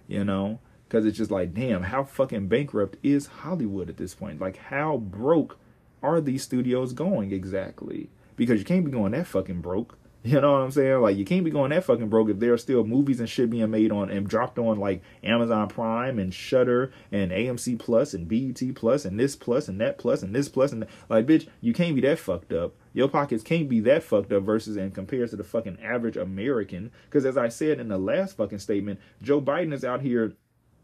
[0.07, 0.61] you know?
[0.89, 4.41] Because it's just like, damn, how fucking bankrupt is Hollywood at this point?
[4.41, 5.57] Like, how broke
[6.03, 8.11] are these studios going exactly?
[8.37, 9.99] Because you can't be going that fucking broke.
[10.23, 11.01] You know what I'm saying?
[11.01, 13.49] Like you can't be going that fucking broke if there are still movies and shit
[13.49, 18.29] being made on and dropped on like Amazon Prime and Shudder and AMC Plus and
[18.29, 20.91] BET Plus and this plus and that plus and this plus and that.
[21.09, 22.75] like bitch, you can't be that fucked up.
[22.93, 26.93] Your pockets can't be that fucked up versus and compared to the fucking average American.
[27.07, 30.35] Because as I said in the last fucking statement, Joe Biden is out here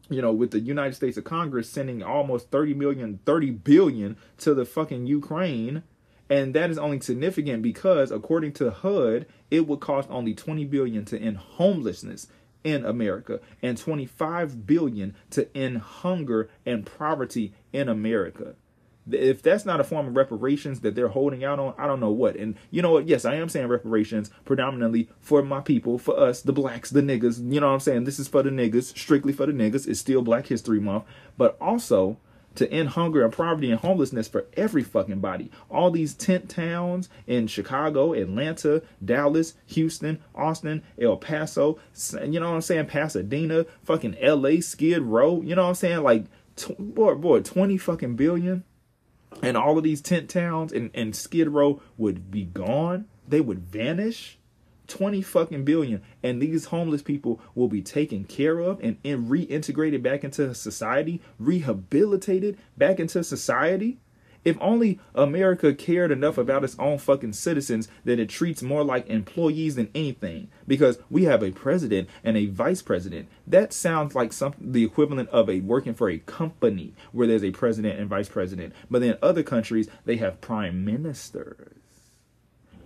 [0.09, 4.53] you know, with the United States of Congress sending almost 30 million, 30 billion to
[4.53, 5.83] the fucking Ukraine
[6.29, 11.05] and that is only significant because according to HUD, it would cost only 20 billion
[11.05, 12.27] to end homelessness
[12.63, 18.55] in America and 25 billion to end hunger and poverty in America.
[19.11, 22.11] If that's not a form of reparations that they're holding out on, I don't know
[22.11, 22.35] what.
[22.35, 23.07] And you know what?
[23.07, 27.39] Yes, I am saying reparations predominantly for my people, for us, the blacks, the niggas.
[27.51, 28.03] You know what I'm saying?
[28.03, 29.87] This is for the niggas, strictly for the niggas.
[29.87, 31.05] It's still Black History Month.
[31.37, 32.17] But also,
[32.57, 35.51] to end hunger and poverty and homelessness for every fucking body.
[35.69, 41.79] All these tent towns in Chicago, Atlanta, Dallas, Houston, Austin, El Paso,
[42.23, 42.87] you know what I'm saying?
[42.87, 46.03] Pasadena, fucking LA, Skid Row, you know what I'm saying?
[46.03, 46.25] Like,
[46.79, 48.63] boy, boy, 20 fucking billion.
[49.41, 53.05] And all of these tent towns and, and Skid Row would be gone.
[53.27, 54.37] They would vanish.
[54.87, 56.01] 20 fucking billion.
[56.23, 61.21] And these homeless people will be taken care of and, and reintegrated back into society
[61.37, 63.99] rehabilitated back into society
[64.47, 69.05] if only america cared enough about its own fucking citizens that it treats more like
[69.09, 74.31] employees than anything because we have a president and a vice president that sounds like
[74.31, 78.29] something the equivalent of a working for a company where there's a president and vice
[78.29, 81.73] president but then other countries they have prime ministers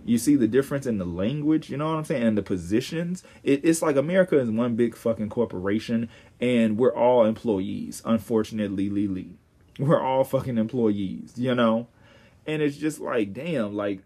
[0.04, 3.22] you see the difference in the language, you know what I'm saying, and the positions.
[3.42, 6.08] It, it's like America is one big fucking corporation,
[6.40, 8.02] and we're all employees.
[8.04, 9.38] Unfortunately, Lee Lee,
[9.86, 11.88] we're all fucking employees, you know.
[12.46, 14.00] And it's just like, damn, like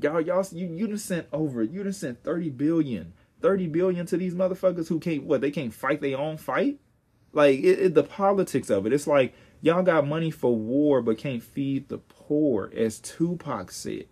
[0.00, 4.16] y'all, y'all, you you just sent over, you just sent thirty billion, thirty billion to
[4.16, 6.78] these motherfuckers who can't what they can't fight their own fight.
[7.32, 11.18] Like it, it, the politics of it, it's like y'all got money for war but
[11.18, 14.06] can't feed the poor, as Tupac said.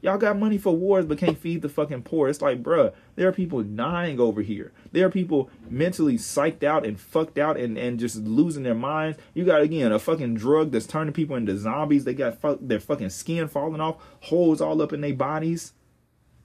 [0.00, 2.28] Y'all got money for wars but can't feed the fucking poor.
[2.28, 4.72] It's like, bruh, there are people dying over here.
[4.92, 9.18] There are people mentally psyched out and fucked out and, and just losing their minds.
[9.34, 12.04] You got, again, a fucking drug that's turning people into zombies.
[12.04, 15.72] They got fuck, their fucking skin falling off, holes all up in their bodies.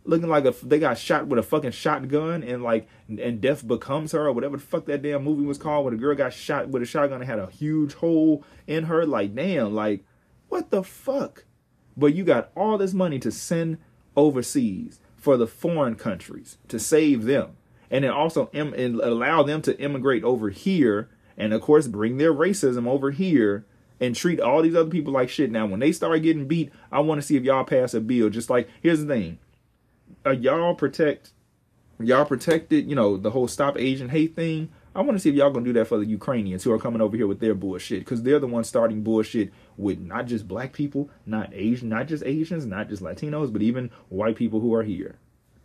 [0.03, 4.11] Looking like a, they got shot with a fucking shotgun and like and death becomes
[4.11, 6.67] her or whatever the fuck that damn movie was called where the girl got shot
[6.67, 9.05] with a shotgun and had a huge hole in her.
[9.05, 10.03] Like damn, like
[10.49, 11.45] what the fuck?
[11.95, 13.77] But you got all this money to send
[14.15, 17.51] overseas for the foreign countries to save them.
[17.89, 22.33] And then also and allow them to immigrate over here and of course bring their
[22.33, 23.65] racism over here
[23.99, 25.51] and treat all these other people like shit.
[25.51, 28.29] Now, when they start getting beat, I want to see if y'all pass a bill.
[28.29, 29.39] Just like here's the thing,
[30.25, 31.31] uh, y'all protect,
[31.99, 32.89] y'all protected.
[32.89, 34.69] You know the whole stop Asian hate thing.
[34.95, 37.01] I want to see if y'all gonna do that for the Ukrainians who are coming
[37.01, 40.71] over here with their bullshit because they're the ones starting bullshit with not just black
[40.71, 44.83] people, not Asian, not just Asians, not just Latinos, but even white people who are
[44.83, 45.17] here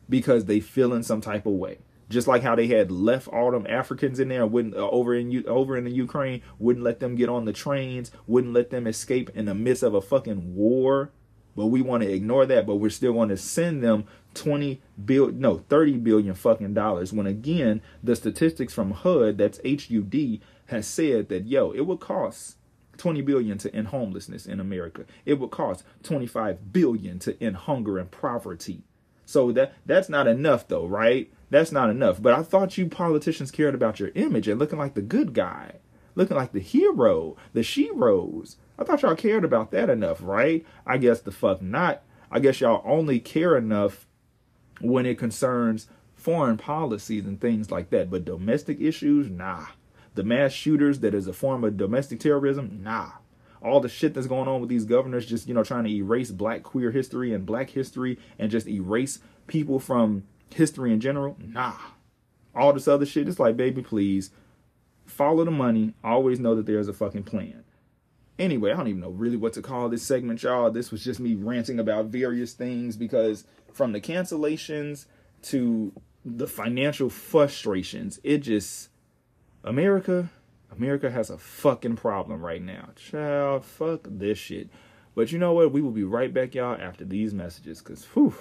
[0.09, 1.78] because they feel in some type of way.
[2.09, 5.46] Just like how they had left all them Africans in there, wouldn't uh, over in
[5.46, 9.28] over in the Ukraine, wouldn't let them get on the trains, wouldn't let them escape
[9.34, 11.12] in the midst of a fucking war
[11.59, 15.28] but we want to ignore that but we're still going to send them 20 bill
[15.32, 21.28] no 30 billion fucking dollars when again the statistics from HUD that's HUD has said
[21.28, 22.56] that yo it would cost
[22.98, 25.05] 20 billion to end homelessness in America.
[25.24, 28.82] It would cost 25 billion to end hunger and poverty.
[29.24, 31.32] So that that's not enough though right?
[31.50, 32.20] That's not enough.
[32.20, 35.76] But I thought you politicians cared about your image and looking like the good guy
[36.18, 38.56] looking like the hero the sheroes.
[38.78, 40.66] I thought y'all cared about that enough, right?
[40.84, 42.02] I guess the fuck not.
[42.30, 44.06] I guess y'all only care enough
[44.80, 48.10] when it concerns foreign policies and things like that.
[48.10, 49.66] But domestic issues, nah.
[50.14, 53.10] The mass shooters that is a form of domestic terrorism, nah.
[53.62, 56.30] all the shit that's going on with these governors just, you know, trying to erase
[56.30, 60.24] black queer history and black history and just erase people from
[60.55, 61.36] history in general.
[61.40, 61.74] Nah.
[62.55, 64.30] All this other shit, it's like, baby, please
[65.06, 65.94] follow the money.
[66.02, 67.64] Always know that there's a fucking plan.
[68.38, 70.70] Anyway, I don't even know really what to call this segment, y'all.
[70.70, 73.44] This was just me ranting about various things because
[73.78, 75.06] from the cancellations
[75.40, 75.92] to
[76.24, 78.88] the financial frustrations, it just
[79.62, 80.30] America,
[80.72, 82.88] America has a fucking problem right now.
[82.96, 84.68] Child, fuck this shit.
[85.14, 85.70] But you know what?
[85.70, 87.80] We will be right back, y'all, after these messages.
[87.80, 88.34] Cause whew,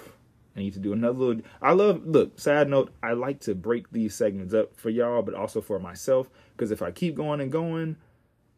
[0.56, 3.92] I need to do another little I love look, side note, I like to break
[3.92, 6.28] these segments up for y'all, but also for myself.
[6.56, 7.94] Because if I keep going and going,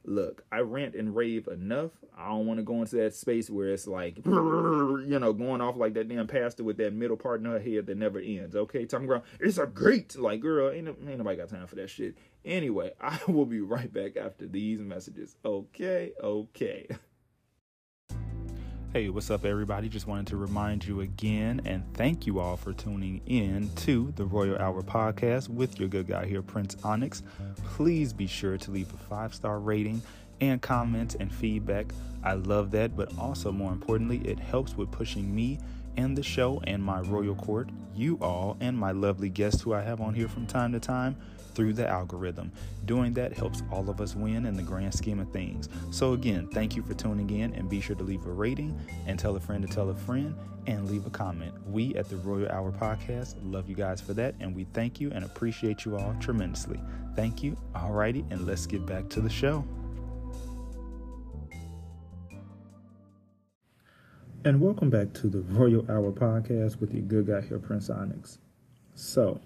[0.05, 1.93] look, I rant and rave enough.
[2.17, 5.77] I don't want to go into that space where it's like, you know, going off
[5.77, 8.57] like that damn pastor with that middle part in her head that never ends.
[8.57, 11.91] Okay, talking about it's a great, like, girl, ain't, ain't nobody got time for that
[11.91, 12.17] shit.
[12.45, 15.37] Anyway, I will be right back after these messages.
[15.45, 16.89] Okay, okay.
[18.93, 19.89] Hey, what's up, everybody?
[19.89, 24.25] Just wanted to remind you again and thank you all for tuning in to the
[24.25, 27.23] Royal Hour podcast with your good guy here, Prince Onyx.
[27.63, 30.03] Please be sure to leave a five star rating
[30.41, 31.87] and comments and feedback.
[32.25, 35.61] I love that, but also more importantly, it helps with pushing me
[35.97, 39.83] and the show and my royal court, you all, and my lovely guests who I
[39.83, 41.17] have on here from time to time
[41.55, 42.53] through the algorithm.
[42.85, 45.69] Doing that helps all of us win in the grand scheme of things.
[45.91, 49.19] So, again, thank you for tuning in and be sure to leave a rating and
[49.19, 50.35] tell a friend to tell a friend
[50.67, 51.53] and leave a comment.
[51.69, 55.11] We at the Royal Hour Podcast love you guys for that and we thank you
[55.13, 56.81] and appreciate you all tremendously.
[57.17, 57.57] Thank you.
[57.75, 59.65] Alrighty, and let's get back to the show.
[64.43, 68.39] And welcome back to the Royal Hour Podcast with your good guy here, Prince Onyx.
[68.95, 69.39] So,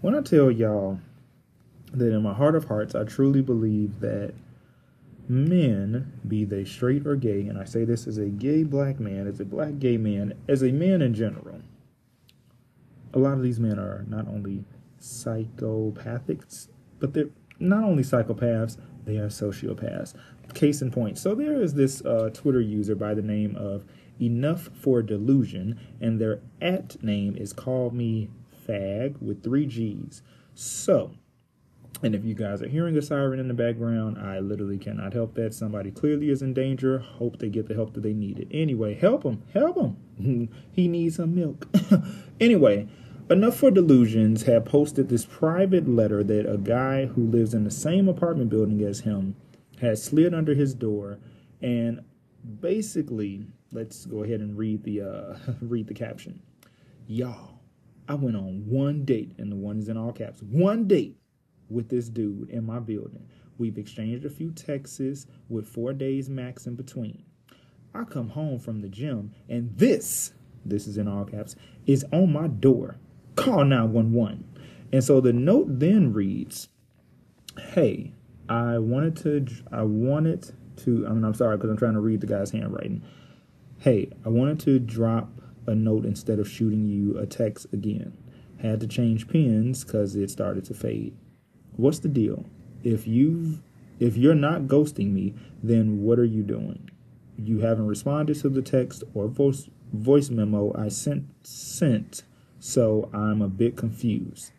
[0.00, 0.98] when I tell y'all
[1.92, 4.34] that in my heart of hearts, I truly believe that
[5.28, 9.26] men, be they straight or gay, and I say this as a gay black man,
[9.26, 11.60] as a black gay man, as a man in general,
[13.12, 14.64] a lot of these men are not only
[15.00, 16.68] psychopathics,
[16.98, 20.14] but they're not only psychopaths, they are sociopaths.
[20.54, 21.18] Case in point.
[21.18, 23.84] So there is this uh, Twitter user by the name of
[24.20, 28.30] Enough for Delusion, and their at name is Call Me
[28.66, 30.22] Fag with three G's.
[30.54, 31.12] So,
[32.02, 35.34] and if you guys are hearing a siren in the background, I literally cannot help
[35.34, 35.54] that.
[35.54, 36.98] Somebody clearly is in danger.
[36.98, 38.48] Hope they get the help that they needed.
[38.50, 39.42] Anyway, help him.
[39.52, 40.48] Help him.
[40.72, 41.66] he needs some milk.
[42.40, 42.86] anyway,
[43.28, 47.72] Enough for Delusions had posted this private letter that a guy who lives in the
[47.72, 49.34] same apartment building as him
[49.80, 51.18] had slid under his door
[51.60, 52.04] and
[52.60, 56.40] basically let's go ahead and read the uh read the caption.
[57.08, 57.58] Y'all,
[58.08, 60.40] I went on one date and the one is in all caps.
[60.42, 61.16] One date
[61.68, 63.28] with this dude in my building.
[63.58, 67.24] We've exchanged a few texts with four days max in between.
[67.94, 70.32] I come home from the gym and this,
[70.64, 71.56] this is in all caps,
[71.86, 72.98] is on my door.
[73.36, 74.44] Call 911.
[74.92, 76.68] And so the note then reads,
[77.58, 78.12] Hey,
[78.48, 82.20] I wanted to, I wanted to, I mean, I'm sorry because I'm trying to read
[82.20, 83.02] the guy's handwriting.
[83.78, 85.30] Hey, I wanted to drop
[85.66, 88.16] a note instead of shooting you a text again.
[88.60, 91.16] Had to change pins because it started to fade.
[91.76, 92.46] What's the deal?
[92.82, 93.60] If you've
[93.98, 96.90] if you're not ghosting me, then what are you doing?
[97.38, 102.22] You haven't responded to the text or voice voice memo I sent sent,
[102.58, 104.52] so I'm a bit confused.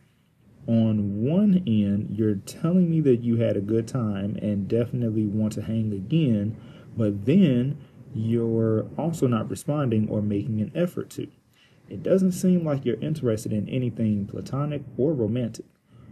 [0.67, 5.53] On one end, you're telling me that you had a good time and definitely want
[5.53, 6.57] to hang again,
[6.95, 7.77] but then
[8.13, 11.27] you're also not responding or making an effort to.
[11.89, 15.65] It doesn't seem like you're interested in anything platonic or romantic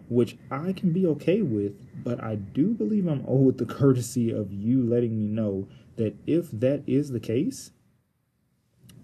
[0.10, 1.74] which I can be okay with,
[2.04, 5.68] but I do believe I'm owed the courtesy of you letting me know
[5.98, 7.72] that if that is the case,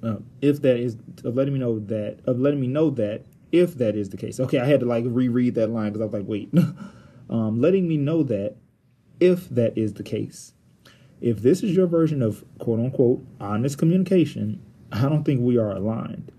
[0.04, 3.76] uh, if that is of letting me know that of letting me know that if
[3.76, 4.40] that is the case.
[4.40, 6.54] Okay, I had to like reread that line because I was like, wait,
[7.30, 8.56] um, letting me know that
[9.20, 10.54] if that is the case.
[11.20, 14.62] If this is your version of quote unquote honest communication,
[14.92, 16.32] I don't think we are aligned.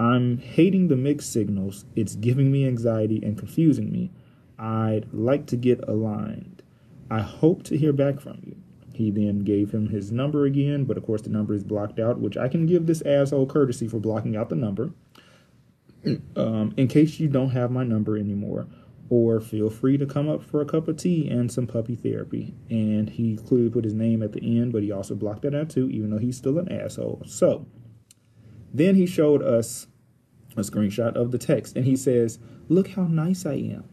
[0.00, 1.84] I'm hating the mixed signals.
[1.94, 4.10] It's giving me anxiety and confusing me.
[4.58, 6.62] I'd like to get aligned.
[7.10, 8.56] I hope to hear back from you.
[8.94, 12.18] He then gave him his number again, but of course the number is blocked out,
[12.18, 14.92] which I can give this asshole courtesy for blocking out the number.
[16.34, 18.66] Um, in case you don't have my number anymore,
[19.10, 22.54] or feel free to come up for a cup of tea and some puppy therapy.
[22.70, 25.68] And he clearly put his name at the end, but he also blocked that out
[25.68, 27.24] too, even though he's still an asshole.
[27.26, 27.66] So
[28.72, 29.88] then he showed us
[30.56, 33.84] a screenshot of the text and he says, Look how nice I am.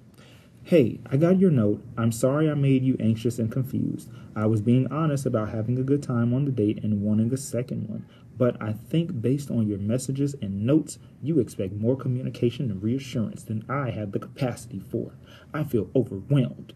[0.64, 1.82] Hey, I got your note.
[1.98, 4.10] I'm sorry I made you anxious and confused.
[4.36, 7.38] I was being honest about having a good time on the date and wanting a
[7.38, 8.06] second one.
[8.38, 13.44] But I think based on your messages and notes, you expect more communication and reassurance
[13.44, 15.14] than I have the capacity for.
[15.54, 16.74] I feel overwhelmed.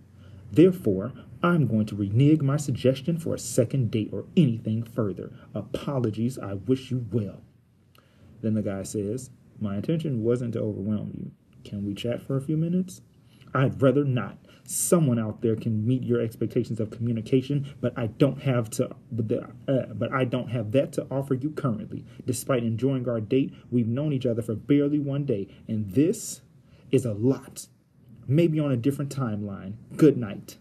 [0.52, 1.14] Therefore,
[1.44, 5.32] I'm going to renege my suggestion for a second date or anything further.
[5.54, 7.42] Apologies, I wish you well.
[8.42, 9.30] Then the guy says,
[9.62, 11.32] My intention wasn't to overwhelm you.
[11.64, 13.02] Can we chat for a few minutes?
[13.54, 14.38] I'd rather not.
[14.64, 18.96] Someone out there can meet your expectations of communication, but I don't have to.
[19.12, 22.06] But, the, uh, but I don't have that to offer you currently.
[22.26, 26.42] Despite enjoying our date, we've known each other for barely one day, and this
[26.92, 27.68] is a lot.
[28.28, 29.74] Maybe on a different timeline.
[29.98, 30.58] Good night.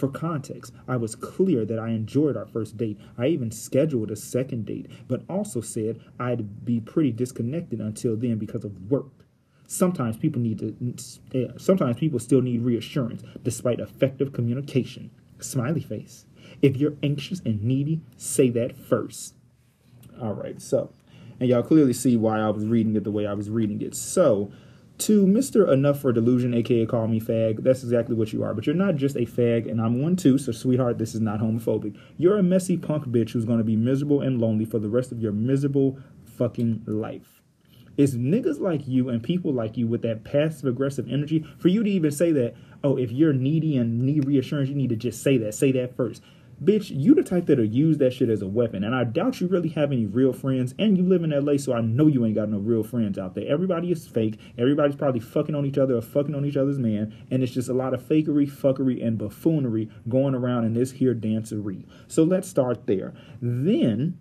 [0.00, 2.98] For context, I was clear that I enjoyed our first date.
[3.18, 8.38] I even scheduled a second date, but also said I'd be pretty disconnected until then
[8.38, 9.26] because of work.
[9.66, 10.74] Sometimes people need to
[11.34, 15.10] eh, sometimes people still need reassurance despite effective communication.
[15.38, 16.24] Smiley face.
[16.62, 19.34] If you're anxious and needy, say that first.
[20.18, 20.94] All right, so
[21.38, 23.94] and y'all clearly see why I was reading it the way I was reading it.
[23.94, 24.50] So,
[25.00, 25.70] to Mr.
[25.72, 28.54] Enough for Delusion, aka Call Me Fag, that's exactly what you are.
[28.54, 31.40] But you're not just a fag, and I'm one too, so sweetheart, this is not
[31.40, 31.96] homophobic.
[32.16, 35.20] You're a messy punk bitch who's gonna be miserable and lonely for the rest of
[35.20, 37.40] your miserable fucking life.
[37.96, 41.82] It's niggas like you and people like you with that passive aggressive energy for you
[41.82, 45.22] to even say that, oh, if you're needy and need reassurance, you need to just
[45.22, 45.54] say that.
[45.54, 46.22] Say that first.
[46.62, 48.84] Bitch, you the type that'll use that shit as a weapon.
[48.84, 50.74] And I doubt you really have any real friends.
[50.78, 53.34] And you live in LA, so I know you ain't got no real friends out
[53.34, 53.46] there.
[53.48, 54.38] Everybody is fake.
[54.58, 57.14] Everybody's probably fucking on each other or fucking on each other's man.
[57.30, 61.14] And it's just a lot of fakery, fuckery, and buffoonery going around in this here
[61.14, 61.86] dancery.
[62.08, 63.14] So let's start there.
[63.40, 64.18] Then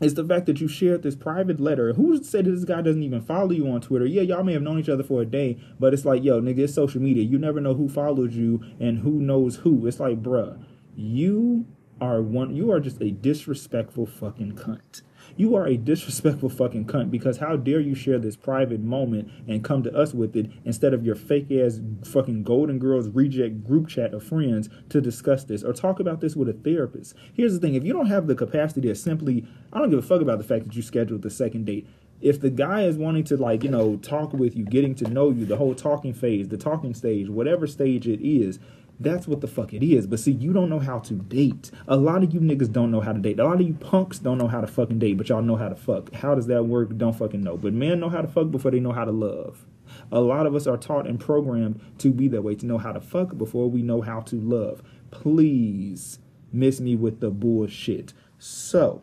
[0.00, 1.92] is the fact that you shared this private letter.
[1.92, 4.06] Who said this guy doesn't even follow you on Twitter?
[4.06, 6.60] Yeah, y'all may have known each other for a day, but it's like, yo, nigga,
[6.60, 7.22] it's social media.
[7.22, 9.86] You never know who follows you and who knows who.
[9.86, 10.58] It's like, bruh,
[10.94, 11.66] you
[12.00, 12.54] are one.
[12.54, 15.02] You are just a disrespectful fucking cunt.
[15.36, 19.62] You are a disrespectful fucking cunt because how dare you share this private moment and
[19.62, 23.88] come to us with it instead of your fake ass fucking Golden Girls reject group
[23.88, 27.14] chat of friends to discuss this or talk about this with a therapist.
[27.32, 30.02] Here's the thing if you don't have the capacity to simply, I don't give a
[30.02, 31.86] fuck about the fact that you scheduled the second date
[32.20, 35.30] if the guy is wanting to like you know talk with you getting to know
[35.30, 38.58] you the whole talking phase the talking stage whatever stage it is
[39.00, 40.06] that's what the fuck it is.
[40.06, 41.70] But see, you don't know how to date.
[41.88, 43.40] A lot of you niggas don't know how to date.
[43.40, 45.70] A lot of you punks don't know how to fucking date, but y'all know how
[45.70, 46.12] to fuck.
[46.12, 46.96] How does that work?
[46.96, 47.56] Don't fucking know.
[47.56, 49.66] But men know how to fuck before they know how to love.
[50.12, 52.92] A lot of us are taught and programmed to be that way, to know how
[52.92, 54.82] to fuck before we know how to love.
[55.10, 56.18] Please
[56.52, 58.12] miss me with the bullshit.
[58.38, 59.02] So,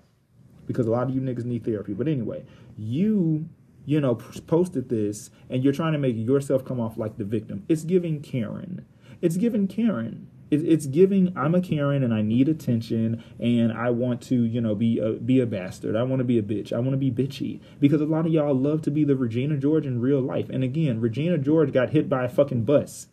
[0.68, 1.94] because a lot of you niggas need therapy.
[1.94, 2.45] But anyway,
[2.78, 3.49] you
[3.88, 7.64] you know, posted this and you're trying to make yourself come off like the victim.
[7.69, 8.86] It's giving Karen.
[9.22, 10.27] It's giving Karen.
[10.49, 14.76] It's giving I'm a Karen and I need attention and I want to, you know,
[14.76, 15.98] be a be a bastard.
[15.98, 16.72] I want to be a bitch.
[16.72, 19.57] I want to be bitchy because a lot of y'all love to be the Regina
[19.57, 20.49] George in real life.
[20.49, 23.07] And again, Regina George got hit by a fucking bus.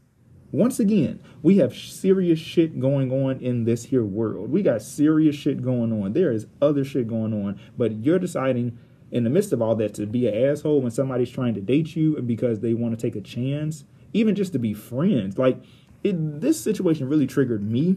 [0.52, 4.48] Once again, we have serious shit going on in this here world.
[4.48, 6.12] We got serious shit going on.
[6.12, 8.78] There is other shit going on, but you're deciding
[9.10, 11.96] in the midst of all that to be an asshole when somebody's trying to date
[11.96, 13.82] you because they want to take a chance,
[14.12, 15.38] even just to be friends.
[15.38, 15.60] Like
[16.04, 17.96] it, this situation really triggered me.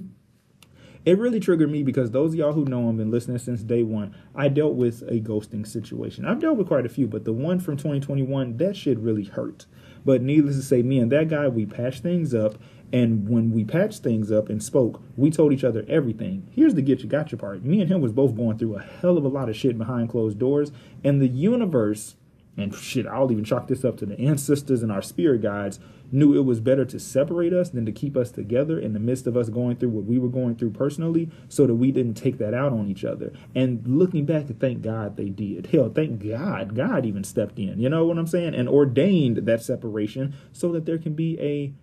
[1.06, 4.16] It really triggered me because those y'all who know I've been listening since day one.
[4.36, 6.26] I dealt with a ghosting situation.
[6.26, 9.68] I've dealt with quite a few, but the one from 2021, that shit really hurt.
[10.04, 12.56] But needless to say, me and that guy, we patched things up.
[12.92, 16.50] And when we patched things up and spoke, we told each other everything.
[16.54, 17.64] Here's the get you gotcha part.
[17.64, 20.10] Me and him was both going through a hell of a lot of shit behind
[20.10, 20.72] closed doors.
[21.04, 22.16] And the universe,
[22.56, 25.80] and shit, I'll even chalk this up to the ancestors and our spirit guides,
[26.12, 29.28] knew it was better to separate us than to keep us together in the midst
[29.28, 32.38] of us going through what we were going through personally so that we didn't take
[32.38, 33.34] that out on each other.
[33.56, 35.68] And looking back, thank God they did.
[35.68, 37.80] Hell, thank God God even stepped in.
[37.80, 38.56] You know what I'm saying?
[38.56, 41.74] And ordained that separation so that there can be a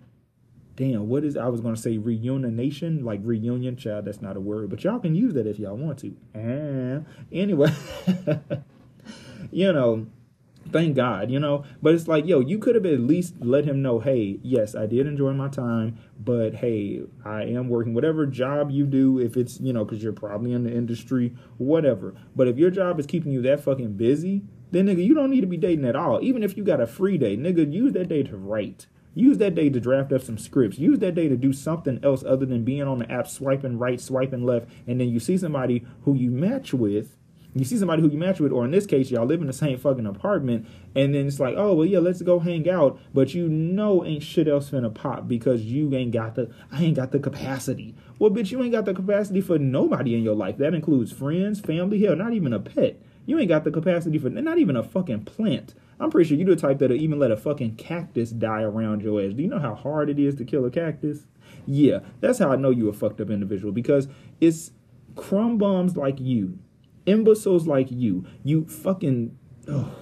[0.77, 4.71] damn, what is I was gonna say reunion like reunion child, that's not a word,
[4.71, 6.17] but y'all can use that if y'all want to.
[6.35, 7.73] And anyway,
[9.51, 10.07] you know,
[10.73, 11.65] thank God, you know.
[11.83, 14.87] But it's like, yo, you could have at least let him know, hey, yes, I
[14.87, 19.61] did enjoy my time, but hey, I am working whatever job you do, if it's,
[19.61, 22.15] you know, because you're probably in the industry, whatever.
[22.35, 25.43] But if your job is keeping you that fucking busy, then nigga, you don't need
[25.43, 26.23] to be dating at all.
[26.23, 28.87] Even if you got a free day, nigga, use that day to write.
[29.15, 30.79] Use that day to draft up some scripts.
[30.79, 34.01] Use that day to do something else other than being on the app swiping right,
[34.01, 37.17] swiping left, and then you see somebody who you match with
[37.55, 39.53] you see somebody who you match with, or in this case, y'all live in the
[39.53, 43.33] same fucking apartment, and then it's like, oh well, yeah, let's go hang out, but
[43.33, 47.13] you know ain't shit else finna pop because you ain't got the, I ain't got
[47.13, 47.95] the capacity.
[48.19, 50.59] Well, bitch, you ain't got the capacity for nobody in your life.
[50.59, 53.01] That includes friends, family, hell, not even a pet.
[53.27, 55.75] You ain't got the capacity for not even a fucking plant.
[56.01, 59.23] I'm pretty sure you the type that'll even let a fucking cactus die around your
[59.23, 59.33] ass.
[59.33, 61.27] Do you know how hard it is to kill a cactus?
[61.67, 64.09] Yeah, that's how I know you a fucked up individual because
[64.41, 64.73] it's
[65.17, 66.59] crumb bombs like you
[67.07, 69.37] imbeciles like you, you fucking,
[69.69, 69.95] oh,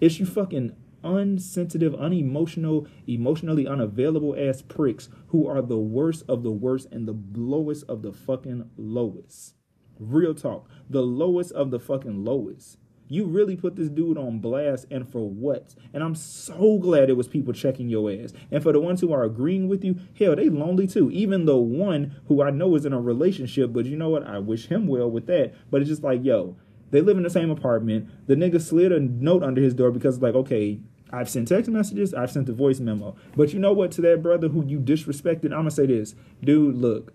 [0.00, 6.50] it's you fucking unsensitive, unemotional, emotionally unavailable ass pricks who are the worst of the
[6.50, 9.54] worst and the lowest of the fucking lowest.
[9.98, 10.68] Real talk.
[10.90, 12.78] The lowest of the fucking lowest.
[13.08, 15.74] You really put this dude on blast, and for what?
[15.92, 18.32] And I'm so glad it was people checking your ass.
[18.50, 21.10] And for the ones who are agreeing with you, hell, they lonely too.
[21.10, 24.26] Even the one who I know is in a relationship, but you know what?
[24.26, 25.54] I wish him well with that.
[25.70, 26.56] But it's just like, yo,
[26.90, 28.10] they live in the same apartment.
[28.26, 30.80] The nigga slid a note under his door because, like, okay,
[31.12, 33.14] I've sent text messages, I've sent a voice memo.
[33.36, 33.92] But you know what?
[33.92, 36.76] To that brother who you disrespected, I'm gonna say this, dude.
[36.76, 37.12] Look,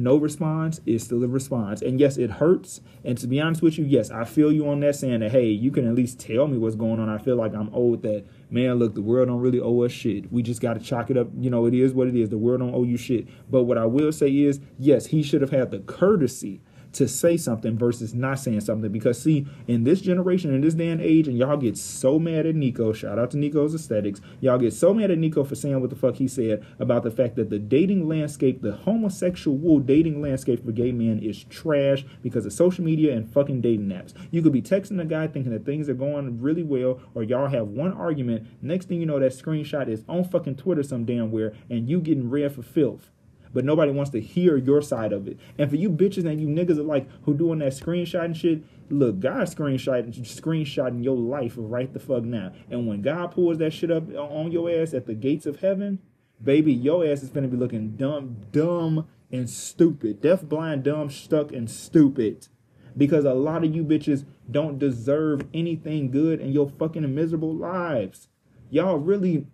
[0.00, 1.82] no response is still a response.
[1.82, 2.80] And yes, it hurts.
[3.04, 5.46] And to be honest with you, yes, I feel you on that saying that, hey,
[5.46, 7.08] you can at least tell me what's going on.
[7.08, 10.32] I feel like I'm owed that, man, look, the world don't really owe us shit.
[10.32, 11.28] We just got to chalk it up.
[11.38, 12.30] You know, it is what it is.
[12.30, 13.28] The world don't owe you shit.
[13.50, 16.60] But what I will say is, yes, he should have had the courtesy
[16.94, 18.90] to say something versus not saying something.
[18.90, 22.46] Because see, in this generation, in this day and age, and y'all get so mad
[22.46, 22.92] at Nico.
[22.92, 24.20] Shout out to Nico's aesthetics.
[24.40, 27.10] Y'all get so mad at Nico for saying what the fuck he said about the
[27.10, 32.46] fact that the dating landscape, the homosexual dating landscape for gay men is trash because
[32.46, 34.14] of social media and fucking dating apps.
[34.30, 37.48] You could be texting a guy thinking that things are going really well, or y'all
[37.48, 38.46] have one argument.
[38.62, 42.00] Next thing you know, that screenshot is on fucking Twitter some damn where, and you
[42.00, 43.10] getting red for filth
[43.54, 45.38] but nobody wants to hear your side of it.
[45.56, 48.64] And for you bitches and you niggas are like who doing that screenshot and shit,
[48.90, 52.52] look, God screenshot screenshotting your life right the fuck now.
[52.68, 56.00] And when God pulls that shit up on your ass at the gates of heaven,
[56.42, 61.52] baby, your ass is gonna be looking dumb, dumb and stupid, deaf, blind, dumb, stuck,
[61.52, 62.48] and stupid.
[62.96, 68.28] Because a lot of you bitches don't deserve anything good in your fucking miserable lives.
[68.70, 69.46] Y'all really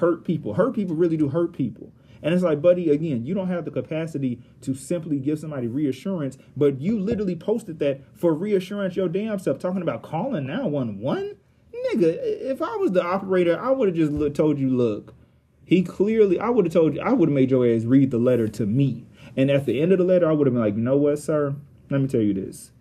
[0.00, 0.54] hurt people.
[0.54, 1.92] Hurt people really do hurt people.
[2.24, 6.38] And it's like, buddy, again, you don't have the capacity to simply give somebody reassurance,
[6.56, 11.36] but you literally posted that for reassurance your damn self, talking about calling 911.
[11.92, 15.12] Nigga, if I was the operator, I would have just told you, look,
[15.66, 18.18] he clearly, I would have told you, I would have made your ass read the
[18.18, 19.04] letter to me.
[19.36, 21.18] And at the end of the letter, I would have been like, you know what,
[21.18, 21.54] sir?
[21.90, 22.72] Let me tell you this.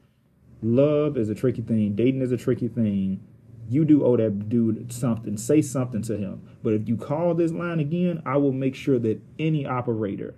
[0.62, 1.96] Love is a tricky thing.
[1.96, 3.20] Dating is a tricky thing
[3.70, 5.38] you do owe that dude something.
[5.38, 6.42] Say something to him.
[6.62, 10.36] But if you call this line again, I will make sure that any operator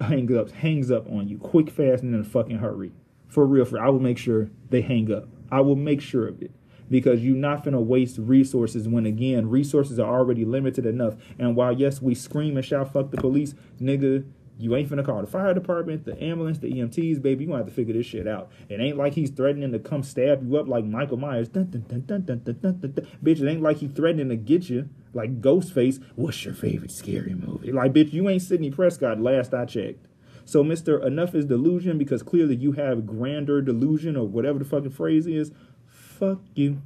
[0.00, 2.92] hangs up hangs up on you quick, fast, and in a fucking hurry.
[3.28, 5.28] For real, for I will make sure they hang up.
[5.50, 6.52] I will make sure of it
[6.90, 11.14] because you're not gonna waste resources when again resources are already limited enough.
[11.38, 14.24] And while yes, we scream and shout "fuck the police," nigga,
[14.58, 17.44] you ain't finna call the fire department, the ambulance, the EMTs, baby.
[17.44, 18.50] You gonna have to figure this shit out.
[18.68, 21.48] It ain't like he's threatening to come stab you up like Michael Myers.
[21.48, 23.06] Dun, dun, dun, dun, dun, dun, dun, dun.
[23.22, 26.02] Bitch, it ain't like he threatening to get you like Ghostface.
[26.14, 27.70] What's your favorite scary movie?
[27.70, 29.20] Like, bitch, you ain't Sidney Prescott.
[29.20, 30.06] Last I checked.
[30.46, 34.90] So, Mister, enough is delusion because clearly you have grander delusion or whatever the fucking
[34.90, 35.50] phrase is.
[35.86, 36.80] Fuck you,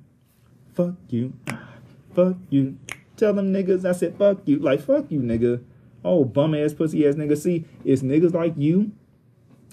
[0.75, 1.35] fuck you,
[2.15, 2.79] fuck you.
[3.17, 4.59] Tell them niggas I said fuck you.
[4.59, 5.63] Like fuck you, nigga.
[6.05, 7.37] Oh, bum ass, pussy ass nigga.
[7.37, 8.93] See, it's niggas like you.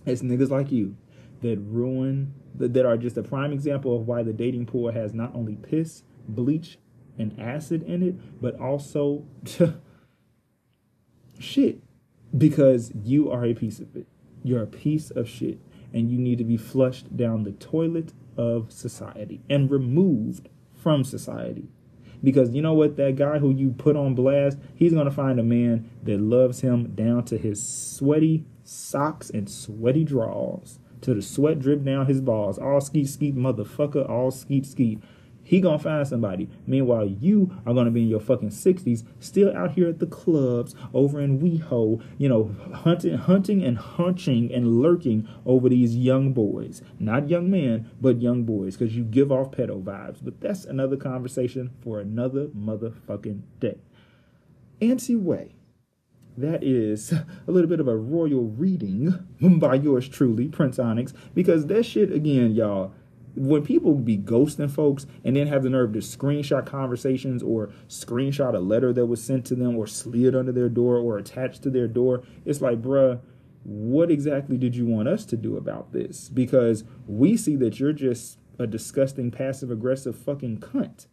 [0.05, 0.95] It's niggas like you
[1.41, 5.33] that ruin, that are just a prime example of why the dating pool has not
[5.35, 6.79] only piss, bleach,
[7.17, 9.25] and acid in it, but also
[11.39, 11.81] shit.
[12.37, 14.07] Because you are a piece of it.
[14.43, 15.59] You're a piece of shit.
[15.93, 21.69] And you need to be flushed down the toilet of society and removed from society.
[22.23, 22.97] Because you know what?
[22.97, 26.61] That guy who you put on blast, he's going to find a man that loves
[26.61, 30.79] him down to his sweaty socks and sweaty drawers.
[31.01, 32.57] To the sweat drip down his balls.
[32.57, 34.99] All skeet skeet motherfucker, all skeet skeet
[35.47, 36.49] he gonna find somebody.
[36.65, 40.75] Meanwhile, you are gonna be in your fucking sixties, still out here at the clubs,
[40.93, 46.81] over in WeHo, you know, hunting, hunting and hunching and lurking over these young boys.
[46.99, 50.17] Not young men, but young boys, because you give off pedo vibes.
[50.21, 53.77] But that's another conversation for another motherfucking day.
[54.81, 55.55] Anti-way
[56.37, 61.65] that is a little bit of a royal reading by yours truly, Prince Onyx, because
[61.67, 62.93] that shit, again, y'all,
[63.37, 68.55] when people be ghosting folks and then have the nerve to screenshot conversations or screenshot
[68.55, 71.69] a letter that was sent to them or slid under their door or attached to
[71.69, 73.19] their door, it's like, bruh,
[73.63, 76.29] what exactly did you want us to do about this?
[76.29, 81.05] Because we see that you're just a disgusting, passive aggressive fucking cunt.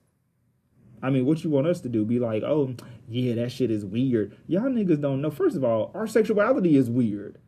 [1.02, 2.04] I mean, what you want us to do?
[2.04, 2.74] Be like, oh,
[3.08, 4.36] yeah, that shit is weird.
[4.46, 5.30] Y'all niggas don't know.
[5.30, 7.38] First of all, our sexuality is weird.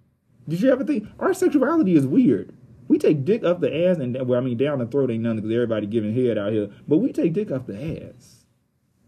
[0.49, 2.56] Did you ever think our sexuality is weird?
[2.89, 5.39] We take dick up the ass and well, I mean down the throat ain't nothing
[5.39, 8.45] because everybody giving head out here, but we take dick up the ass.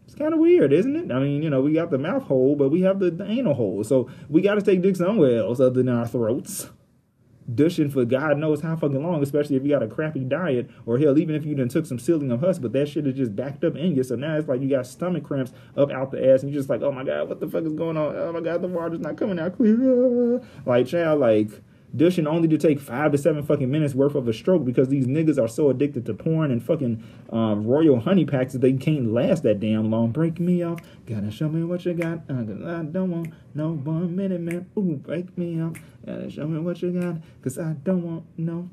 [0.05, 1.11] It's kind of weird, isn't it?
[1.11, 3.53] I mean, you know, we got the mouth hole, but we have the, the anal
[3.53, 6.69] hole, so we got to take dick somewhere else other than our throats
[7.53, 10.97] dushing for God knows how fucking long, especially if you got a crappy diet, or
[10.97, 13.63] hell, even if you done took some psyllium husk, but that shit is just backed
[13.63, 14.03] up in you.
[14.03, 16.69] So now it's like you got stomach cramps up out the ass, and you're just
[16.69, 18.15] like, oh my God, what the fuck is going on?
[18.15, 20.41] Oh my God, the water's not coming out clear.
[20.65, 21.49] Like, child, like,
[21.95, 25.07] Dishing only to take five to seven fucking minutes worth of a stroke because these
[25.07, 29.11] niggas are so addicted to porn and fucking um, royal honey packs that they can't
[29.11, 30.11] last that damn long.
[30.11, 32.21] Break me off, gotta show me what you got.
[32.29, 34.69] I don't want no one minute, man.
[34.77, 37.15] Ooh, break me off, gotta show me what you got.
[37.41, 38.69] Cause I don't want no.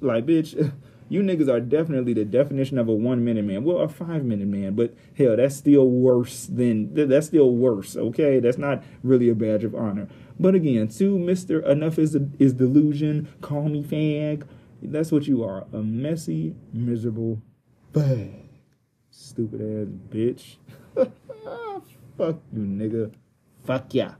[0.00, 0.72] Like, bitch.
[1.08, 3.64] You niggas are definitely the definition of a one minute man.
[3.64, 7.98] Well, a five minute man, but hell, that's still worse than that's still worse.
[7.98, 10.08] Okay, that's not really a badge of honor.
[10.42, 13.28] But again, to Mister Enough is is delusion.
[13.40, 14.42] Call me fag.
[14.82, 15.66] That's what you are.
[15.72, 17.40] A messy, miserable
[17.92, 18.48] bag.
[19.08, 20.56] Stupid ass bitch.
[22.18, 23.12] Fuck you, nigga.
[23.62, 24.14] Fuck ya.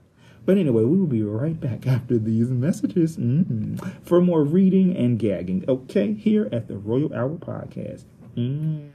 [0.47, 3.74] But anyway, we will be right back after these messages mm-hmm.
[4.05, 5.65] for more reading and gagging.
[5.66, 8.05] Okay, here at the Royal Hour Podcast.
[8.36, 8.90] Mm-hmm.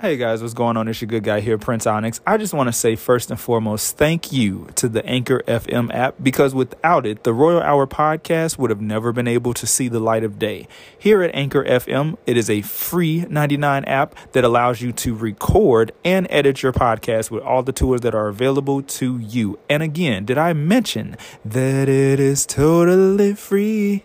[0.00, 0.88] Hey guys, what's going on?
[0.88, 2.20] It's your good guy here, Prince Onyx.
[2.26, 6.16] I just want to say first and foremost, thank you to the Anchor FM app
[6.20, 10.00] because without it, the Royal Hour podcast would have never been able to see the
[10.00, 10.66] light of day.
[10.98, 15.92] Here at Anchor FM, it is a free 99 app that allows you to record
[16.04, 19.60] and edit your podcast with all the tools that are available to you.
[19.70, 24.02] And again, did I mention that it is totally free?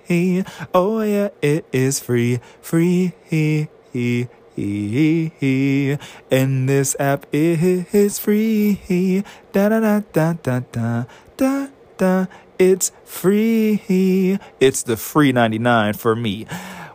[0.72, 3.16] Oh yeah, it is free, free.
[6.32, 9.24] And this app is free.
[9.52, 11.06] Da da da da da da
[11.38, 11.68] da
[11.98, 12.26] da.
[12.58, 14.38] It's free.
[14.60, 16.46] It's the free 99 for me.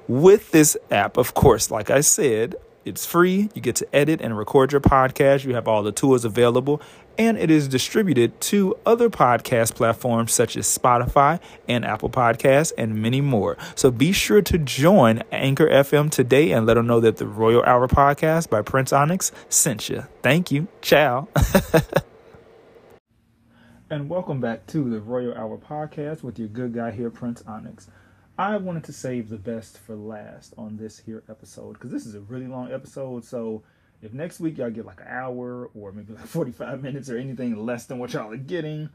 [0.06, 3.48] With this app, of course, like I said, it's free.
[3.54, 5.44] You get to edit and record your podcast.
[5.44, 6.82] You have all the tools available,
[7.18, 13.00] and it is distributed to other podcast platforms such as Spotify and Apple Podcasts and
[13.00, 13.56] many more.
[13.74, 17.62] So be sure to join Anchor FM today and let them know that the Royal
[17.64, 20.04] Hour podcast by Prince Onyx sent you.
[20.22, 20.68] Thank you.
[20.82, 21.28] Ciao.
[23.90, 27.88] and welcome back to the Royal Hour podcast with your good guy here, Prince Onyx.
[28.36, 32.16] I wanted to save the best for last on this here episode because this is
[32.16, 33.24] a really long episode.
[33.24, 33.62] So
[34.04, 37.64] if next week y'all get like an hour or maybe like 45 minutes or anything
[37.64, 38.88] less than what y'all are getting,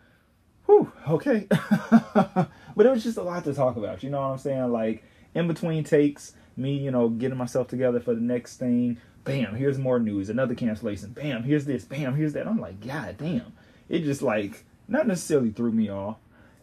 [0.66, 1.48] whew, okay.
[1.50, 4.04] but it was just a lot to talk about.
[4.04, 4.72] You know what I'm saying?
[4.72, 5.04] Like
[5.34, 8.98] in between takes, me, you know, getting myself together for the next thing.
[9.24, 11.12] Bam, here's more news, another cancellation.
[11.12, 11.86] Bam, here's this.
[11.86, 12.48] Bam, here's that.
[12.48, 13.54] I'm like, God damn.
[13.88, 16.18] It just like not necessarily threw me off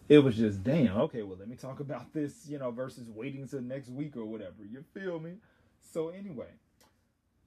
[0.08, 3.42] it was just damn okay well let me talk about this you know versus waiting
[3.42, 5.32] until next week or whatever you feel me
[5.92, 6.48] so anyway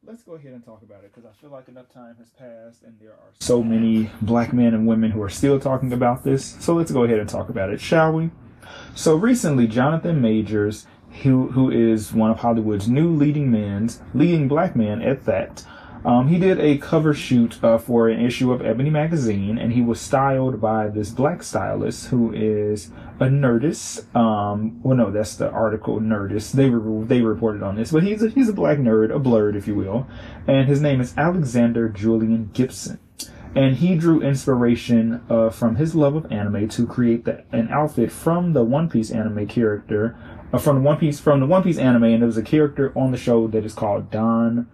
[0.06, 2.84] let's go ahead and talk about it because i feel like enough time has passed
[2.84, 6.56] and there are so many black men and women who are still talking about this.
[6.60, 8.30] So let's go ahead and talk about it shall we?
[8.96, 10.88] So recently jonathan majors
[11.24, 15.66] who who is one of hollywood's new leading men's leading black men at that
[16.06, 19.82] um, he did a cover shoot uh, for an issue of Ebony magazine, and he
[19.82, 24.16] was styled by this black stylist who is a nerdist.
[24.16, 26.54] Um, well, no, that's the article Nerdist.
[26.54, 29.58] They re- they reported on this, but he's a, he's a black nerd, a blurred,
[29.58, 30.08] if you will,
[30.48, 33.00] and his name is Alexander Julian Gibson.
[33.56, 38.12] And he drew inspiration uh, from his love of anime to create the, an outfit
[38.12, 40.16] from the One Piece anime character,
[40.54, 42.94] uh, from the One Piece from the One Piece anime, and there was a character
[42.96, 44.68] on the show that is called Don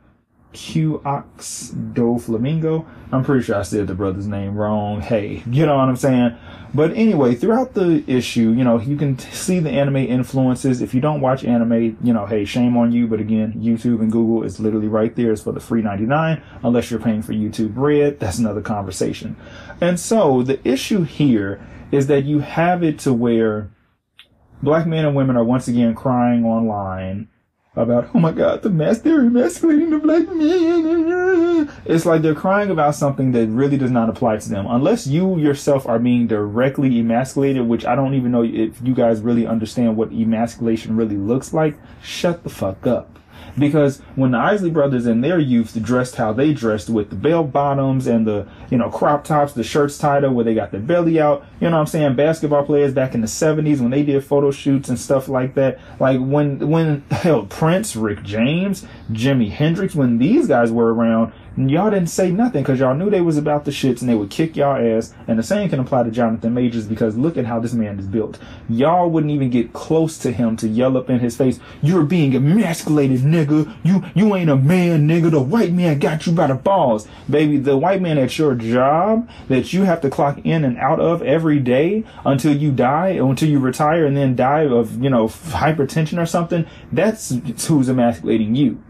[0.56, 2.88] Q-Ox Do Flamingo.
[3.12, 5.02] I'm pretty sure I said the brother's name wrong.
[5.02, 6.38] Hey, you know what I'm saying?
[6.74, 10.82] But anyway, throughout the issue, you know, you can see the anime influences.
[10.82, 13.06] If you don't watch anime, you know, hey, shame on you.
[13.06, 15.34] But again, YouTube and Google is literally right there.
[15.34, 18.22] It's for the free 99, unless you're paying for YouTube Red.
[18.22, 19.36] That's another conversation.
[19.82, 21.62] And so the issue here
[21.92, 23.72] is that you have it to where
[24.64, 27.28] black men and women are once again crying online
[27.76, 31.72] about, oh my God, the mass, they're emasculating the black man.
[31.86, 34.66] It's like they're crying about something that really does not apply to them.
[34.68, 39.22] Unless you yourself are being directly emasculated, which I don't even know if you guys
[39.22, 43.15] really understand what emasculation really looks like, shut the fuck up.
[43.58, 47.44] Because when the Isley brothers in their youth dressed how they dressed with the bell
[47.44, 50.82] bottoms and the, you know, crop tops, the shirts tied up where they got their
[50.82, 52.16] belly out, you know what I'm saying?
[52.16, 55.80] Basketball players back in the 70s when they did photo shoots and stuff like that.
[56.00, 61.90] Like when, when, hell, Prince, Rick James, Jimi Hendrix, when these guys were around, y'all
[61.90, 64.56] didn't say nothing because y'all knew they was about the shits and they would kick
[64.56, 65.14] y'all ass.
[65.28, 68.08] And the same can apply to Jonathan Majors because look at how this man is
[68.08, 68.40] built.
[68.68, 72.36] Y'all wouldn't even get close to him to yell up in his face, "You're being
[72.36, 73.74] emasculated, nigga.
[73.84, 75.32] You you ain't a man, nigga.
[75.32, 77.58] The white man got you by the balls, baby.
[77.58, 81.22] The white man at your job that you have to clock in and out of
[81.22, 86.22] every day until you die, until you retire and then die of you know hypertension
[86.22, 86.66] or something.
[86.92, 87.30] That's
[87.68, 88.82] who's emasculating you.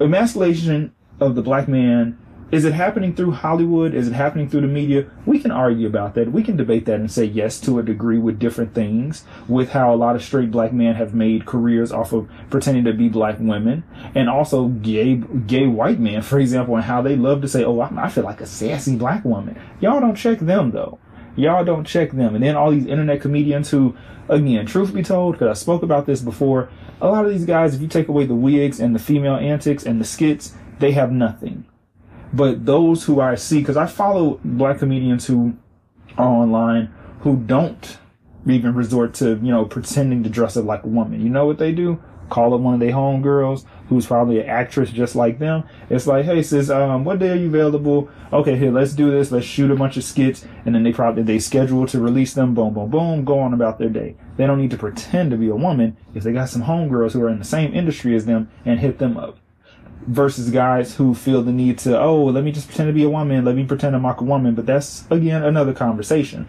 [0.00, 2.18] Emasculation of the black man
[2.50, 3.92] is it happening through Hollywood?
[3.92, 5.10] Is it happening through the media?
[5.26, 6.32] We can argue about that.
[6.32, 9.92] We can debate that and say yes to a degree with different things, with how
[9.92, 13.36] a lot of straight black men have made careers off of pretending to be black
[13.38, 13.84] women,
[14.14, 17.80] and also gay gay white men, for example, and how they love to say, "Oh,
[17.80, 20.98] I feel like a sassy black woman." Y'all don't check them though.
[21.36, 23.94] Y'all don't check them, and then all these internet comedians who,
[24.28, 26.70] again, truth be told, because I spoke about this before,
[27.00, 29.84] a lot of these guys, if you take away the wigs and the female antics
[29.86, 31.64] and the skits, they have nothing.
[32.32, 35.56] But those who I see, because I follow black comedians who
[36.16, 37.98] are online who don't
[38.46, 41.20] even resort to, you know, pretending to dress up like a woman.
[41.20, 42.02] You know what they do?
[42.30, 45.64] Call up one of their homegirls who's probably an actress just like them.
[45.88, 48.10] It's like, hey sis, um, what day are you available?
[48.30, 49.32] Okay, here, let's do this.
[49.32, 52.54] Let's shoot a bunch of skits, and then they probably they schedule to release them.
[52.54, 53.24] Boom, boom, boom.
[53.24, 54.14] Go on about their day.
[54.36, 57.22] They don't need to pretend to be a woman if they got some homegirls who
[57.22, 59.38] are in the same industry as them and hit them up
[60.06, 63.10] versus guys who feel the need to, oh, let me just pretend to be a
[63.10, 64.54] woman, let me pretend to mock a woman.
[64.54, 66.48] But that's again another conversation.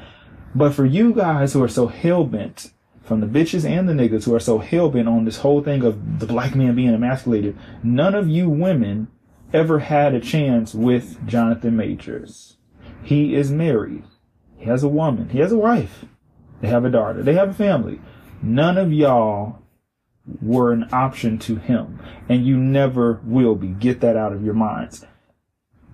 [0.56, 2.72] But for you guys who are so hell bent,
[3.04, 5.84] from the bitches and the niggas who are so hell bent on this whole thing
[5.84, 9.08] of the black man being emasculated, none of you women
[9.52, 12.58] ever had a chance with Jonathan Majors.
[13.04, 14.04] He is married.
[14.58, 15.30] He has a woman.
[15.30, 16.06] He has a wife.
[16.62, 17.24] They have a daughter.
[17.24, 18.00] They have a family.
[18.44, 19.60] None of y'all
[20.42, 23.68] were an option to him, and you never will be.
[23.68, 25.06] Get that out of your minds.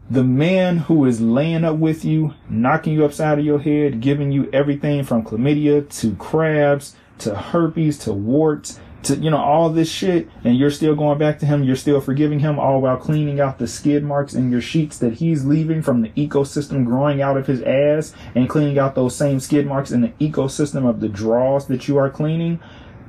[0.10, 4.32] The man who is laying up with you, knocking you upside of your head, giving
[4.32, 9.90] you everything from chlamydia to crabs to herpes to warts to, you know, all this
[9.90, 13.40] shit, and you're still going back to him, you're still forgiving him, all while cleaning
[13.40, 17.38] out the skid marks in your sheets that he's leaving from the ecosystem growing out
[17.38, 21.10] of his ass, and cleaning out those same skid marks in the ecosystem of the
[21.10, 22.60] draws that you are cleaning.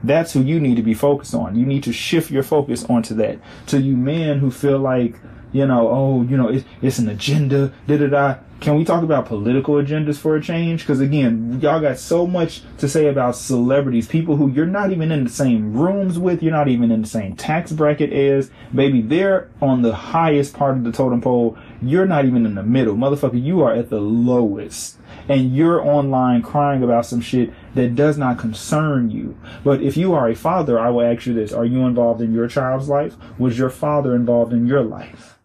[0.02, 1.56] That's who you need to be focused on.
[1.56, 3.38] You need to shift your focus onto that.
[3.68, 5.18] To you men who feel like,
[5.52, 8.36] you know, oh, you know, it's an agenda, da da da.
[8.58, 10.80] Can we talk about political agendas for a change?
[10.80, 15.12] Because again, y'all got so much to say about celebrities, people who you're not even
[15.12, 18.50] in the same rooms with, you're not even in the same tax bracket as.
[18.74, 21.58] Baby, they're on the highest part of the totem pole.
[21.82, 22.94] You're not even in the middle.
[22.94, 24.98] Motherfucker, you are at the lowest.
[25.28, 29.38] And you're online crying about some shit that does not concern you.
[29.62, 31.52] But if you are a father, I will ask you this.
[31.52, 33.16] Are you involved in your child's life?
[33.38, 35.36] Was your father involved in your life?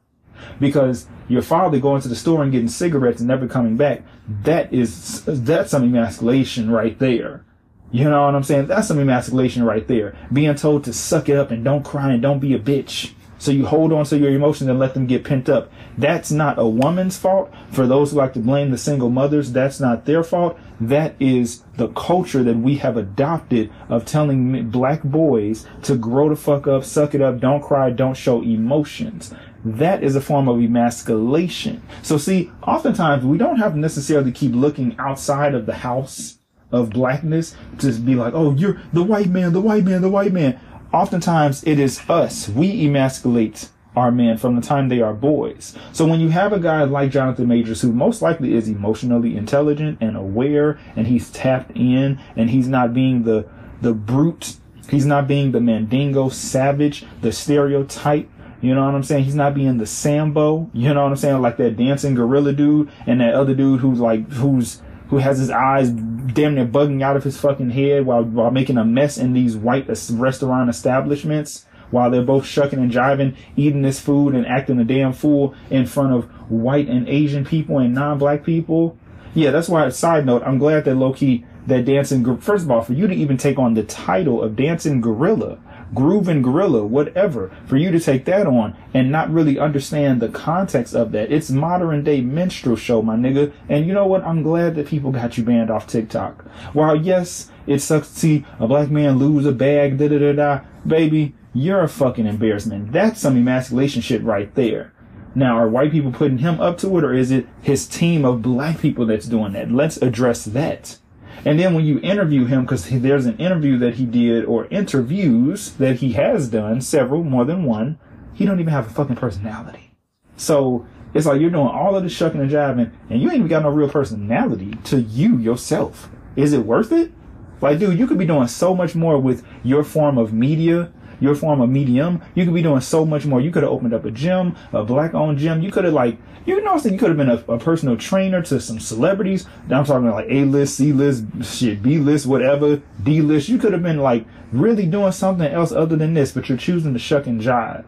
[0.60, 4.04] because your father going to the store and getting cigarettes and never coming back,
[4.44, 7.44] that is, that's some emasculation right there.
[7.92, 8.68] You know what I'm saying?
[8.68, 10.16] That's some emasculation right there.
[10.32, 13.14] Being told to suck it up and don't cry and don't be a bitch.
[13.42, 15.72] So you hold on to your emotions and let them get pent up.
[15.98, 17.52] That's not a woman's fault.
[17.72, 20.60] For those who like to blame the single mothers, that's not their fault.
[20.80, 26.36] That is the culture that we have adopted of telling black boys to grow the
[26.36, 30.60] fuck up, suck it up, don't cry, don't show emotions that is a form of
[30.60, 31.84] emasculation.
[32.02, 36.40] So see, oftentimes we don't have to necessarily keep looking outside of the house
[36.72, 40.34] of blackness to be like, oh, you're the white man, the white man, the white
[40.34, 40.60] man.
[40.94, 42.50] Oftentimes it is us.
[42.50, 45.76] We emasculate our men from the time they are boys.
[45.92, 49.98] So when you have a guy like Jonathan Majors, who most likely is emotionally intelligent
[50.02, 53.48] and aware, and he's tapped in, and he's not being the
[53.82, 54.58] the brute,
[54.90, 58.30] he's not being the mandingo savage, the stereotype
[58.62, 59.24] you know what I'm saying?
[59.24, 60.70] He's not being the Sambo.
[60.74, 61.42] You know what I'm saying?
[61.42, 64.82] Like that dancing gorilla dude and that other dude who's like who's
[65.12, 68.78] who has his eyes damn near bugging out of his fucking head while while making
[68.78, 74.00] a mess in these white restaurant establishments while they're both shucking and jiving, eating this
[74.00, 78.46] food and acting a damn fool in front of white and Asian people and non-black
[78.46, 78.98] people.
[79.34, 79.90] Yeah, that's why.
[79.90, 82.38] Side note: I'm glad that Loki, that dancing.
[82.38, 85.60] First of all, for you to even take on the title of dancing gorilla
[85.94, 90.94] grooving gorilla, whatever, for you to take that on and not really understand the context
[90.96, 91.32] of that.
[91.32, 93.52] It's modern day minstrel show, my nigga.
[93.70, 94.24] And you know what?
[94.24, 96.46] I'm glad that people got you banned off TikTok.
[96.74, 100.34] While yes, it sucks to see a black man lose a bag, da da da
[100.34, 102.92] da, baby, you're a fucking embarrassment.
[102.92, 104.94] That's some emasculation shit right there.
[105.34, 108.42] Now, are white people putting him up to it, or is it his team of
[108.42, 109.72] black people that's doing that?
[109.72, 110.98] Let's address that.
[111.44, 115.72] And then when you interview him, because there's an interview that he did, or interviews
[115.74, 117.98] that he has done, several, more than one,
[118.34, 119.92] he don't even have a fucking personality.
[120.38, 123.48] So it's like you're doing all of this shucking and jiving, and you ain't even
[123.48, 126.10] got no real personality to you yourself.
[126.36, 127.12] Is it worth it?
[127.60, 130.92] Like, dude, you could be doing so much more with your form of media,
[131.22, 132.22] your form of medium.
[132.36, 133.40] You could be doing so much more.
[133.40, 135.62] You could have opened up a gym, a black owned gym.
[135.62, 138.60] You could have like, you know, you could have been a, a, personal trainer to
[138.60, 139.46] some celebrities.
[139.70, 143.48] I'm talking like A list, C list, shit, B list, whatever, D list.
[143.48, 146.94] You could have been like really doing something else other than this, but you're choosing
[146.94, 147.86] to shuck and jive.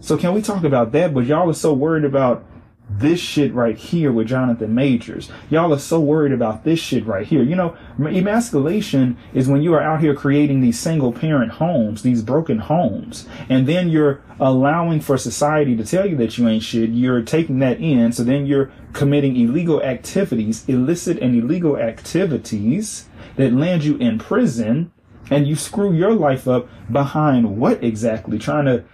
[0.00, 1.14] So can we talk about that?
[1.14, 2.44] But y'all are so worried about
[2.88, 5.28] this shit right here with Jonathan Majors.
[5.50, 7.42] Y'all are so worried about this shit right here.
[7.42, 12.22] You know, emasculation is when you are out here creating these single parent homes, these
[12.22, 16.90] broken homes, and then you're allowing for society to tell you that you ain't shit.
[16.90, 23.52] You're taking that in, so then you're committing illegal activities, illicit and illegal activities that
[23.52, 24.92] land you in prison,
[25.28, 28.38] and you screw your life up behind what exactly?
[28.38, 28.84] Trying to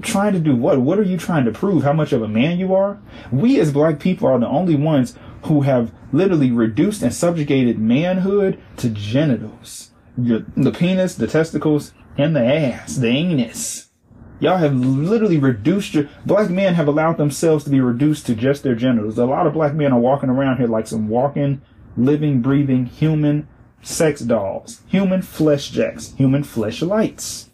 [0.00, 0.80] trying to do what?
[0.80, 1.82] What are you trying to prove?
[1.82, 2.98] How much of a man you are?
[3.30, 8.60] We as black people are the only ones who have literally reduced and subjugated manhood
[8.78, 9.90] to genitals.
[10.16, 13.90] Your, the penis, the testicles, and the ass, the anus.
[14.38, 18.62] Y'all have literally reduced your, black men have allowed themselves to be reduced to just
[18.62, 19.18] their genitals.
[19.18, 21.62] A lot of black men are walking around here like some walking,
[21.96, 23.48] living, breathing, human
[23.82, 27.46] sex dolls, human flesh jacks, human fleshlights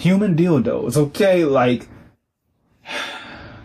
[0.00, 1.44] human dildos, okay?
[1.44, 1.88] Like,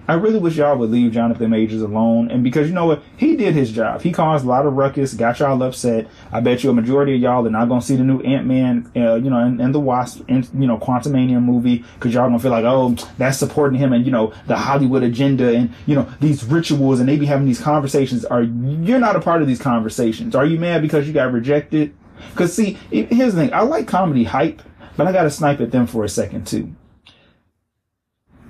[0.08, 2.30] I really wish y'all would leave Jonathan Majors alone.
[2.30, 3.02] And because you know what?
[3.18, 4.04] He did his job.
[4.04, 6.08] He caused a lot of ruckus, got y'all upset.
[6.32, 8.92] I bet you a majority of y'all are not going to see the new Ant-Man,
[8.96, 12.38] uh, you know, and, and the Wasp, and, you know, Quantumania movie because y'all going
[12.38, 15.96] to feel like, oh, that's supporting him and, you know, the Hollywood agenda and, you
[15.96, 18.26] know, these rituals and they be having these conversations.
[18.26, 20.36] Are You're not a part of these conversations.
[20.36, 21.96] Are you mad because you got rejected?
[22.30, 23.54] Because see, here's the thing.
[23.54, 24.62] I like comedy hype
[24.98, 26.76] but I got to snipe at them for a second too.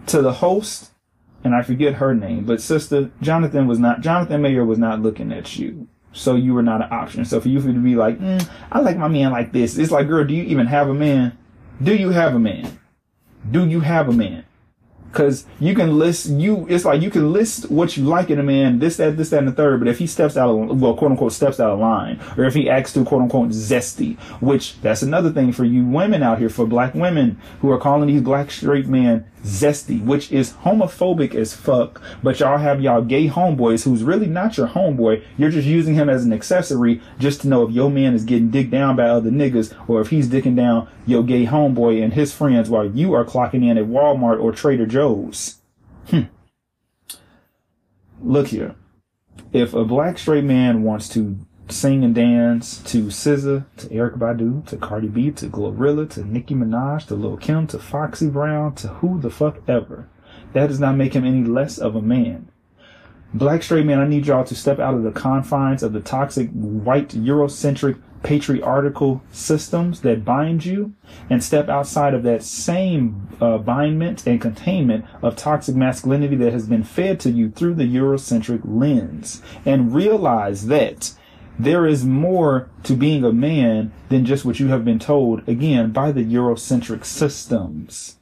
[0.07, 0.91] To the host,
[1.43, 5.31] and I forget her name, but sister, Jonathan was not, Jonathan Mayer was not looking
[5.31, 5.87] at you.
[6.11, 7.25] So you were not an option.
[7.25, 9.77] So for you to be like, mm, I like my man like this.
[9.77, 11.37] It's like, girl, do you even have a man?
[11.83, 12.79] Do you have a man?
[13.51, 14.45] Do you have a man?
[15.15, 16.67] Cause you can list you.
[16.69, 19.39] It's like you can list what you like in a man, this, that, this, that,
[19.39, 19.79] and the third.
[19.79, 22.53] But if he steps out of well, quote unquote, steps out of line, or if
[22.53, 26.49] he acts too quote unquote zesty, which that's another thing for you women out here,
[26.49, 31.53] for black women who are calling these black straight men zesty, which is homophobic as
[31.53, 32.01] fuck.
[32.23, 35.23] But y'all have y'all gay homeboys who's really not your homeboy.
[35.37, 38.49] You're just using him as an accessory just to know if your man is getting
[38.49, 42.33] dicked down by other niggas or if he's dicking down your gay homeboy and his
[42.33, 45.57] friends while you are clocking in at Walmart or Trader Joe's.
[46.09, 46.23] Hmm.
[48.21, 48.75] Look here.
[49.53, 51.37] If a black straight man wants to
[51.69, 56.53] sing and dance to SZA, to Erykah Badu, to Cardi B, to Glorilla, to Nicki
[56.53, 60.07] Minaj, to Lil Kim, to Foxy Brown, to who the fuck ever.
[60.53, 62.49] That does not make him any less of a man.
[63.33, 66.49] Black straight man, I need y'all to step out of the confines of the toxic
[66.51, 70.93] white Eurocentric patriarchal systems that bind you
[71.29, 76.67] and step outside of that same uh, bindment and containment of toxic masculinity that has
[76.67, 81.13] been fed to you through the Eurocentric lens and realize that
[81.57, 85.91] there is more to being a man than just what you have been told, again,
[85.91, 88.17] by the Eurocentric systems.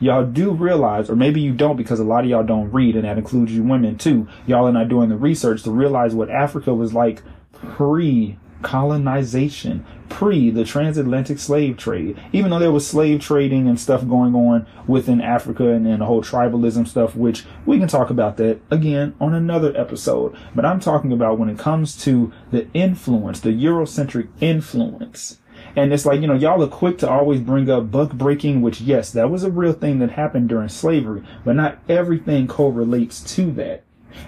[0.00, 3.04] Y'all do realize, or maybe you don't because a lot of y'all don't read, and
[3.04, 4.28] that includes you women too.
[4.46, 7.22] Y'all are not doing the research to realize what Africa was like
[7.52, 12.18] pre colonization pre the transatlantic slave trade.
[12.32, 16.06] Even though there was slave trading and stuff going on within Africa and, and the
[16.06, 20.36] whole tribalism stuff, which we can talk about that again on another episode.
[20.54, 25.38] But I'm talking about when it comes to the influence, the Eurocentric influence.
[25.76, 28.80] And it's like, you know, y'all are quick to always bring up buck breaking, which
[28.80, 33.50] yes, that was a real thing that happened during slavery, but not everything correlates to
[33.52, 33.84] that.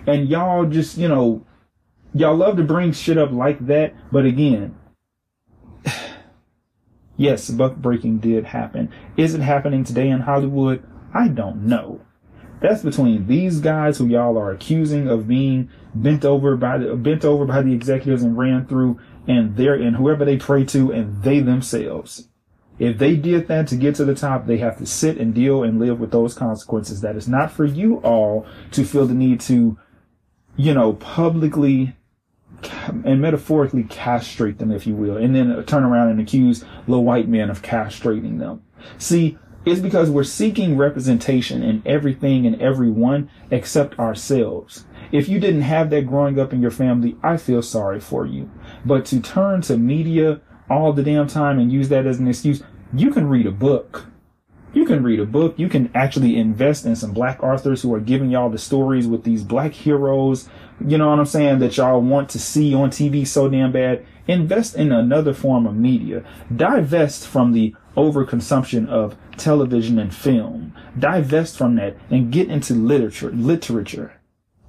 [0.06, 1.46] And y'all just, you know,
[2.14, 4.76] y'all love to bring shit up like that, but again,
[7.20, 8.90] yes, buck breaking did happen.
[9.16, 10.82] Is it happening today in Hollywood?
[11.12, 12.00] I don't know.
[12.62, 17.24] That's between these guys who y'all are accusing of being bent over by the bent
[17.24, 18.98] over by the executives and ran through,
[19.28, 22.28] and their and whoever they pray to, and they themselves.
[22.78, 25.62] If they did that to get to the top, they have to sit and deal
[25.62, 27.02] and live with those consequences.
[27.02, 29.78] That is not for you all to feel the need to,
[30.56, 31.94] you know, publicly
[33.04, 37.28] and metaphorically castrate them, if you will, and then turn around and accuse the white
[37.28, 38.62] men of castrating them.
[38.98, 44.86] See, it's because we're seeking representation in everything and everyone except ourselves.
[45.12, 48.50] If you didn't have that growing up in your family, I feel sorry for you.
[48.86, 52.62] But to turn to media all the damn time and use that as an excuse,
[52.94, 54.06] you can read a book.
[54.72, 55.58] You can read a book.
[55.58, 59.24] You can actually invest in some black authors who are giving y'all the stories with
[59.24, 60.48] these black heroes.
[60.86, 61.58] You know what I'm saying?
[61.58, 64.04] That y'all want to see on TV so damn bad.
[64.26, 66.24] Invest in another form of media.
[66.54, 70.74] Divest from the overconsumption of television and film.
[70.98, 74.12] Divest from that and get into literature, literature.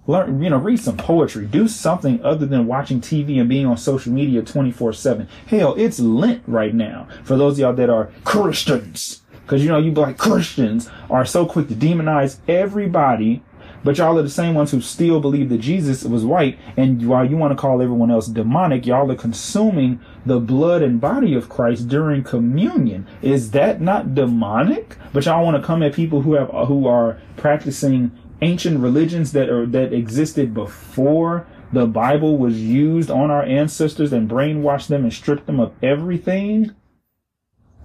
[0.07, 1.45] Learn, you know, read some poetry.
[1.45, 5.27] Do something other than watching TV and being on social media 24 7.
[5.45, 7.07] Hell, it's Lent right now.
[7.23, 9.21] For those of y'all that are Christians.
[9.47, 13.43] Cause you know, you black Christians are so quick to demonize everybody
[13.83, 16.59] but y'all are the same ones who still believe that Jesus was white.
[16.77, 21.01] And while you want to call everyone else demonic, y'all are consuming the blood and
[21.01, 23.07] body of Christ during communion.
[23.21, 24.97] Is that not demonic?
[25.13, 29.49] But y'all want to come at people who have, who are practicing ancient religions that
[29.49, 35.13] are, that existed before the Bible was used on our ancestors and brainwashed them and
[35.13, 36.75] stripped them of everything?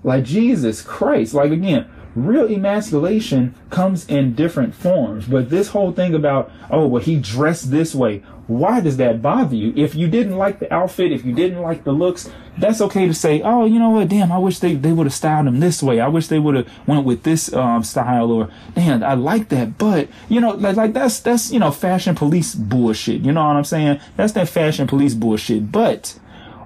[0.03, 1.35] Like Jesus Christ.
[1.35, 5.27] Like again, real emasculation comes in different forms.
[5.27, 8.25] But this whole thing about, oh, well, he dressed this way.
[8.47, 9.73] Why does that bother you?
[9.77, 13.13] If you didn't like the outfit, if you didn't like the looks, that's okay to
[13.13, 14.09] say, oh, you know what?
[14.09, 16.01] Damn, I wish they, they would have styled him this way.
[16.01, 19.77] I wish they would have went with this, um, style or damn, I like that.
[19.79, 23.23] But, you know, like, like that's, that's, you know, fashion police bullshit.
[23.23, 24.01] You know what I'm saying?
[24.17, 25.73] That's that fashion police bullshit.
[25.73, 26.19] But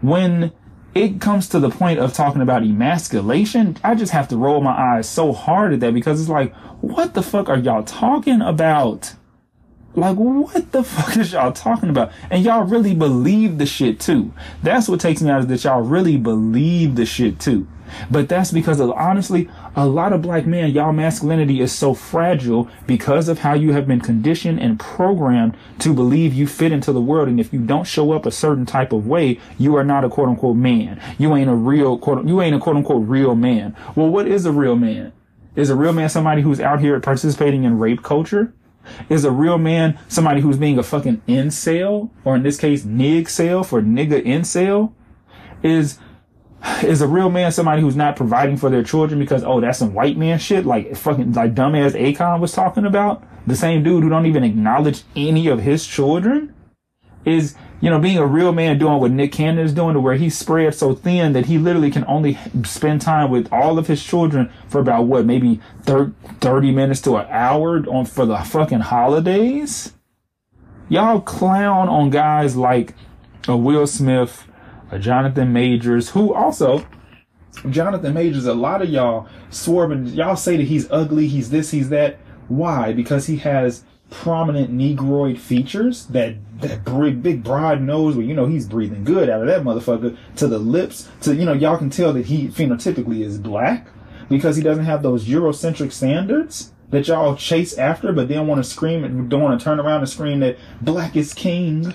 [0.02, 0.52] when
[0.94, 4.72] it comes to the point of talking about emasculation, I just have to roll my
[4.72, 9.14] eyes so hard at that because it's like, what the fuck are y'all talking about?
[9.94, 12.12] Like, what the fuck is y'all talking about?
[12.30, 14.32] And y'all really believe the shit too.
[14.62, 17.68] That's what takes me out is that y'all really believe the shit too.
[18.10, 22.68] But that's because of, honestly, a lot of black men, y'all masculinity is so fragile
[22.86, 27.00] because of how you have been conditioned and programmed to believe you fit into the
[27.00, 27.28] world.
[27.28, 30.08] And if you don't show up a certain type of way, you are not a
[30.08, 31.00] quote unquote man.
[31.18, 33.76] You ain't a real quote, you ain't a quote unquote real man.
[33.94, 35.12] Well, what is a real man?
[35.54, 38.52] Is a real man somebody who's out here participating in rape culture?
[39.08, 42.10] Is a real man somebody who's being a fucking incel?
[42.24, 44.92] Or in this case, nig sale for nigga incel?
[45.62, 45.98] Is
[46.82, 49.94] is a real man somebody who's not providing for their children because oh that's some
[49.94, 50.66] white man shit?
[50.66, 53.22] Like fucking like dumbass Akon was talking about?
[53.46, 56.54] The same dude who don't even acknowledge any of his children?
[57.24, 60.14] Is you know being a real man doing what Nick Cannon is doing to where
[60.14, 64.02] he's spread so thin that he literally can only spend time with all of his
[64.02, 69.92] children for about what maybe 30 minutes to an hour on for the fucking holidays?
[70.88, 72.94] Y'all clown on guys like
[73.46, 74.44] a Will Smith
[74.90, 76.86] Uh, Jonathan Majors, who also
[77.68, 81.88] Jonathan Majors, a lot of y'all swerving, y'all say that he's ugly, he's this, he's
[81.90, 82.18] that.
[82.48, 82.92] Why?
[82.92, 88.46] Because he has prominent negroid features, that that big, big broad nose where you know
[88.46, 91.90] he's breathing good out of that motherfucker to the lips, to you know y'all can
[91.90, 93.88] tell that he phenotypically is black
[94.28, 98.68] because he doesn't have those Eurocentric standards that y'all chase after, but then want to
[98.68, 101.94] scream and don't want to turn around and scream that black is king,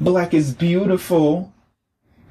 [0.00, 1.52] black is beautiful.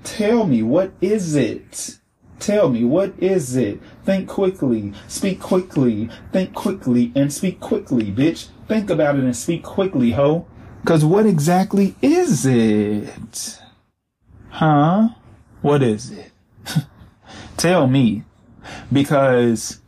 [0.04, 1.98] Tell me, what is it?
[2.40, 3.80] Tell me, what is it?
[4.06, 8.48] Think quickly, speak quickly, think quickly, and speak quickly, bitch.
[8.68, 10.48] Think about it and speak quickly, ho.
[10.86, 13.60] Cause what exactly is it?
[14.50, 15.10] Huh?
[15.62, 16.32] What is it?
[17.58, 18.24] Tell me.
[18.92, 19.82] Because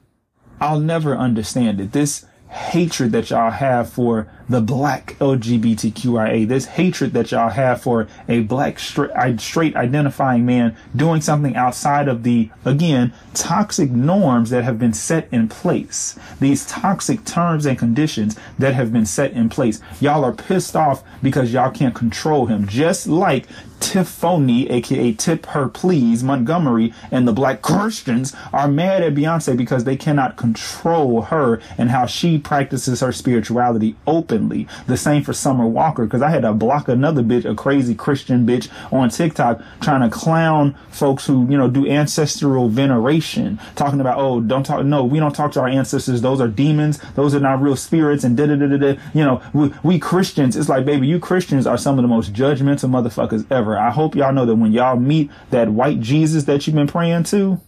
[0.60, 1.94] I'll never understand it.
[1.94, 8.08] This hatred that y'all have for the black LGBTQIA, this hatred that y'all have for
[8.28, 14.64] a black straight, straight identifying man doing something outside of the, again, toxic norms that
[14.64, 16.18] have been set in place.
[16.40, 19.82] These toxic terms and conditions that have been set in place.
[20.00, 22.68] Y'all are pissed off because y'all can't control him.
[22.68, 23.48] Just like
[23.82, 29.84] Tiffany, aka Tip Her Please, Montgomery, and the black Christians are mad at Beyonce because
[29.84, 33.96] they cannot control her and how she practices her spirituality
[34.42, 34.68] openly.
[34.88, 38.46] The same for Summer Walker, because I had to block another bitch, a crazy Christian
[38.46, 44.18] bitch on TikTok trying to clown folks who, you know, do ancestral veneration, talking about,
[44.18, 46.22] oh, don't talk, no, we don't talk to our ancestors.
[46.22, 47.00] Those are demons.
[47.16, 49.00] Those are not real spirits and da da da da.
[49.14, 52.34] You know, we, we Christians, it's like, baby, you Christians are some of the most
[52.34, 53.78] judgmental motherfuckers ever.
[53.78, 57.24] I hope y'all know that when y'all meet that white Jesus that you've been praying
[57.26, 57.60] to,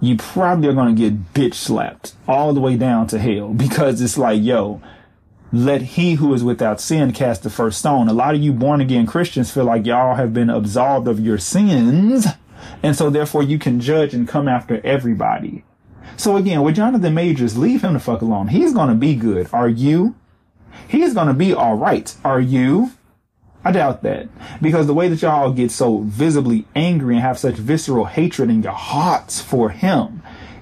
[0.00, 4.00] you probably are going to get bitch slapped all the way down to hell because
[4.00, 4.80] it's like, yo,
[5.52, 8.08] let he who is without sin cast the first stone.
[8.08, 11.38] A lot of you born again Christians feel like y'all have been absolved of your
[11.38, 12.26] sins.
[12.82, 15.64] And so therefore you can judge and come after everybody.
[16.16, 18.48] So again, with Jonathan Majors, leave him the fuck alone.
[18.48, 19.48] He's going to be good.
[19.52, 20.16] Are you?
[20.86, 22.14] He's going to be all right.
[22.24, 22.92] Are you?
[23.64, 24.28] I doubt that.
[24.62, 28.62] Because the way that y'all get so visibly angry and have such visceral hatred in
[28.62, 30.17] your hearts for him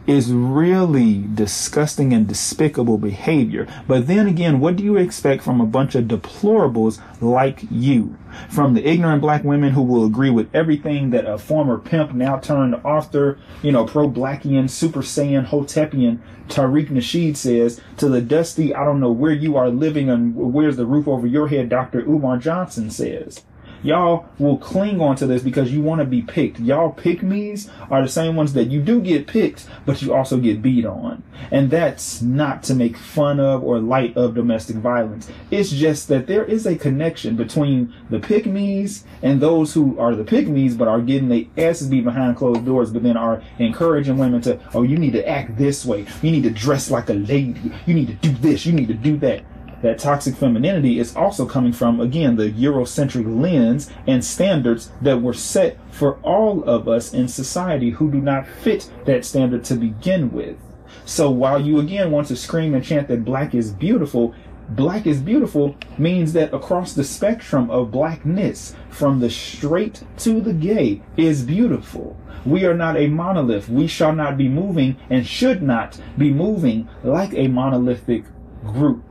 [0.06, 3.66] is really disgusting and despicable behavior.
[3.88, 8.16] But then again, what do you expect from a bunch of deplorables like you?
[8.48, 12.38] From the ignorant black women who will agree with everything that a former pimp now
[12.38, 18.84] turned author, you know, pro-blackian, super saiyan, hotepian Tariq Nasheed says to the dusty, I
[18.84, 22.00] don't know where you are living and where's the roof over your head, Dr.
[22.00, 23.42] Umar Johnson says.
[23.86, 26.58] Y'all will cling on to this because you want to be picked.
[26.58, 30.38] Y'all pick me's are the same ones that you do get picked, but you also
[30.38, 31.22] get beat on.
[31.52, 35.30] And that's not to make fun of or light of domestic violence.
[35.52, 40.16] It's just that there is a connection between the pick me's and those who are
[40.16, 43.40] the pick me's but are getting their asses beat behind closed doors, but then are
[43.60, 46.06] encouraging women to, oh, you need to act this way.
[46.22, 47.70] You need to dress like a lady.
[47.86, 48.66] You need to do this.
[48.66, 49.44] You need to do that
[49.82, 55.34] that toxic femininity is also coming from, again, the Eurocentric lens and standards that were
[55.34, 60.32] set for all of us in society who do not fit that standard to begin
[60.32, 60.56] with.
[61.04, 64.34] So while you again want to scream and chant that black is beautiful,
[64.70, 70.52] black is beautiful means that across the spectrum of blackness, from the straight to the
[70.52, 72.16] gay, is beautiful.
[72.44, 73.68] We are not a monolith.
[73.68, 78.24] We shall not be moving and should not be moving like a monolithic
[78.64, 79.04] group.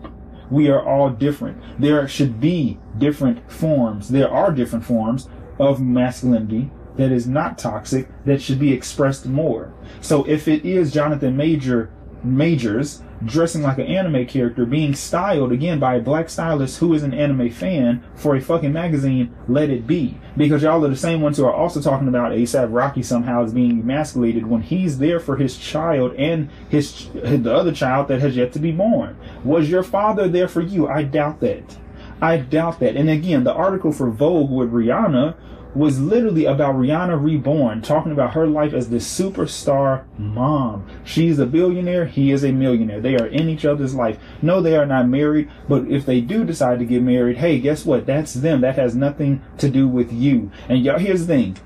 [0.49, 1.61] We are all different.
[1.79, 4.09] There should be different forms.
[4.09, 5.27] There are different forms
[5.59, 9.73] of masculinity that is not toxic that should be expressed more.
[10.01, 11.91] So if it is Jonathan Major
[12.25, 17.03] Majors dressing like an anime character, being styled again by a black stylist who is
[17.03, 20.17] an anime fan for a fucking magazine, let it be.
[20.35, 23.53] Because y'all are the same ones who are also talking about ASAP Rocky somehow as
[23.53, 28.35] being emasculated when he's there for his child and his the other child that has
[28.35, 29.17] yet to be born.
[29.43, 30.87] Was your father there for you?
[30.87, 31.77] I doubt that.
[32.21, 32.95] I doubt that.
[32.95, 35.35] And again, the article for Vogue with Rihanna
[35.75, 40.87] was literally about Rihanna Reborn, talking about her life as this superstar mom.
[41.03, 43.01] She's a billionaire, he is a millionaire.
[43.01, 44.17] They are in each other's life.
[44.41, 47.85] No, they are not married, but if they do decide to get married, hey, guess
[47.85, 48.05] what?
[48.05, 48.61] That's them.
[48.61, 50.49] That has nothing to do with you.
[50.69, 51.57] And y'all, here's the thing.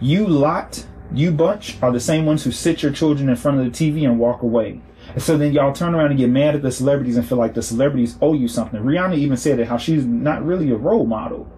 [0.00, 3.64] You lot, you bunch are the same ones who sit your children in front of
[3.64, 4.82] the TV and walk away.
[5.14, 7.54] And so then y'all turn around and get mad at the celebrities and feel like
[7.54, 8.80] the celebrities owe you something.
[8.80, 11.50] Rihanna even said it, how she's not really a role model.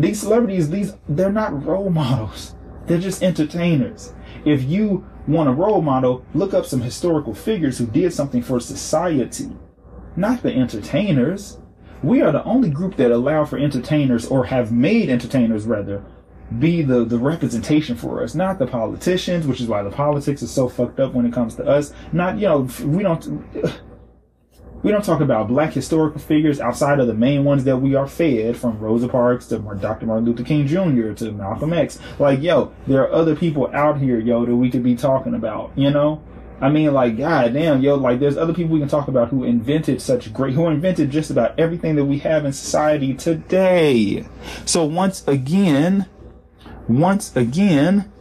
[0.00, 2.54] These celebrities, these they're not role models.
[2.86, 4.14] They're just entertainers.
[4.46, 8.58] If you want a role model, look up some historical figures who did something for
[8.60, 9.50] society,
[10.16, 11.58] not the entertainers.
[12.02, 16.02] We are the only group that allow for entertainers or have made entertainers rather
[16.58, 20.50] be the, the representation for us, not the politicians, which is why the politics is
[20.50, 21.92] so fucked up when it comes to us.
[22.12, 23.44] Not, you know, we don't,
[24.82, 28.06] we don't talk about black historical figures outside of the main ones that we are
[28.06, 30.06] fed from Rosa Parks to Dr.
[30.06, 31.12] Martin Luther King Jr.
[31.12, 31.98] to Malcolm X.
[32.18, 35.72] Like, yo, there are other people out here, yo, that we could be talking about,
[35.76, 36.22] you know?
[36.62, 39.44] I mean, like, god damn, yo, like, there's other people we can talk about who
[39.44, 44.26] invented such great, who invented just about everything that we have in society today.
[44.66, 46.06] So once again,
[46.86, 48.12] once again,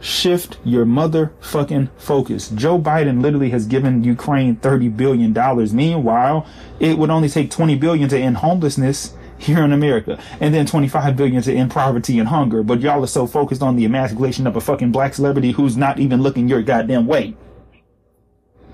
[0.00, 2.48] shift your motherfucking focus.
[2.50, 5.72] Joe Biden literally has given Ukraine 30 billion dollars.
[5.74, 6.46] Meanwhile,
[6.80, 11.16] it would only take 20 billion to end homelessness here in America and then 25
[11.16, 12.62] billion to end poverty and hunger.
[12.62, 15.98] But y'all are so focused on the emasculation of a fucking black celebrity who's not
[15.98, 17.36] even looking your goddamn way.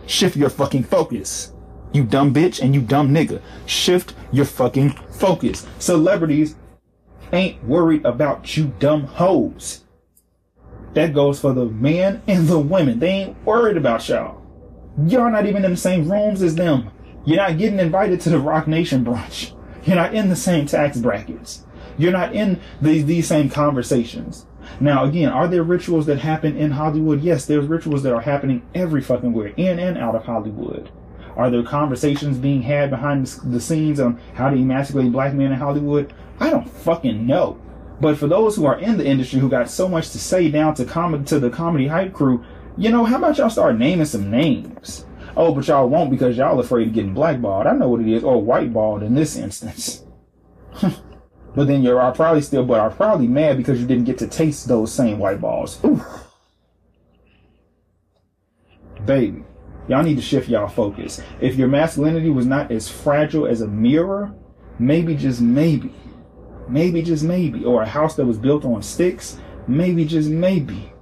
[0.07, 1.53] Shift your fucking focus.
[1.93, 3.41] You dumb bitch and you dumb nigga.
[3.67, 5.67] Shift your fucking focus.
[5.79, 6.57] Celebrities
[7.33, 9.84] ain't worried about you dumb hoes.
[10.95, 13.01] That goes for the men and the women.
[13.01, 14.41] They ain't worried about y'all.
[15.07, 16.91] Y'all not even in the same rooms as them.
[17.25, 19.53] You're not getting invited to the Roc Nation brunch.
[19.85, 21.65] You're not in the same tax brackets.
[21.99, 24.47] You're not in these, these same conversations.
[24.81, 27.23] Now, again, are there rituals that happen in Hollywood?
[27.23, 30.91] Yes, there's rituals that are happening every fucking where, in and out of Hollywood.
[31.37, 35.59] Are there conversations being had behind the scenes on how to emasculate black men in
[35.59, 36.13] Hollywood?
[36.41, 37.61] I don't fucking know.
[38.01, 40.75] But for those who are in the industry who got so much to say down
[40.75, 42.45] to com- to the comedy hype crew,
[42.77, 45.07] you know, how about y'all start naming some names?
[45.37, 47.67] Oh, but y'all won't because y'all afraid of getting blackballed.
[47.67, 50.05] I know what it is, or whiteballed in this instance.
[50.83, 54.69] but then you're probably still, but are probably mad because you didn't get to taste
[54.69, 55.81] those same white balls.
[55.85, 56.05] Ooh.
[59.05, 59.45] Baby.
[59.87, 61.21] Y'all need to shift y'all focus.
[61.41, 64.35] If your masculinity was not as fragile as a mirror,
[64.79, 65.93] maybe just maybe,
[66.69, 70.93] maybe just maybe, or a house that was built on sticks, maybe just maybe,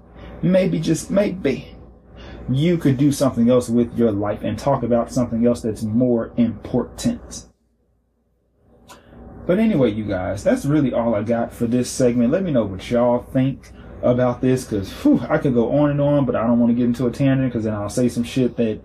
[0.43, 1.76] maybe just maybe,
[2.48, 6.32] you could do something else with your life and talk about something else that's more
[6.36, 7.47] important.
[9.47, 12.30] But anyway, you guys, that's really all I got for this segment.
[12.30, 13.72] Let me know what y'all think
[14.02, 16.84] about this because I could go on and on, but I don't want to get
[16.84, 18.80] into a tangent because then I'll say some shit that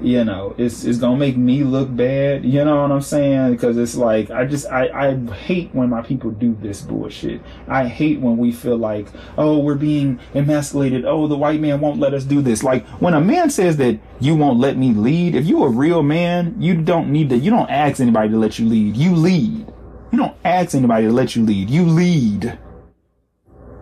[0.00, 2.44] you know it's it's gonna make me look bad.
[2.44, 3.52] You know what I'm saying?
[3.52, 7.40] Because it's like I just I I hate when my people do this bullshit.
[7.66, 11.04] I hate when we feel like oh we're being emasculated.
[11.04, 12.62] Oh the white man won't let us do this.
[12.62, 15.34] Like when a man says that you won't let me lead.
[15.34, 17.36] If you a real man, you don't need to.
[17.36, 18.96] You don't ask anybody to let you lead.
[18.96, 19.72] You lead.
[20.10, 21.68] You don't ask anybody to let you lead.
[21.68, 22.58] You lead.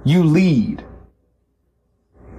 [0.05, 0.84] You lead.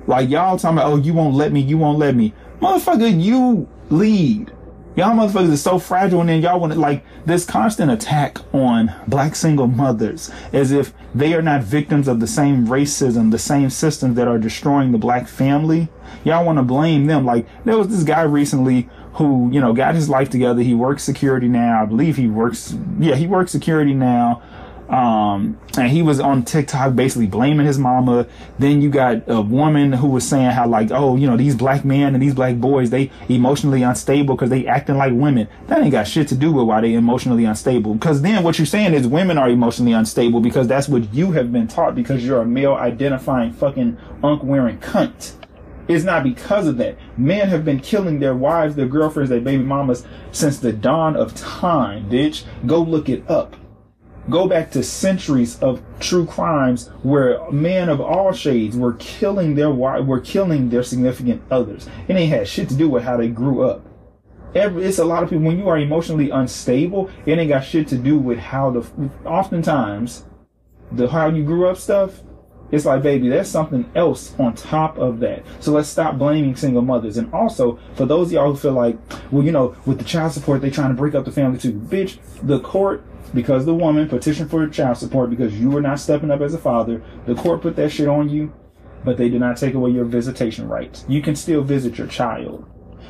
[0.08, 2.34] Like y'all talking about, oh, you won't let me, you won't let me.
[2.60, 4.52] Motherfucker, you lead.
[4.96, 8.92] Y'all motherfuckers are so fragile and then y'all want to like this constant attack on
[9.08, 13.70] black single mothers as if they are not victims of the same racism, the same
[13.70, 15.88] systems that are destroying the black family.
[16.24, 17.26] Y'all want to blame them.
[17.26, 20.64] Like there was this guy recently who, you know, got his life together.
[20.64, 21.84] He works security now.
[21.84, 24.42] I believe he works, yeah, he works security now.
[24.90, 28.26] Um, and he was on TikTok basically blaming his mama.
[28.58, 31.84] Then you got a woman who was saying how like, oh, you know, these black
[31.84, 35.48] men and these black boys, they emotionally unstable because they acting like women.
[35.68, 37.96] That ain't got shit to do with why they emotionally unstable.
[37.96, 41.52] Because then what you're saying is women are emotionally unstable because that's what you have
[41.52, 45.34] been taught because you're a male identifying fucking unk wearing cunt.
[45.90, 46.98] It's not because of that.
[47.18, 51.34] Men have been killing their wives, their girlfriends, their baby mamas since the dawn of
[51.34, 52.44] time, bitch.
[52.66, 53.56] Go look it up
[54.30, 59.72] go back to centuries of true crimes where men of all shades were killing their
[59.72, 61.88] were killing their significant others.
[62.08, 63.86] It ain't had shit to do with how they grew up.
[64.56, 67.88] Every, it's a lot of people when you are emotionally unstable, it ain't got shit
[67.90, 70.26] to do with how the oftentimes
[70.92, 72.22] the how you grew up stuff
[72.72, 75.44] it's like, baby, there's something else on top of that.
[75.60, 77.18] So let's stop blaming single mothers.
[77.18, 78.98] And also, for those of y'all who feel like,
[79.32, 81.74] well, you know, with the child support, they're trying to break up the family too.
[81.74, 86.32] Bitch, the court because the woman petitioned for child support because you were not stepping
[86.32, 87.02] up as a father.
[87.26, 88.54] The court put that shit on you,
[89.04, 91.06] but they did not take away your visitation rights.
[91.08, 92.66] You can still visit your child.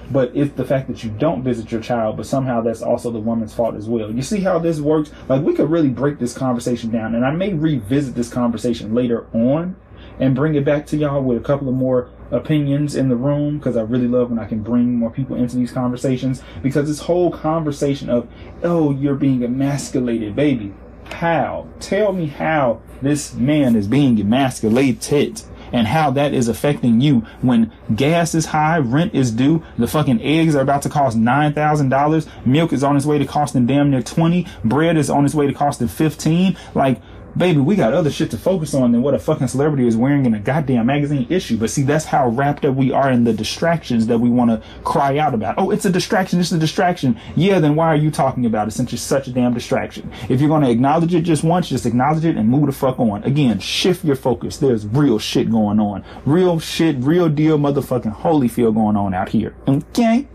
[0.09, 3.19] But it's the fact that you don't visit your child, but somehow that's also the
[3.19, 4.09] woman's fault as well.
[4.09, 5.11] You see how this works?
[5.27, 9.27] Like we could really break this conversation down, and I may revisit this conversation later
[9.33, 9.75] on
[10.19, 13.57] and bring it back to y'all with a couple of more opinions in the room
[13.57, 17.01] because I really love when I can bring more people into these conversations because this
[17.01, 18.27] whole conversation of,
[18.63, 20.73] oh, you're being emasculated, baby.
[21.05, 21.67] How?
[21.79, 27.71] Tell me how this man is being emasculated and how that is affecting you when
[27.95, 32.73] gas is high, rent is due, the fucking eggs are about to cost $9,000, milk
[32.73, 35.53] is on its way to costing damn near 20, bread is on its way to
[35.53, 36.57] costing 15.
[36.73, 37.01] Like,
[37.37, 40.25] baby, we got other shit to focus on than what a fucking celebrity is wearing
[40.25, 41.57] in a goddamn magazine issue.
[41.57, 44.61] But see, that's how wrapped up we are in the distractions that we want to
[44.83, 45.55] cry out about.
[45.57, 46.39] Oh, it's a distraction.
[46.39, 47.19] It's a distraction.
[47.35, 50.11] Yeah, then why are you talking about it since it's such a damn distraction?
[50.29, 52.99] If you're going to acknowledge it just once, just acknowledge it and move the fuck
[52.99, 53.23] on.
[53.23, 54.57] Again, shift your focus.
[54.57, 56.03] There's real shit going on.
[56.25, 59.55] Real shit, real deal motherfucking Holyfield going on out here.
[59.67, 60.27] Okay?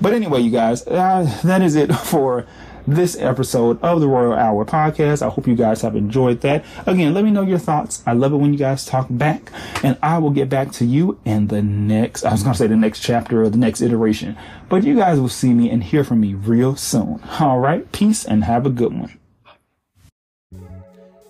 [0.00, 2.46] But anyway, you guys, uh, that is it for
[2.88, 5.20] this episode of the Royal Hour podcast.
[5.24, 6.64] I hope you guys have enjoyed that.
[6.86, 8.02] Again, let me know your thoughts.
[8.06, 9.50] I love it when you guys talk back,
[9.82, 12.66] and I will get back to you in the next, I was going to say
[12.66, 14.36] the next chapter or the next iteration,
[14.68, 17.20] but you guys will see me and hear from me real soon.
[17.40, 17.90] All right.
[17.92, 19.18] Peace and have a good one.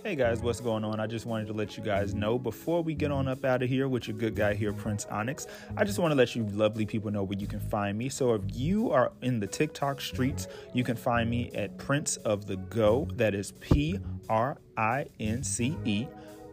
[0.08, 1.00] Hey guys, what's going on?
[1.00, 3.68] I just wanted to let you guys know before we get on up out of
[3.68, 5.46] here with your good guy here, Prince Onyx.
[5.76, 8.08] I just want to let you lovely people know where you can find me.
[8.08, 12.46] So if you are in the TikTok streets, you can find me at Prince of
[12.46, 13.06] the Go.
[13.16, 16.06] That is P R I N C E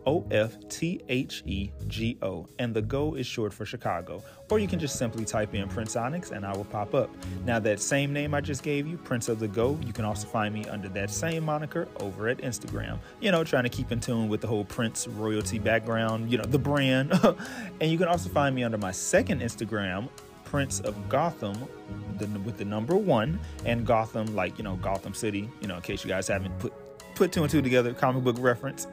[0.05, 4.23] O F T H E G O, and the Go is short for Chicago.
[4.51, 7.09] Or you can just simply type in Prince Onyx and I will pop up.
[7.45, 10.27] Now, that same name I just gave you, Prince of the Go, you can also
[10.27, 12.99] find me under that same moniker over at Instagram.
[13.21, 16.43] You know, trying to keep in tune with the whole Prince royalty background, you know,
[16.43, 17.11] the brand.
[17.81, 20.09] and you can also find me under my second Instagram,
[20.43, 21.57] Prince of Gotham
[22.45, 26.03] with the number one and Gotham, like, you know, Gotham City, you know, in case
[26.03, 26.73] you guys haven't put
[27.15, 28.87] put two and two together, comic book reference.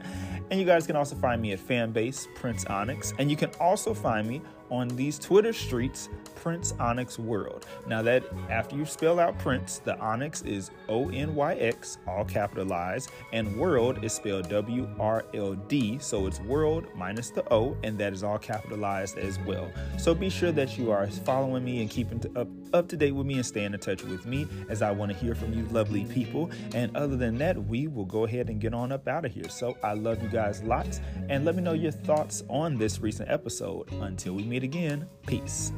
[0.49, 3.13] And you guys can also find me at Fanbase Prince Onyx.
[3.17, 4.41] And you can also find me
[4.73, 7.65] on these Twitter streets, Prince Onyx World.
[7.87, 12.25] Now, that after you spell out Prince, the Onyx is O N Y X, all
[12.25, 17.77] capitalized, and World is spelled W R L D, so it's World minus the O,
[17.83, 19.71] and that is all capitalized as well.
[19.97, 23.27] So be sure that you are following me and keeping up, up to date with
[23.27, 26.05] me and staying in touch with me as I want to hear from you, lovely
[26.05, 26.49] people.
[26.73, 29.47] And other than that, we will go ahead and get on up out of here.
[29.49, 33.29] So I love you guys lots, and let me know your thoughts on this recent
[33.29, 33.91] episode.
[33.93, 35.73] Until we meet again, peace.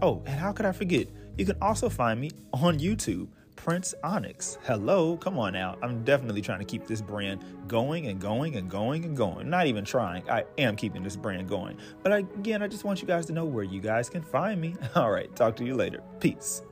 [0.00, 1.08] Oh, and how could I forget?
[1.36, 4.58] You can also find me on YouTube, Prince Onyx.
[4.62, 5.76] Hello, come on now.
[5.82, 9.50] I'm definitely trying to keep this brand going and going and going and going.
[9.50, 11.76] Not even trying, I am keeping this brand going.
[12.02, 14.74] But again, I just want you guys to know where you guys can find me.
[14.94, 16.02] All right, talk to you later.
[16.20, 16.62] Peace.